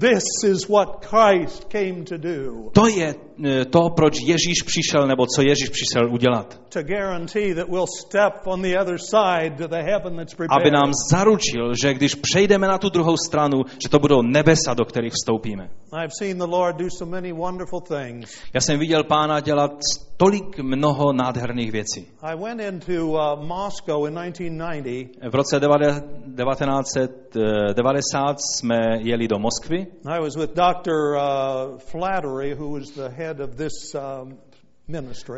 This 0.00 0.24
is 0.46 0.68
what 0.68 1.06
Christ 1.06 1.64
came 1.64 2.04
to 2.04 2.18
do. 2.18 2.70
To 2.72 2.86
je 2.86 3.14
to, 3.70 3.90
proč 3.90 4.20
Ježíš 4.20 4.62
přišel, 4.66 5.06
nebo 5.06 5.26
co 5.26 5.42
Ježíš 5.42 5.68
přišel 5.68 6.12
udělat. 6.12 6.60
Aby 10.50 10.70
nám 10.70 10.92
zaručil, 11.10 11.72
že 11.82 11.94
když 11.94 12.14
přejdeme 12.14 12.68
na 12.68 12.78
tu 12.78 12.88
druhou 12.88 13.16
stranu, 13.26 13.62
že 13.82 13.88
to 13.88 13.98
budou 13.98 14.22
nebesa, 14.22 14.74
do 14.74 14.84
kterých 14.84 15.12
vstoupíme. 15.12 15.70
Já 18.54 18.60
jsem 18.60 18.78
viděl 18.78 19.04
pána 19.04 19.40
dělat 19.40 19.72
tolik 20.16 20.58
mnoho 20.58 21.12
nádherných 21.12 21.72
věcí. 21.72 22.06
Uh, 22.22 22.30
Moscow 23.46 24.06
in 24.08 24.32
1990. 24.32 25.30
V 25.30 25.34
roce 25.34 25.60
1990 25.60 28.36
jsme 28.40 28.76
jeli 28.98 29.28
do 29.28 29.38
Moskvy 29.38 29.86
I 30.04 30.20
was 30.20 30.36
with 30.36 30.50
Dr. 30.50 31.16
Uh, 31.16 31.20
Flattery, 31.78 32.54
who 32.54 32.70
was 32.70 32.90
the 32.90 33.08
head 33.08 33.27
of 33.40 33.56
this 33.56 33.94
um. 33.94 34.38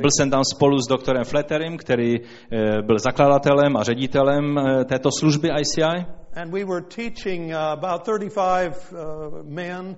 Byl 0.00 0.10
jsem 0.18 0.30
tam 0.30 0.44
spolu 0.44 0.78
s 0.78 0.88
doktorem 0.88 1.24
Fletterem, 1.24 1.76
který 1.76 2.16
eh, 2.20 2.82
byl 2.82 2.98
zakladatelem 2.98 3.76
a 3.76 3.82
ředitelem 3.82 4.58
eh, 4.58 4.84
této 4.84 5.08
služby 5.18 5.48
ICI. 5.48 6.06
And 6.36 6.52
we 6.52 6.64
were 6.64 6.80
teaching 6.80 7.50
uh, 7.50 7.56
about 7.56 8.02
35 8.04 8.92
uh, 8.92 8.98
men 9.42 9.96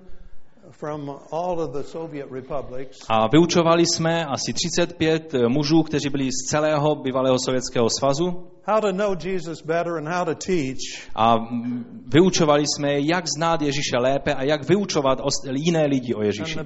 A 3.09 3.27
vyučovali 3.27 3.83
jsme 3.85 4.25
asi 4.25 4.53
35 4.53 5.33
mužů, 5.47 5.83
kteří 5.83 6.09
byli 6.09 6.29
z 6.31 6.49
celého 6.49 6.95
bývalého 6.95 7.37
Sovětského 7.45 7.87
svazu. 7.99 8.47
How 8.65 8.81
to 8.81 8.91
know 8.91 9.15
Jesus 9.25 9.61
better 9.61 9.97
and 9.97 10.07
how 10.07 10.25
to 10.25 10.35
teach. 10.35 10.79
A 11.15 11.37
mm, 11.37 12.03
vyučovali 12.07 12.63
jsme 12.67 12.99
jak 12.99 13.25
znát 13.37 13.61
Ježíše 13.61 13.97
lépe 13.97 14.33
a 14.33 14.43
jak 14.43 14.69
vyučovat 14.69 15.19
jiné 15.55 15.85
lidi 15.85 16.13
o 16.13 16.21
And 16.21 16.23
Ježíši. 16.23 16.59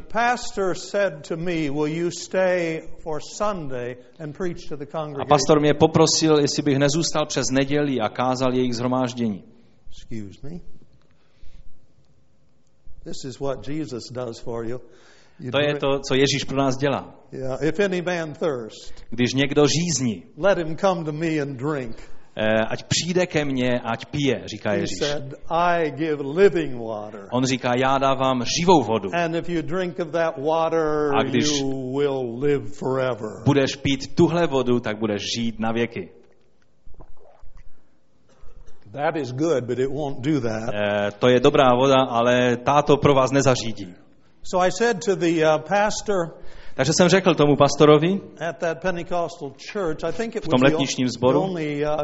A 5.22 5.26
pastor 5.26 5.60
mě 5.60 5.74
poprosil, 5.74 6.40
jestli 6.40 6.64
bych 6.64 6.78
nezůstal 6.78 7.26
přes 7.26 7.46
neděli 7.52 8.00
a 8.00 8.10
kázal 8.10 8.54
jejich 8.54 8.76
zhromáždění. 8.76 9.44
Excuse 9.90 10.40
me. 10.44 10.77
This 13.08 13.24
is 13.26 13.40
what 13.40 13.68
Jesus 13.68 14.04
does 14.12 14.40
for 14.40 14.66
you. 14.66 14.82
You 15.40 15.52
To 15.52 15.60
je 15.60 15.76
to, 15.76 16.00
co 16.08 16.16
Ježíš 16.16 16.44
pro 16.44 16.58
nás 16.58 16.78
dělá. 16.78 17.16
Yeah, 17.32 17.64
if 17.64 17.80
any 17.80 18.02
man 18.02 18.34
thirst, 18.34 18.94
Když 19.10 19.34
někdo 19.34 19.66
žízní, 19.68 20.24
let 20.38 20.58
him 20.58 20.78
come 20.78 21.04
to 21.06 21.12
me 21.12 21.40
and 21.42 21.58
drink. 21.58 21.96
eh, 22.36 22.66
ať 22.70 22.84
přijde 22.84 23.26
ke 23.26 23.46
mně, 23.46 23.80
ať 23.84 24.06
pije, 24.06 24.42
říká 24.46 24.70
He 24.72 24.78
Ježíš. 24.80 24.98
said, 25.00 25.24
I 25.50 25.92
give 25.92 26.24
living 26.24 26.76
water. 26.82 27.28
On 27.32 27.46
říká, 27.46 27.72
já 27.84 27.98
dávám 27.98 28.44
živou 28.60 28.84
vodu. 28.84 29.10
And 29.14 29.36
if 29.36 29.50
you 29.50 29.62
drink 29.62 30.00
of 30.00 30.12
that 30.12 30.38
water, 30.38 31.12
A 31.20 31.24
když- 31.24 31.60
you 31.60 31.98
will 31.98 32.40
live 32.40 32.66
forever. 32.80 33.30
Budeš 33.46 33.76
pít 33.76 34.16
tuhle 34.16 34.48
vodu, 34.48 34.80
tak 34.80 34.98
budeš 35.00 35.22
žít 35.38 35.60
na 35.60 35.72
věky. 35.72 36.10
That 38.98 39.16
is 39.16 39.32
good, 39.32 39.68
but 39.68 39.80
it 39.80 39.92
won't 39.92 40.22
do 40.22 40.40
that. 40.40 40.74
Eh, 40.74 41.12
to 41.20 41.30
je 41.30 41.40
dobrá 41.40 41.70
voda, 41.76 42.10
ale 42.10 42.58
táto 42.58 42.98
pro 42.98 43.14
vás 43.14 43.32
nezařídí. 43.32 43.94
So 44.42 44.66
I 44.66 44.72
said 44.72 45.06
to 45.06 45.16
the 45.16 45.46
uh, 45.46 45.62
pastor 45.62 46.34
Takže 46.78 46.92
jsem 46.94 47.10
řekl 47.10 47.36
tomu 47.36 47.56
pastorovi, 47.56 48.22
at 48.50 48.58
that 48.58 48.82
Pentecostal 48.82 49.52
church, 49.74 50.04
I 50.04 50.12
think 50.12 50.36
it 50.36 50.48
tom 50.48 50.62
letničním 50.64 51.08
sboru. 51.10 51.42
uh, 51.42 52.04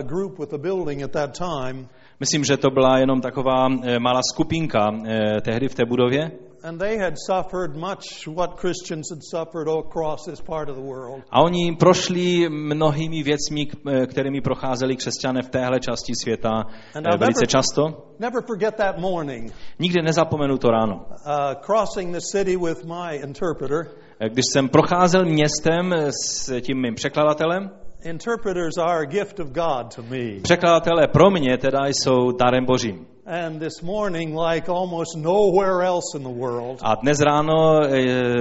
myslím, 2.19 2.43
že 2.43 2.57
to 2.57 2.69
byla 2.69 2.97
jenom 2.97 3.21
taková 3.21 3.67
eh, 3.83 3.99
malá 3.99 4.21
skupinka 4.33 4.91
eh, 5.05 5.41
tehdy 5.41 5.67
v 5.67 5.75
té 5.75 5.85
budově, 5.85 6.31
and 6.63 6.79
they 6.79 6.97
had 6.97 7.13
suffered 7.27 7.75
much 7.77 8.27
what 8.27 8.49
Christians 8.59 9.09
had 9.11 9.19
suffered 9.31 9.67
all 9.67 9.79
across 9.89 10.25
this 10.25 10.41
part 10.41 10.69
of 10.69 10.75
the 10.75 10.81
world. 10.81 11.23
A 11.31 11.41
oni 11.41 11.75
prošli 11.75 12.49
mnohými 12.49 13.23
věcmi, 13.23 13.67
eh, 13.91 14.05
kterými 14.07 14.41
procházeli 14.41 14.95
křesťané 14.95 15.41
v 15.41 15.49
téhle 15.49 15.79
části 15.79 16.13
světa 16.23 16.49
And 16.95 17.07
eh, 17.07 17.17
velice 17.17 17.39
never- 17.45 17.47
často. 17.47 17.83
Never 18.19 18.43
forget 18.47 18.75
that 18.75 18.97
morning, 18.97 19.53
Nikdy 19.79 20.01
nezapomenu 20.01 20.57
to 20.57 20.67
ráno. 20.71 20.95
uh, 20.95 21.53
crossing 21.65 22.11
the 22.15 22.21
city 22.31 22.57
with 22.57 22.85
my 22.85 23.15
interpreter. 23.23 23.87
Eh, 24.19 24.29
Když 24.29 24.45
jsem 24.53 24.69
procházel 24.69 25.25
městem 25.25 25.93
s 26.25 26.51
tím 26.61 26.81
mým 26.81 26.95
překladatelem, 26.95 27.69
Interpreters 28.05 28.77
are 28.77 28.99
a 28.99 29.05
gift 29.05 29.39
of 29.39 29.47
God 29.47 29.95
to 29.95 30.01
me. 30.03 30.39
překladatelé 30.41 31.07
pro 31.07 31.31
mě 31.31 31.57
teda 31.57 31.79
jsou 31.87 32.31
darem 32.31 32.65
božím. 32.65 33.05
And 33.25 33.61
this 33.61 33.81
morning, 33.81 34.35
like 34.35 34.67
almost 34.67 35.15
nowhere 35.15 35.81
else 35.81 36.13
in 36.13 36.23
the 36.23 36.29
world, 36.29 36.81
A 36.83 36.95
dnes 36.95 37.21
ráno, 37.21 37.81
eh, 37.85 37.99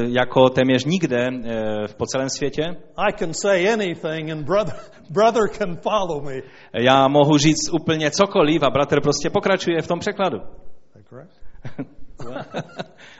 jako 0.08 0.48
téměř 0.48 0.84
nikde 0.84 1.28
eh, 1.28 1.88
po 1.96 2.06
celém 2.06 2.30
světě, 2.30 2.62
I 2.96 3.12
can 3.18 3.34
say 3.34 3.72
anything 3.72 4.30
and 4.30 4.44
brother, 4.44 4.74
brother 5.10 5.48
can 5.48 5.76
follow 5.76 6.24
me. 6.24 6.40
já 6.74 7.08
mohu 7.08 7.38
říct 7.38 7.68
úplně 7.72 8.10
cokoliv 8.10 8.62
a 8.62 8.70
bratr 8.70 9.00
prostě 9.00 9.30
pokračuje 9.30 9.82
v 9.82 9.88
tom 9.88 9.98
překladu. 9.98 10.38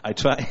I 0.04 0.14
try. 0.14 0.46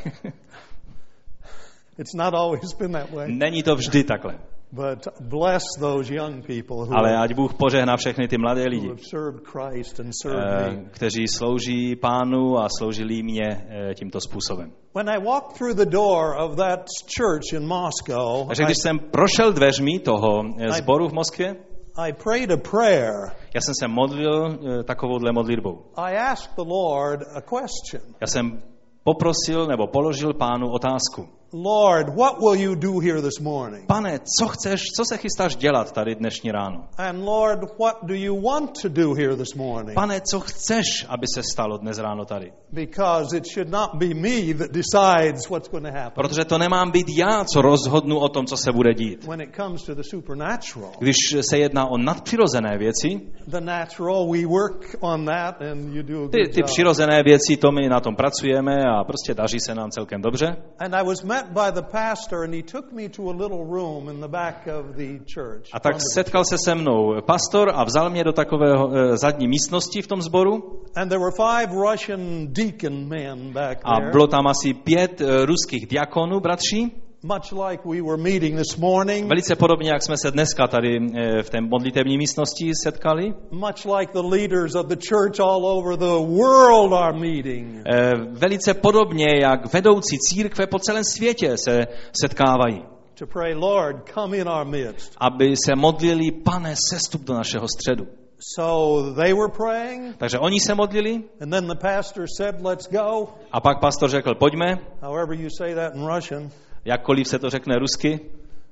It's 1.98 2.14
not 2.14 2.34
always 2.34 2.74
been 2.80 2.92
that 2.92 3.12
way. 3.12 3.32
Není 3.32 3.64
to 3.64 3.76
vždy 3.76 4.04
takhle. 4.04 4.38
But 4.74 5.08
bless 5.20 5.64
those 5.80 6.10
young 6.10 6.46
people 6.46 6.86
who, 6.86 6.96
Ale 6.96 7.18
ať 7.18 7.36
Bůh 7.36 7.54
požehná 7.54 7.98
všechny 7.98 8.28
ty 8.28 8.38
mladé 8.38 8.64
lidi, 8.68 8.92
eh, 8.92 10.86
kteří 10.92 11.28
slouží 11.28 11.96
pánu 11.96 12.58
a 12.58 12.68
sloužili 12.78 13.24
mě 13.24 13.48
eh, 13.50 13.94
tímto 13.96 14.20
způsobem. 14.22 14.72
When 14.96 15.10
I 15.10 15.20
walked 15.26 15.58
through 15.58 15.76
the 15.76 15.86
door 15.86 16.36
of 16.40 16.56
that 16.56 16.80
church 17.18 17.54
in 17.54 17.68
Moscow, 17.68 18.48
Takže 18.48 18.64
I, 18.64 18.66
když 18.66 18.78
jsem 18.78 19.00
prošel 19.00 19.54
dveřmi 19.54 20.00
toho 20.00 20.44
eh, 20.60 20.72
sboru 20.72 21.08
v 21.10 21.14
Moskvě, 21.14 21.56
I 21.96 22.14
prayed 22.14 22.52
a 22.52 22.58
prayer. 22.58 23.14
já 23.56 23.62
jsem 23.62 23.74
se 23.80 23.88
modlil 23.88 24.60
takovouhle 24.84 25.32
modlitbou. 25.32 25.86
I 25.96 26.18
asked 26.18 26.56
the 26.56 26.70
Lord 26.70 27.22
a 27.36 27.42
question. 27.42 28.16
Já 28.22 28.28
jsem 28.28 28.64
poprosil 29.04 29.66
nebo 29.68 29.88
položil 29.88 30.34
pánu 30.34 30.68
otázku. 30.72 31.41
Lord, 31.54 32.16
what 32.16 32.40
will 32.40 32.56
you 32.56 32.76
do 32.76 33.00
here 33.00 33.22
this 33.22 33.40
morning? 33.40 33.86
Pane, 33.88 34.20
co 34.40 34.48
chceš, 34.48 34.82
co 34.98 35.04
se 35.06 35.18
chystáš 35.18 35.56
dělat 35.56 35.92
tady 35.92 36.16
dnešní 36.16 36.52
ráno? 36.52 36.84
And 36.98 37.24
Lord, 37.24 37.60
what 37.80 37.96
do 38.04 38.14
you 38.14 38.42
want 38.42 38.82
to 38.82 38.90
do 38.90 39.14
here 39.14 39.36
this 39.36 39.56
morning? 39.56 39.96
Pane, 39.96 40.22
co 40.22 40.40
chceš, 40.40 41.06
aby 41.10 41.26
se 41.36 41.44
stalo 41.44 41.78
dnes 41.78 41.98
ráno 41.98 42.26
tady? 42.26 42.52
Because 42.72 43.38
it 43.38 43.44
should 43.54 43.70
not 43.70 43.90
be 43.96 44.06
me 44.14 44.54
that 44.54 44.72
decides 44.72 45.50
what's 45.50 45.70
going 45.70 45.86
to 45.86 45.92
happen. 45.92 46.12
Protože 46.16 46.46
to 46.46 46.58
nemám 46.58 46.92
být 46.92 47.08
já, 47.18 47.44
co 47.46 47.62
rozhodnu 47.62 48.20
o 48.20 48.30
tom, 48.30 48.46
co 48.46 48.58
se 48.58 48.72
bude 48.72 48.94
dít. 48.94 49.28
When 49.28 49.42
it 49.42 49.50
comes 49.56 49.84
to 49.84 49.96
the 49.96 50.04
supernatural, 50.04 50.92
Když 51.00 51.16
se 51.50 51.58
jedná 51.58 51.86
o 51.86 51.98
nadpřirozené 51.98 52.78
věci, 52.78 53.22
the 53.48 53.62
natural, 53.62 54.28
we 54.32 54.46
work 54.46 54.96
on 55.00 55.26
that 55.26 55.62
and 55.62 55.94
you 55.96 56.04
do 56.04 56.26
a 56.26 56.30
ty, 56.30 56.38
good 56.38 56.54
ty 56.54 56.62
job. 56.62 56.66
přirozené 56.66 57.24
věci, 57.24 57.58
to 57.58 57.72
my 57.72 57.90
na 57.90 58.00
tom 58.00 58.16
pracujeme 58.16 58.76
a 59.00 59.04
prostě 59.04 59.34
daří 59.34 59.60
se 59.60 59.76
nám 59.76 59.90
celkem 59.92 60.22
dobře. 60.22 60.48
And 60.80 60.96
I 60.96 61.04
was 61.06 61.24
met 61.42 61.54
by 61.54 61.72
the 61.72 61.82
pastor 61.82 62.44
and 62.44 62.54
he 62.54 62.62
took 62.62 62.94
me 62.94 63.10
to 63.10 63.30
a 63.30 63.34
little 63.34 63.66
room 63.66 64.10
in 64.10 64.20
the 64.20 64.28
back 64.28 64.68
of 64.68 64.96
the 64.96 65.20
church. 65.26 65.70
A 65.74 65.80
tak 65.80 65.96
setkal 66.14 66.44
se 66.46 66.58
se 66.66 66.76
mnou 66.76 67.22
pastor 67.22 67.72
a 67.76 67.84
vzal 67.84 68.10
mě 68.10 68.24
do 68.24 68.34
takového 68.34 68.92
eh, 68.96 69.18
zadní 69.18 69.48
místnosti 69.48 70.02
v 70.02 70.08
tom 70.08 70.22
sboru 70.22 70.82
And 70.96 71.10
there 71.10 71.20
were 71.20 71.32
five 71.32 71.74
Russian 71.74 72.48
deacon 72.54 73.08
men 73.08 73.54
back 73.54 73.78
a 73.84 73.96
there. 73.96 74.12
bylo 74.12 74.28
tam 74.28 74.48
asi 74.48 74.74
pět 74.74 75.22
eh, 75.22 75.46
ruských 75.46 75.88
diakonů, 75.88 76.40
bratří. 76.40 76.92
Much 77.24 77.52
like 77.52 77.86
we 77.86 78.02
were 78.02 78.18
meeting 78.18 78.56
this 78.58 78.78
morning, 78.78 79.28
Velice 79.30 79.56
podobně, 79.56 79.90
jak 79.90 80.04
jsme 80.04 80.16
se 80.18 80.32
dneska 80.32 80.68
tady 80.68 81.00
eh, 81.18 81.44
v 81.44 81.50
té 81.50 81.62
modlitevní 81.62 82.18
místnosti 82.18 82.72
setkali. 82.84 83.34
much 83.52 83.86
like 84.00 84.14
the 84.14 84.28
leaders 84.28 84.76
of 84.76 84.88
the 84.88 84.96
church 85.10 85.40
all 85.40 85.66
over 85.66 85.98
the 86.00 86.36
world 86.38 86.94
are 86.94 87.20
meeting. 87.20 87.84
Eh, 87.86 88.12
Velice 88.32 88.74
podobně, 88.74 89.28
jak 89.42 89.74
vedoucí 89.74 90.18
církve 90.20 90.68
po 90.68 90.80
celém 90.80 91.04
světě 91.04 91.56
se 91.58 91.88
setkávají. 92.22 92.86
To 93.20 93.28
pray, 93.28 93.54
Lord, 93.54 94.10
come 94.14 94.38
in 94.38 94.50
our 94.50 94.66
midst. 94.66 95.14
Aby 95.18 95.54
se 95.66 95.76
modlili, 95.76 96.32
pane, 96.32 96.76
sestup 96.92 97.22
do 97.22 97.34
našeho 97.34 97.68
středu. 97.68 98.08
So 98.56 99.14
they 99.16 99.34
were 99.34 99.52
praying, 99.58 100.18
Takže 100.18 100.40
oni 100.40 100.60
se 100.60 100.76
modlili 100.76 101.24
and 101.42 101.50
then 101.52 101.68
the 101.68 101.76
pastor 101.76 102.26
said, 102.38 102.56
Let's 102.62 102.88
go. 102.92 103.28
a 103.52 103.60
pak 103.62 103.80
pastor 103.80 104.10
řekl, 104.10 104.36
pojďme, 104.36 104.78
However, 105.02 105.34
you 105.42 105.50
say 105.58 105.76
that 105.76 105.96
in 105.96 106.08
Russian. 106.16 106.50
Jakkoliv 106.86 107.28
se 107.28 107.40
to 107.40 107.50
řekne 107.50 107.80
rusky. 107.80 108.20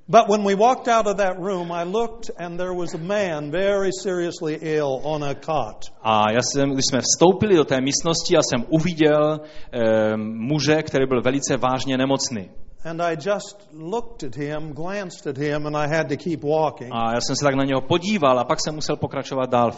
But 0.07 0.28
when 0.28 0.43
we 0.43 0.55
walked 0.55 0.88
out 0.88 1.07
of 1.07 1.18
that 1.18 1.38
room, 1.38 1.72
I 1.72 1.84
looked, 1.84 2.32
and 2.38 2.57
there 2.57 2.74
was 2.74 2.95
a 2.95 2.97
man 2.97 3.51
very 3.51 3.91
seriously 4.03 4.57
ill 4.62 4.99
on 5.03 5.24
a 5.24 5.36
cot. 5.36 5.93
A 6.01 6.32
já 6.32 6.39
jsem, 6.41 6.74
když 6.74 6.86
jsme 6.89 6.99
vstoupili 7.01 7.55
do 7.55 7.66
té 7.66 7.82
místnosti, 7.82 8.34
já 8.34 8.39
jsem 8.43 8.66
uviděl 8.70 9.39
eh, 9.39 10.18
muže, 10.18 10.84
který 10.84 11.05
byl 11.07 11.22
velice 11.22 11.57
vážně 11.57 11.97
nemocný. 11.97 12.49
And 12.86 13.01
I 13.01 13.18
just 13.26 13.68
looked 13.74 14.24
at 14.24 14.36
him, 14.36 14.74
glanced 14.74 15.28
at 15.28 15.38
him, 15.38 15.68
and 15.68 15.76
I 15.76 15.88
had 15.95 16.07
to 16.07 16.18
keep 16.18 16.43
walking. 16.43 16.91
A 16.93 17.14
já 17.14 17.22
jsem 17.22 17.36
se 17.36 17.45
tak 17.45 17.55
na 17.55 17.64
něho 17.64 17.82
podíval 17.82 18.39
a 18.39 18.43
pak 18.43 18.60
jsem 18.62 18.76
musel 18.76 18.95
pokračovat 18.95 19.49
dál. 19.49 19.72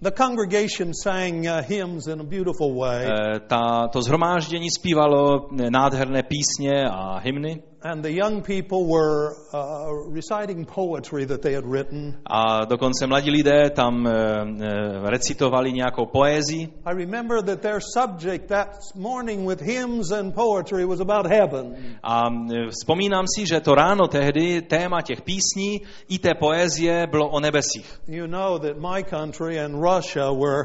The 0.00 0.10
congregation 0.12 0.94
sang 0.94 1.48
uh, 1.48 1.60
hymns 1.62 2.06
in 2.06 2.20
a 2.20 2.24
beautiful 2.24 2.72
way, 2.74 3.06
Eh, 3.06 3.40
ta, 3.40 3.88
to 3.88 4.02
zhromáždění 4.02 4.70
zpívalo 4.70 5.48
nádherné 5.70 6.22
písně 6.22 6.84
a 6.90 7.18
hymny 7.18 7.62
and 7.82 8.02
the 8.02 8.12
young 8.12 8.42
people 8.42 8.86
were 8.86 9.36
uh, 9.52 9.92
reciting 10.10 10.64
poetry 10.64 11.24
that 11.26 11.42
they 11.42 11.54
had 11.54 11.64
written. 11.64 12.16
a 12.26 12.66
dokonce 12.66 13.06
mladí 13.06 13.30
lidé 13.30 13.70
tam 13.70 14.06
eh, 14.06 14.12
recitovali 15.04 15.72
nějakou 15.72 16.06
poézii. 16.06 16.68
I 16.86 16.92
remember 16.94 17.42
that 17.42 17.60
their 17.62 17.80
subject 17.80 18.48
that 18.48 18.68
morning 18.94 19.46
with 19.46 19.60
hymns 19.60 20.10
and 20.12 20.34
poetry 20.34 20.84
was 20.84 21.00
about 21.00 21.26
heaven. 21.26 21.76
A 22.02 22.22
eh, 22.26 22.70
vzpomínám 22.70 23.24
si, 23.36 23.46
že 23.46 23.60
to 23.60 23.74
ráno 23.74 24.08
tehdy 24.08 24.62
téma 24.62 25.02
těch 25.02 25.22
písní 25.22 25.80
i 26.08 26.18
té 26.18 26.34
poezie 26.34 27.06
bylo 27.06 27.28
o 27.28 27.40
nebesích. 27.40 28.00
You 28.08 28.26
know 28.26 28.58
that 28.58 28.76
my 28.76 29.02
country 29.02 29.60
and 29.60 29.74
Russia 29.74 30.32
were 30.32 30.64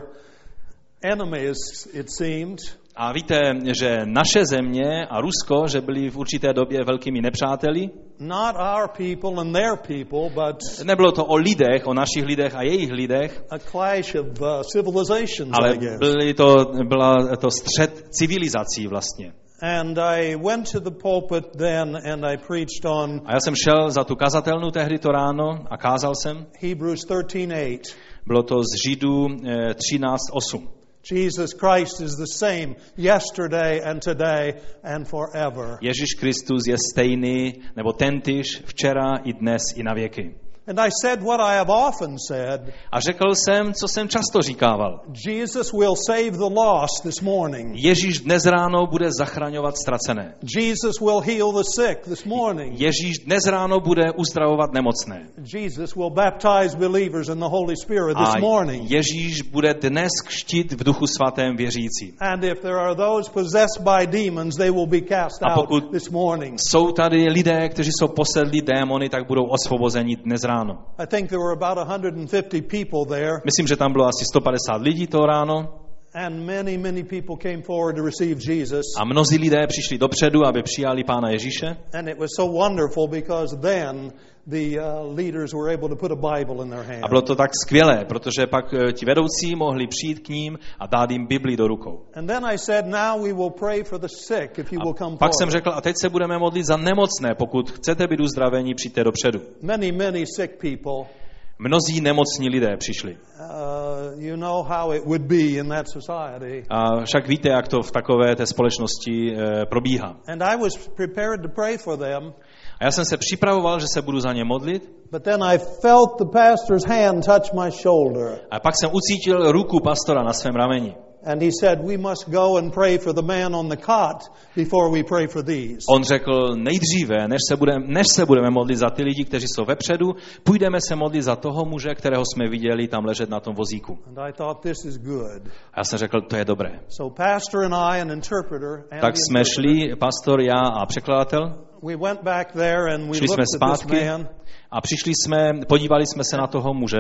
enemies, 1.04 1.58
it 1.94 2.10
seemed. 2.10 2.60
A 2.96 3.12
víte, 3.14 3.40
že 3.80 4.02
naše 4.06 4.46
země 4.46 5.06
a 5.10 5.22
Rusko, 5.22 5.68
že 5.68 5.82
byli 5.82 6.10
v 6.10 6.18
určité 6.18 6.54
době 6.54 6.84
velkými 6.84 7.22
nepřáteli, 7.22 7.90
Not 8.20 8.56
our 8.56 8.88
people 8.98 9.42
and 9.42 9.54
their 9.54 9.76
people, 9.76 10.30
but 10.30 10.86
nebylo 10.86 11.12
to 11.12 11.26
o 11.26 11.36
lidech, 11.36 11.88
o 11.88 11.94
našich 11.94 12.26
lidech 12.26 12.56
a 12.56 12.64
jejich 12.64 12.92
lidech, 12.92 13.44
a 13.50 13.60
clash 13.60 14.16
of 14.16 14.42
uh, 14.42 14.62
civilizations, 14.62 15.52
ale 15.54 15.78
byly 16.00 16.34
to, 16.34 16.72
byla 16.88 17.36
to 17.38 17.52
střed 17.52 18.08
civilizací 18.10 18.88
vlastně. 18.88 19.34
And 19.62 19.98
I 19.98 20.36
went 20.36 20.72
to 20.72 20.80
the 20.80 20.92
pulpit 20.92 21.46
then 21.58 21.98
and 22.12 22.26
I 22.26 22.38
preached 22.38 22.86
on 22.86 23.22
A 23.26 23.34
já 23.34 23.40
jsem 23.40 23.56
šel 23.56 23.92
za 23.92 24.04
tu 24.04 24.16
kazatelnu 24.16 24.72
tehdy 24.72 25.00
to 25.00 25.10
ráno 25.10 25.66
a 25.70 25.78
kázal 25.78 26.16
jsem. 26.16 26.46
Hebrews 26.62 27.06
13:8. 27.06 27.80
Bylo 28.28 28.44
to 28.44 28.56
z 28.64 28.88
Židů 28.88 29.28
eh, 29.28 29.74
13.8. 29.74 30.83
Jesus 31.04 31.54
Christ 31.54 32.02
is 32.02 32.16
the 32.16 32.28
same 32.28 32.76
yesterday 32.96 33.82
and 33.84 34.02
today 34.02 34.62
and 34.84 35.08
forever. 35.08 35.78
Ježíš 35.82 36.16
Kristus 36.20 36.64
je 36.68 36.78
stejný, 36.92 37.54
nebo 37.76 37.94
tentýž 37.94 38.64
včera 38.66 39.16
i 39.24 39.34
dnes 39.34 39.62
i 39.76 39.84
na 39.84 39.94
věky. 39.94 40.43
And 40.66 40.80
I 40.80 40.90
said 41.02 41.22
what 41.22 41.42
I 41.42 41.58
have 41.58 41.70
often 41.70 42.16
said 42.28 42.74
A 42.92 43.00
řekl 43.00 43.36
jsem, 43.36 43.74
co 43.74 43.88
jsem 43.88 44.08
často 44.08 44.42
říkával. 44.42 45.00
Jesus 45.28 45.74
will 45.74 45.96
save 46.08 46.32
the 46.32 46.54
lost 46.56 47.04
this 47.04 47.22
morning. 47.22 47.76
Ježíš 47.76 48.20
dnes 48.20 48.46
ráno 48.46 48.88
bude 48.88 49.10
zachraňovat 49.20 49.78
ztracené. 49.78 50.36
Jesus 50.58 51.00
will 51.00 51.20
heal 51.20 51.52
the 51.52 51.64
sick 51.76 52.00
this 52.04 52.26
morning. 52.26 52.80
Ježíš 52.80 53.20
dnes 53.26 53.46
ráno 53.46 53.80
bude 53.80 54.12
uzdravovat 54.18 54.74
nemocné. 54.74 55.28
Jesus 55.56 55.96
will 55.96 56.10
baptize 56.10 56.78
believers 56.78 57.30
in 57.30 57.40
the 57.40 57.50
Holy 57.50 57.76
Spirit 57.84 58.18
A 58.18 58.26
this 58.26 58.42
morning. 58.42 58.92
Ježíš 58.92 59.42
bude 59.42 59.74
dnes 59.74 60.12
kštit 60.26 60.72
v 60.72 60.84
duchu 60.84 61.08
svatém 61.08 61.56
věřící. 61.56 62.14
And 62.20 62.44
if 62.44 62.60
there 62.60 62.80
are 62.80 62.96
those 62.96 63.32
possessed 63.32 63.82
by 63.84 64.08
demons, 64.08 64.56
they 64.56 64.72
will 64.72 64.88
be 64.88 65.02
cast 65.02 65.44
A 65.44 65.58
out 65.58 65.92
this 65.92 66.10
morning. 66.10 66.60
Jsou 66.60 66.92
tady 66.92 67.30
lidé, 67.30 67.70
kteří 67.70 67.92
jsou 68.00 68.08
posedlí 68.08 68.62
démony, 68.62 69.10
tak 69.10 69.28
budou 69.28 69.44
osvobozeni 69.46 70.16
dnes 70.16 70.44
ráno. 70.44 70.53
I 70.98 71.06
think 71.06 71.30
there 71.30 71.40
were 71.40 71.54
about 71.54 71.78
150 71.78 72.62
people 72.62 73.06
there, 73.10 73.42
Myslím, 73.46 73.68
že 73.68 73.76
tam 73.76 73.92
bylo 73.92 74.06
asi 74.06 74.26
150 74.26 74.82
lidí 74.82 75.08
to 75.08 75.26
ráno 75.26 75.83
and 76.14 76.46
many, 76.46 76.78
many 76.78 77.04
people 77.04 77.36
came 77.38 77.62
forward 77.64 77.96
to 77.96 78.04
receive 78.04 78.40
Jesus. 78.40 78.86
a 78.98 79.06
mnozí 79.06 79.38
lidé 79.38 79.68
přišli 79.68 79.98
dopředu, 79.98 80.46
aby 80.46 80.64
přijali 80.64 81.04
Pána 81.04 81.30
Ježíše. 81.30 81.78
And 81.94 82.08
it 82.08 82.20
was 82.20 82.30
so 82.36 82.54
wonderful 82.54 83.08
because 83.08 83.58
then 83.62 84.12
the 84.48 84.80
uh, 84.80 85.04
leaders 85.04 85.54
were 85.54 85.74
able 85.74 85.90
to 85.90 85.96
put 85.96 86.12
a 86.12 86.16
Bible 86.16 86.62
in 86.64 86.70
their 86.70 86.84
hand. 86.84 87.04
A 87.04 87.08
bylo 87.08 87.22
to 87.22 87.36
tak 87.36 87.52
skvělé, 87.66 88.06
protože 88.06 88.48
pak 88.48 88.74
eh, 88.74 88.94
ti 88.94 89.06
vedoucí 89.06 89.56
mohli 89.56 89.88
přijít 89.88 90.20
k 90.20 90.30
ním 90.30 90.60
a 90.80 90.88
dát 90.88 91.12
jim 91.12 91.28
Bibli 91.28 91.58
do 91.58 91.68
rukou. 91.68 92.02
And 92.14 92.28
then 92.28 92.46
I 92.46 92.58
said, 92.58 92.86
now 92.86 93.24
we 93.24 93.34
will 93.34 93.50
pray 93.50 93.84
for 93.84 94.00
the 94.00 94.08
sick 94.08 94.58
if 94.58 94.72
you 94.72 94.80
will 94.84 94.94
come 94.94 95.16
A 95.16 95.18
pak 95.18 95.32
jsem 95.40 95.50
řekl, 95.50 95.70
a 95.70 95.82
teď 95.82 95.96
se 96.02 96.10
budeme 96.10 96.38
modlit 96.38 96.66
za 96.66 96.78
nemocné. 96.78 97.36
Pokud 97.36 97.72
chcete 97.72 98.08
být 98.08 98.20
uzdraveni, 98.20 98.76
přijďte 98.76 99.04
dopředu. 99.04 99.40
Many, 99.62 99.92
many 99.92 100.26
sick 100.36 100.52
people. 100.62 101.23
Mnozí 101.60 102.02
nemocní 102.02 102.50
lidé 102.50 102.78
přišli. 102.78 103.18
Uh, 103.40 104.24
you 104.24 104.36
know 104.36 104.64
how 104.64 104.94
it 104.94 105.06
would 105.06 105.22
be 105.22 105.36
in 105.60 105.70
that 105.70 105.88
society. 105.88 106.66
A 106.70 107.04
však 107.06 107.28
víte, 107.28 107.50
jak 107.50 107.68
to 107.68 107.82
v 107.82 107.92
takové 107.92 108.36
té 108.36 108.46
společnosti 108.46 109.36
eh, 109.38 109.66
probíhá. 109.66 110.16
And 110.28 110.42
I 110.44 110.56
was 110.58 110.88
prepared 110.96 111.42
to 111.42 111.50
pray 111.56 111.78
for 111.78 111.98
them, 111.98 112.34
A 112.80 112.86
já 112.86 112.92
jsem 112.92 113.06
se 113.06 113.18
připravoval, 113.18 113.80
že 113.80 113.86
se 113.94 114.02
budu 114.02 114.20
za 114.20 114.34
ně 114.34 114.44
modlit, 114.44 114.92
but 115.12 115.24
then 115.24 115.44
I 115.44 115.58
felt 115.58 116.10
the 116.20 116.26
pastor's 116.40 116.86
hand 116.86 117.26
touch 117.26 117.54
my 117.64 117.72
shoulder. 117.72 118.40
a 118.52 118.60
pak 118.60 118.74
jsem 118.80 118.90
ucítil 118.94 119.52
ruku 119.52 119.80
pastora 119.80 120.24
na 120.24 120.34
svém 120.34 120.56
rameni. 120.56 120.96
And 121.26 121.42
he 121.42 121.52
said, 121.60 121.80
We 121.84 121.98
must 121.98 122.30
go 122.30 122.58
and 122.58 122.74
pray 122.74 122.98
for 122.98 123.14
the 123.14 123.22
man 123.22 123.56
on 123.56 123.70
the 123.70 123.78
cot 123.78 124.24
before 124.56 124.92
we 124.92 125.04
pray 125.04 125.28
for 125.28 125.44
these. 125.44 125.80
On 125.90 126.04
řekl, 126.04 126.56
nejdříve, 126.56 127.28
než 127.28 127.40
se, 127.48 127.56
budeme, 127.56 127.86
než 127.88 128.08
se 128.08 128.26
budeme 128.26 128.50
modlit 128.50 128.78
za 128.78 128.90
ty 128.90 129.04
lidi, 129.04 129.26
kteří 129.26 129.48
jsou 129.48 129.66
vepředu, 129.66 130.16
půjdeme 130.44 130.78
se 130.88 130.96
modlit 130.96 131.24
za 131.24 131.36
toho 131.36 131.66
muže, 131.66 131.96
kterého 131.96 132.24
jsme 132.26 132.50
viděli 132.50 132.88
tam 132.88 133.06
ležet 133.06 133.30
na 133.30 133.40
tom 133.40 133.56
vozíku. 133.56 134.00
And 134.08 134.20
I 134.20 134.34
thought, 134.34 134.62
This 134.62 134.86
is 134.86 134.98
good. 134.98 135.48
A 135.74 135.80
já 135.80 135.84
jsem 135.84 136.00
řekl, 136.00 136.22
to 136.22 136.36
je 136.36 136.46
dobré. 136.46 136.80
So, 136.90 137.16
Pastor 137.16 137.64
and 137.64 137.74
I, 137.74 138.02
an 138.02 138.12
interpreter, 138.12 138.84
and 138.92 139.02
Tak 139.02 139.16
jsme 139.18 139.46
šli, 139.46 139.96
pastor, 139.96 140.42
já 140.42 140.60
a 140.82 140.86
překladatel, 140.86 141.54
we 141.84 141.96
went 141.96 142.24
back 142.24 142.54
there 142.54 142.94
and 142.94 143.10
we 143.10 143.18
šli 143.18 143.28
jsme 143.28 143.44
looked 143.44 143.62
at 143.62 143.72
this 143.72 143.80
zpátky 143.80 144.10
man. 144.10 144.28
A 144.76 144.82
přišli 144.82 145.12
jsme, 145.16 145.52
podívali 145.68 146.06
jsme 146.06 146.24
se 146.24 146.38
na 146.38 146.48
toho 146.48 146.74
muže. 146.74 146.98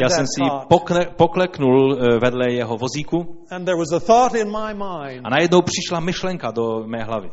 Já 0.00 0.08
jsem 0.08 0.26
si 0.26 0.40
pokle, 0.68 1.06
pokleknul 1.16 1.98
eh, 2.00 2.18
vedle 2.18 2.52
jeho 2.52 2.76
vozíku 2.76 3.36
a 5.24 5.30
najednou 5.30 5.60
přišla 5.62 6.00
myšlenka 6.00 6.50
do 6.50 6.84
mé 6.86 7.04
hlavy. 7.04 7.30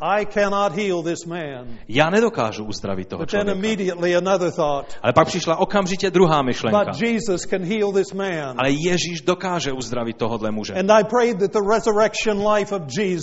Já 1.87 2.09
nedokážu 2.09 2.65
uzdravit 2.65 3.07
toho 3.07 3.25
člověka. 3.25 3.61
Ale 5.01 5.13
pak 5.13 5.27
přišla 5.27 5.55
okamžitě 5.59 6.11
druhá 6.11 6.41
myšlenka. 6.41 6.77
Ale 8.57 8.71
Ježíš 8.71 9.21
dokáže 9.21 9.71
uzdravit 9.71 10.17
tohohle 10.17 10.51
muže. 10.51 10.73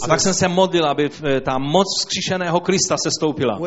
A 0.05 0.09
tak 0.09 0.21
jsem 0.21 0.35
se 0.35 0.49
modlil, 0.49 0.87
aby 0.87 1.11
eh, 1.25 1.41
ta 1.41 1.59
moc 1.59 1.87
vzkříšeného 2.01 2.61
Krista 2.61 2.97
se 3.03 3.11
stoupila. 3.11 3.59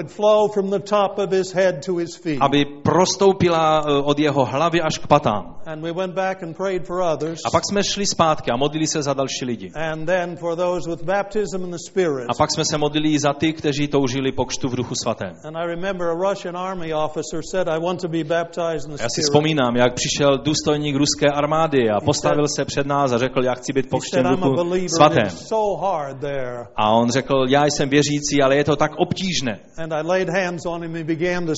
Head 1.75 1.85
to 1.85 1.97
his 1.97 2.15
feet. 2.15 2.37
Aby 2.41 2.65
prostoupila 2.65 3.83
eh, 3.87 4.01
od 4.03 4.19
jeho 4.19 4.45
hlavy 4.45 4.81
až 4.81 4.97
k 4.97 5.07
patám. 5.07 5.55
And 5.65 5.81
we 5.81 5.91
went 5.91 6.13
back 6.13 6.43
and 6.43 6.57
prayed 6.57 6.87
for 6.87 7.01
others. 7.01 7.39
A 7.45 7.49
pak 7.51 7.63
jsme 7.69 7.83
šli 7.83 8.05
zpátky 8.05 8.51
a 8.51 8.57
modlili 8.57 8.87
se 8.87 9.01
za 9.01 9.13
další 9.13 9.45
lidi. 9.45 9.71
And 9.75 10.05
then 10.05 10.37
for 10.37 10.55
those 10.55 10.89
with 10.89 11.03
baptism 11.03 11.63
in 11.63 11.71
the 11.71 11.77
Spirit. 11.87 12.29
A 12.29 12.33
pak 12.37 12.51
jsme 12.51 12.65
se 12.65 12.77
modlili 12.77 13.19
za 13.19 13.33
ty, 13.33 13.53
kteří 13.53 13.87
toužili 13.87 14.31
po 14.31 14.45
křtu 14.45 14.69
v 14.69 14.75
duchu 14.75 14.93
svatém. 15.03 15.33
And 15.43 15.57
I 15.57 15.67
remember 15.67 16.07
a 16.07 16.29
Russian 16.29 16.57
army 16.57 16.93
officer 16.93 17.41
said, 17.51 17.67
I 17.67 17.79
want 17.79 18.01
to 18.01 18.07
be 18.07 18.23
baptized 18.23 18.89
in 18.89 18.95
the 18.95 19.03
Já 19.03 19.09
si 19.09 19.21
Spirit. 19.21 19.23
vzpomínám, 19.23 19.75
jak 19.75 19.93
přišel 19.93 20.37
důstojník 20.37 20.95
ruské 20.95 21.27
armády 21.27 21.89
a 21.89 22.01
postavil 22.01 22.47
se 22.55 22.65
před 22.65 22.87
nás 22.87 23.11
a 23.11 23.17
řekl, 23.17 23.43
já 23.43 23.53
chci 23.53 23.73
být 23.73 23.89
pokřtěn 23.89 24.27
v 24.27 24.39
duchu 24.39 24.87
svatém. 24.87 25.25
It's 25.25 25.47
so 25.47 25.87
hard 25.87 26.19
there. 26.19 26.65
A 26.75 26.91
on 26.91 27.11
řekl, 27.11 27.45
já 27.49 27.65
jsem 27.65 27.89
věřící, 27.89 28.41
ale 28.43 28.55
je 28.55 28.63
to 28.63 28.75
tak 28.75 28.91
obtížné. 28.97 29.59
And 29.77 29.93
I 29.93 30.03
laid 30.07 30.29
hands 30.29 30.65
on 30.65 30.83
him 30.83 30.95
and 30.95 31.05
began 31.05 31.45
to 31.45 31.53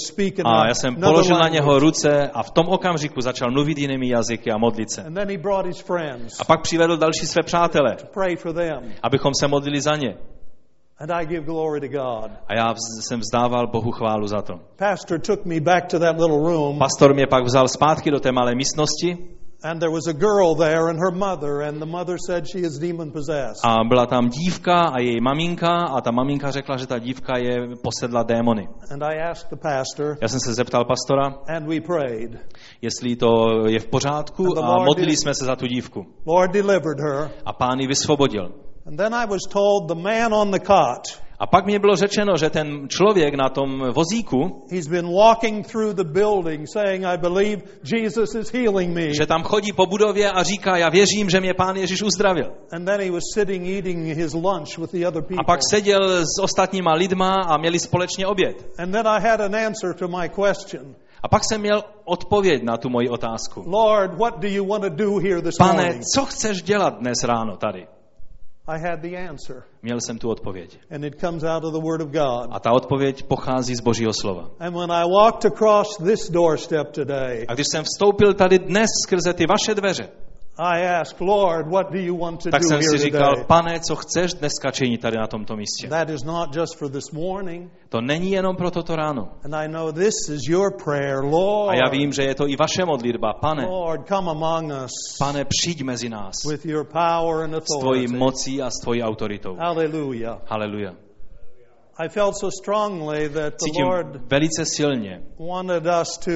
A 0.46 0.68
já 0.68 0.74
jsem 0.74 0.96
položil 0.96 1.38
na 1.38 1.48
něho 1.48 1.80
ruce 1.80 2.30
a 2.34 2.44
v 2.44 2.52
tom 2.52 2.68
okamžiku 2.70 3.22
začal 3.22 3.52
mluvit 3.52 3.78
jinými 3.78 4.10
jazyky 4.10 4.52
a 4.52 4.58
modlit 4.58 4.92
se. 4.92 5.06
A 6.40 6.46
pak 6.46 6.62
přivedl 6.62 6.98
další 6.98 7.26
své 7.26 7.44
přátele, 7.44 7.96
abychom 9.04 9.32
se 9.40 9.48
modlili 9.48 9.82
za 9.82 9.96
ně. 9.96 10.18
And 11.00 11.12
I 11.12 11.26
give 11.26 11.46
glory 11.46 11.80
to 11.80 11.88
God. 11.88 12.32
A 12.48 12.56
já 12.56 12.76
jsem 13.02 13.20
vzdával 13.20 13.68
Bohu 13.68 13.92
chválu 13.92 14.28
za 14.28 14.42
to. 14.42 14.54
Pastor 14.76 15.20
took 15.20 15.46
me 15.46 15.60
back 15.60 15.86
to 15.86 16.00
that 16.00 16.20
little 16.20 16.52
room, 16.52 16.80
Pastor 16.80 17.14
mě 17.14 17.28
pak 17.28 17.44
vzal 17.44 17.68
zpátky 17.68 18.12
do 18.12 18.20
té 18.20 18.32
malé 18.32 18.56
místnosti 18.56 19.37
and 19.64 19.80
there 19.80 19.92
was 19.92 20.08
a 20.08 20.14
girl 20.14 20.56
there 20.56 20.90
and 20.90 21.00
her 21.00 21.12
mother, 21.12 21.62
and 21.62 21.80
the 21.82 21.86
mother 21.86 22.18
said 22.28 22.46
she 22.48 22.60
is 22.60 22.80
demon 22.80 23.12
possessed. 23.12 23.62
a 23.66 23.84
byla 23.84 24.06
tam 24.06 24.30
dívka 24.30 24.74
a 24.94 25.00
její 25.00 25.22
maminka 25.22 25.86
a 25.96 26.02
ta 26.02 26.12
maminka 26.12 26.52
řekla, 26.52 26.78
že 26.78 26.88
ta 26.88 27.00
dívka 27.00 27.38
je 27.38 27.58
posedla 27.84 28.24
démony. 28.24 28.68
And 28.92 29.04
I 29.04 29.20
asked 29.32 29.50
the 29.50 29.56
pastor, 29.62 30.18
Já 30.22 30.28
jsem 30.28 30.40
se 30.40 30.54
zeptal 30.54 30.86
pastora, 30.86 31.26
and 31.48 31.68
we 31.68 31.82
prayed. 31.82 32.32
jestli 32.82 33.16
to 33.16 33.30
je 33.68 33.80
v 33.80 33.88
pořádku 33.88 34.60
a 34.64 34.84
modlili 34.84 35.18
jsme 35.18 35.34
se 35.34 35.46
za 35.46 35.56
tu 35.56 35.68
dívku. 35.68 36.06
Lord 36.26 36.52
delivered 36.52 37.00
her. 37.00 37.32
A 37.46 37.54
pán 37.54 37.80
ji 37.80 37.88
vysvobodil. 37.88 38.67
And 38.88 38.98
then 38.98 39.14
I 39.14 39.26
was 39.26 39.42
told 39.50 39.88
the 39.88 39.96
man 39.96 40.34
on 40.34 40.52
the 40.52 40.60
cot, 40.60 41.04
A 41.40 41.48
pak 41.48 41.66
mi 41.66 41.80
bylo 41.80 41.96
řečeno, 41.96 42.38
že 42.38 42.50
ten 42.50 42.88
člověk 42.90 43.34
na 43.36 43.50
tom 43.50 43.84
vozíku, 43.94 44.66
he's 44.72 44.88
been 44.88 45.14
walking 45.14 45.68
through 45.68 45.94
the 45.96 46.04
building 46.04 46.68
saying, 46.74 47.06
I 47.06 47.18
believe 47.18 47.62
Jesus 47.84 48.36
is 48.36 48.54
healing 48.54 48.94
me. 48.96 49.14
že 49.14 49.26
tam 49.26 49.44
chodí 49.44 49.74
po 49.74 49.86
budově 49.86 50.32
a 50.32 50.44
říká, 50.44 50.78
já 50.78 50.90
věřím, 50.90 51.30
že 51.30 51.40
mě 51.40 51.54
pán 51.54 51.76
Ježíš 51.76 52.02
uzdravil. 52.02 52.52
And 52.72 52.86
then 52.86 53.02
he 53.02 53.12
was 53.12 53.24
sitting 53.34 53.68
eating 53.68 54.18
his 54.18 54.34
lunch 54.34 54.78
with 54.78 54.92
the 54.92 55.08
other 55.08 55.22
people. 55.22 55.38
A 55.40 55.44
pak 55.44 55.60
seděl 55.70 56.26
s 56.26 56.40
ostatníma 56.42 56.94
lidma 56.94 57.34
a 57.34 57.58
měli 57.58 57.80
společně 57.80 58.28
oběd. 58.28 58.66
And 58.80 58.92
then 58.92 59.08
I 59.08 59.22
had 59.22 59.42
an 59.42 59.56
answer 59.56 59.94
to 59.94 60.08
my 60.08 60.30
question. 60.30 60.96
A 61.24 61.28
pak 61.28 61.42
jsem 61.50 61.62
měl 61.62 61.84
odpověď 62.06 62.64
na 62.64 62.78
tu 62.78 62.90
moji 62.90 63.10
otázku. 63.10 63.64
Lord, 63.66 64.18
what 64.20 64.40
do 64.40 64.48
you 64.48 64.66
want 64.68 64.84
to 64.84 64.90
do 64.90 65.18
here 65.18 65.42
this 65.42 65.58
Pane, 65.58 65.74
morning? 65.84 66.04
co 66.16 66.26
chceš 66.26 66.62
dělat 66.62 67.00
dnes 67.00 67.24
ráno 67.24 67.58
tady? 67.58 67.88
I 68.70 68.80
had 68.80 69.00
the 69.00 69.16
answer. 69.30 69.64
Měl 69.82 69.98
jsem 70.02 70.18
tu 70.18 70.30
odpověď. 70.30 70.80
And 70.96 71.04
it 71.04 71.20
comes 71.20 71.44
out 71.44 71.64
of 71.64 71.74
the 71.74 71.80
Word 71.80 72.02
of 72.02 72.08
God. 72.08 72.50
A 72.52 72.60
ta 72.60 72.72
odpověď 72.72 73.24
pochází 73.24 73.76
z 73.76 73.82
Božího 73.82 74.14
slova. 74.14 74.50
And 74.60 74.74
when 74.74 74.92
I 74.92 75.10
walked 75.12 75.46
across 75.46 75.98
this 75.98 76.30
doorstep 76.30 76.92
today, 76.92 77.46
A 77.48 77.54
když 77.54 77.68
jsem 77.72 77.84
vstoupil 77.84 78.34
tady 78.34 78.60
dnes 78.60 78.90
skrze 79.06 79.34
ty 79.34 79.46
vaše 79.48 79.76
dveře, 79.76 80.10
I 80.60 80.82
asked, 80.82 81.22
Lord, 81.22 81.68
what 81.68 81.92
do 81.92 82.00
you 82.00 82.16
want 82.16 82.42
to 82.42 82.50
tak 82.50 82.62
do 82.62 82.68
jsem 82.68 82.82
si 82.82 82.98
říkal, 82.98 83.30
today? 83.30 83.46
pane, 83.46 83.80
co 83.80 83.96
chceš 83.96 84.34
dneska 84.34 84.72
činit 84.72 85.02
tady 85.02 85.18
na 85.18 85.28
tomto 85.28 85.56
místě? 85.56 85.88
That 85.88 86.10
is 86.10 86.24
not 86.24 86.56
just 86.56 86.78
for 86.78 86.90
this 86.92 87.12
morning. 87.12 87.72
To 87.90 88.02
není 88.02 88.32
jenom 88.32 88.56
pro 88.56 88.72
toto 88.72 88.96
ráno. 88.96 89.30
And 89.44 89.56
I 89.56 89.68
know 89.68 89.92
this 89.92 90.16
is 90.30 90.42
your 90.50 90.72
prayer, 90.84 91.18
A 91.70 91.76
já 91.76 91.90
vím, 91.92 92.14
že 92.14 92.24
je 92.24 92.36
to 92.36 92.50
i 92.50 92.56
vaše 92.56 92.86
modlitba. 92.86 93.34
Pane, 93.34 93.66
Lord, 93.66 94.08
come 94.08 94.32
among 94.32 94.72
us 94.86 94.92
pane, 95.20 95.46
přijď 95.46 95.82
mezi 95.82 96.10
nás 96.10 96.34
with 96.50 96.66
your 96.66 96.86
power 96.86 97.44
and 97.44 97.56
s 97.56 97.80
tvojí 97.80 98.08
mocí 98.08 98.62
a 98.62 98.70
s 98.70 98.80
tvojí 98.84 99.04
autoritou. 99.04 99.56
Hallelujah. 99.56 100.40
Haleluja. 100.46 100.92
I 102.00 102.10
felt 102.10 102.38
so 102.38 102.52
strongly 102.62 103.30
that 103.30 103.54
the 103.54 103.66
Cítím 103.66 103.86
Lord 103.86 104.08
velice 104.32 104.66
silně, 104.66 105.22
wanted 105.40 105.84
us 106.02 106.18
to 106.18 106.32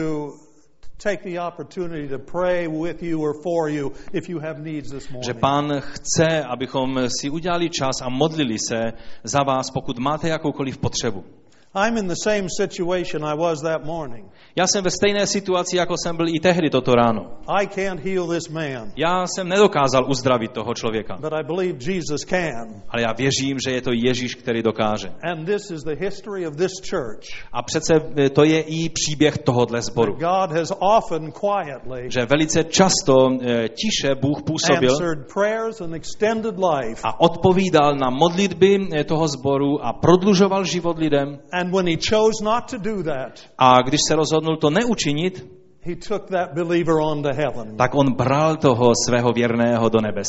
take 1.03 1.23
the 1.23 1.39
opportunity 1.39 2.07
to 2.07 2.19
pray 2.19 2.67
with 2.67 3.03
you 3.03 3.21
or 3.21 3.33
for 3.43 3.69
you 3.69 3.91
if 4.13 4.29
you 4.29 4.39
have 4.39 4.59
needs 4.59 4.91
this 4.91 5.09
morning. 5.09 5.25
že 5.25 5.33
pán 5.33 5.81
chce, 5.81 6.43
abychom 6.43 6.99
si 7.07 7.29
udělali 7.29 7.69
čas 7.69 8.01
a 8.01 8.09
modlili 8.09 8.57
se 8.59 8.93
za 9.23 9.43
vás, 9.43 9.71
pokud 9.71 9.99
máte 9.99 10.27
jakoukoliv 10.29 10.77
potřebu. 10.77 11.40
I'm 11.75 11.97
in 11.97 12.07
the 12.07 12.15
same 12.23 12.47
situation 12.49 13.23
I 13.23 13.33
was 13.37 13.61
that 13.61 13.85
morning. 13.85 14.25
Já 14.55 14.67
jsem 14.67 14.83
ve 14.83 14.91
stejné 14.91 15.27
situaci, 15.27 15.77
jako 15.77 15.95
jsem 16.03 16.17
byl 16.17 16.27
i 16.27 16.39
tehdy 16.39 16.69
toto 16.69 16.95
ráno. 16.95 17.21
I 17.47 17.67
can't 17.67 17.99
heal 18.05 18.27
this 18.27 18.49
man, 18.49 18.91
Já 18.95 19.27
jsem 19.27 19.49
nedokázal 19.49 20.05
uzdravit 20.09 20.51
toho 20.51 20.73
člověka, 20.73 21.17
but 21.21 21.33
I 21.33 21.43
believe 21.43 21.93
Jesus 21.93 22.21
can. 22.21 22.81
ale 22.89 23.01
já 23.01 23.13
věřím, 23.13 23.57
že 23.67 23.75
je 23.75 23.81
to 23.81 23.91
Ježíš, 23.93 24.35
který 24.35 24.63
dokáže. 24.63 25.07
And 25.23 25.45
this 25.45 25.71
is 25.71 25.83
the 25.83 25.95
history 25.99 26.47
of 26.47 26.55
this 26.55 26.71
church. 26.89 27.23
A 27.53 27.63
přece 27.63 27.93
eh, 28.17 28.29
to 28.29 28.43
je 28.43 28.61
i 28.61 28.89
příběh 28.89 29.37
tohohle 29.37 29.81
sboru. 29.81 30.13
God 30.13 30.51
has 30.51 30.71
often 30.79 31.31
quietly 31.31 32.11
Že 32.11 32.25
velice 32.25 32.63
často 32.63 33.13
eh, 33.41 33.69
tiše 33.69 34.15
Bůh 34.15 34.43
působil 34.43 34.91
answered 34.91 35.19
prayers 35.33 35.81
and 35.81 35.93
extended 35.93 36.55
life. 36.57 37.01
a 37.03 37.19
odpovídal 37.19 37.95
na 37.95 38.09
modlitby 38.09 38.79
eh, 38.93 39.03
toho 39.03 39.27
sboru 39.27 39.85
a 39.85 39.93
prodlužoval 39.93 40.63
život 40.63 40.97
lidem. 40.99 41.39
And 41.61 41.71
when 41.73 41.85
he 41.87 41.97
chose 41.97 42.41
not 42.43 42.69
to 42.71 42.77
do 42.77 43.03
that, 43.03 43.39
A 43.57 43.81
když 43.81 43.99
se 44.07 44.15
rozhodnul 44.15 44.57
to 44.57 44.69
neučinit, 44.69 45.45
he 45.81 45.95
took 45.95 46.29
that 46.29 46.53
believer 46.53 46.95
on 46.99 47.23
to 47.23 47.29
heaven. 47.33 47.77
tak 47.77 47.95
on 47.95 48.13
bral 48.13 48.55
toho 48.57 48.91
svého 49.05 49.31
věrného 49.33 49.89
do 49.89 50.01
nebes. 50.01 50.27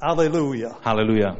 Hallelujah. 0.00 0.76
Haleluja. 0.82 1.36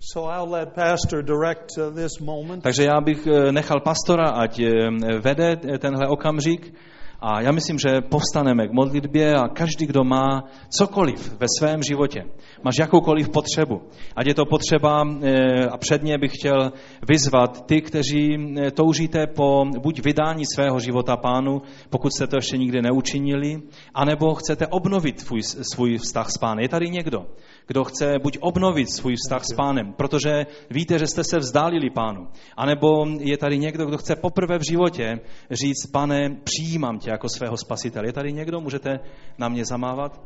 So 0.00 0.30
I'll 0.30 0.50
let 0.50 0.68
Pastor 0.74 1.22
direct 1.22 1.78
this 1.94 2.18
moment. 2.20 2.62
Takže 2.62 2.84
já 2.84 3.00
bych 3.00 3.26
eh, 3.26 3.52
nechal 3.52 3.80
pastora, 3.80 4.30
ať 4.30 4.60
eh, 4.60 5.18
vede 5.20 5.56
tenhle 5.78 6.08
okamžik 6.08 6.74
a 7.20 7.40
já 7.40 7.52
myslím, 7.52 7.78
že 7.78 8.00
povstaneme 8.00 8.68
k 8.68 8.72
modlitbě 8.72 9.34
a 9.34 9.48
každý, 9.48 9.86
kdo 9.86 10.04
má 10.04 10.44
cokoliv 10.78 11.40
ve 11.40 11.46
svém 11.58 11.82
životě, 11.82 12.24
máš 12.64 12.74
jakoukoliv 12.80 13.28
potřebu, 13.28 13.82
ať 14.16 14.26
je 14.26 14.34
to 14.34 14.44
potřeba, 14.44 15.04
eh, 15.22 15.66
a 15.66 15.76
předně 15.76 16.18
bych 16.18 16.32
chtěl 16.34 16.72
vyzvat 17.08 17.66
ty, 17.66 17.82
kteří 17.82 18.36
eh, 18.36 18.70
toužíte 18.70 19.26
po 19.26 19.64
buď 19.82 20.00
vydání 20.04 20.44
svého 20.54 20.78
života 20.80 21.16
pánu, 21.16 21.62
pokud 21.90 22.12
jste 22.12 22.26
to 22.26 22.36
ještě 22.36 22.58
nikdy 22.58 22.82
neučinili, 22.82 23.62
anebo 23.94 24.34
chcete 24.34 24.66
obnovit 24.66 25.20
svůj, 25.20 25.42
svůj 25.42 25.98
vztah 25.98 26.30
s 26.30 26.38
pánem. 26.38 26.62
Je 26.62 26.68
tady 26.68 26.90
někdo, 26.90 27.26
kdo 27.66 27.84
chce 27.84 28.18
buď 28.22 28.38
obnovit 28.40 28.90
svůj 28.90 29.14
vztah 29.16 29.42
s 29.44 29.54
pánem, 29.56 29.92
protože 29.92 30.46
víte, 30.70 30.98
že 30.98 31.06
jste 31.06 31.24
se 31.24 31.38
vzdálili 31.38 31.90
pánu, 31.90 32.28
anebo 32.56 33.06
je 33.20 33.36
tady 33.36 33.58
někdo, 33.58 33.86
kdo 33.86 33.98
chce 33.98 34.16
poprvé 34.16 34.58
v 34.58 34.68
životě 34.70 35.20
říct, 35.50 35.86
pane, 35.92 36.36
přijímám 36.44 36.98
tě 36.98 37.07
jako 37.10 37.28
svého 37.28 37.56
spasitele. 37.56 38.08
Je 38.08 38.12
tady 38.12 38.32
někdo, 38.32 38.60
můžete 38.60 39.00
na 39.38 39.48
mě 39.48 39.64
zamávat? 39.64 40.20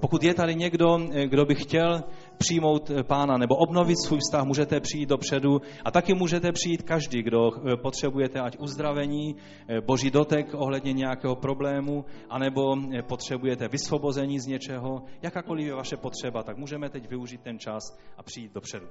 Pokud 0.00 0.22
je 0.22 0.34
tady 0.34 0.54
někdo, 0.54 0.98
eh, 1.12 1.26
kdo 1.26 1.44
by 1.44 1.54
chtěl 1.54 2.02
přijmout 2.38 2.90
eh, 2.90 3.02
pána 3.02 3.36
nebo 3.38 3.56
obnovit 3.56 3.96
svůj 4.06 4.18
vztah, 4.18 4.44
můžete 4.44 4.80
přijít 4.80 5.08
dopředu 5.08 5.60
a 5.84 5.90
taky 5.90 6.14
můžete 6.14 6.52
přijít 6.52 6.82
každý, 6.82 7.22
kdo 7.22 7.50
eh, 7.54 7.76
potřebujete 7.76 8.40
ať 8.40 8.58
uzdravení, 8.58 9.36
boží 9.86 10.10
dotek 10.10 10.54
ohledně 10.54 10.92
nějakého 10.92 11.36
problému, 11.36 12.04
anebo 12.30 12.76
potřebujete 13.08 13.68
vysvobození 13.68 14.40
z 14.40 14.46
něčeho, 14.46 15.02
jakákoliv 15.22 15.66
je 15.66 15.74
vaše 15.74 15.96
potřeba, 15.96 16.42
tak 16.42 16.56
můžeme 16.56 16.90
teď 16.90 17.08
využít 17.08 17.40
ten 17.40 17.58
čas 17.58 17.98
a 18.16 18.22
přijít 18.22 18.54
dopředu. 18.54 18.86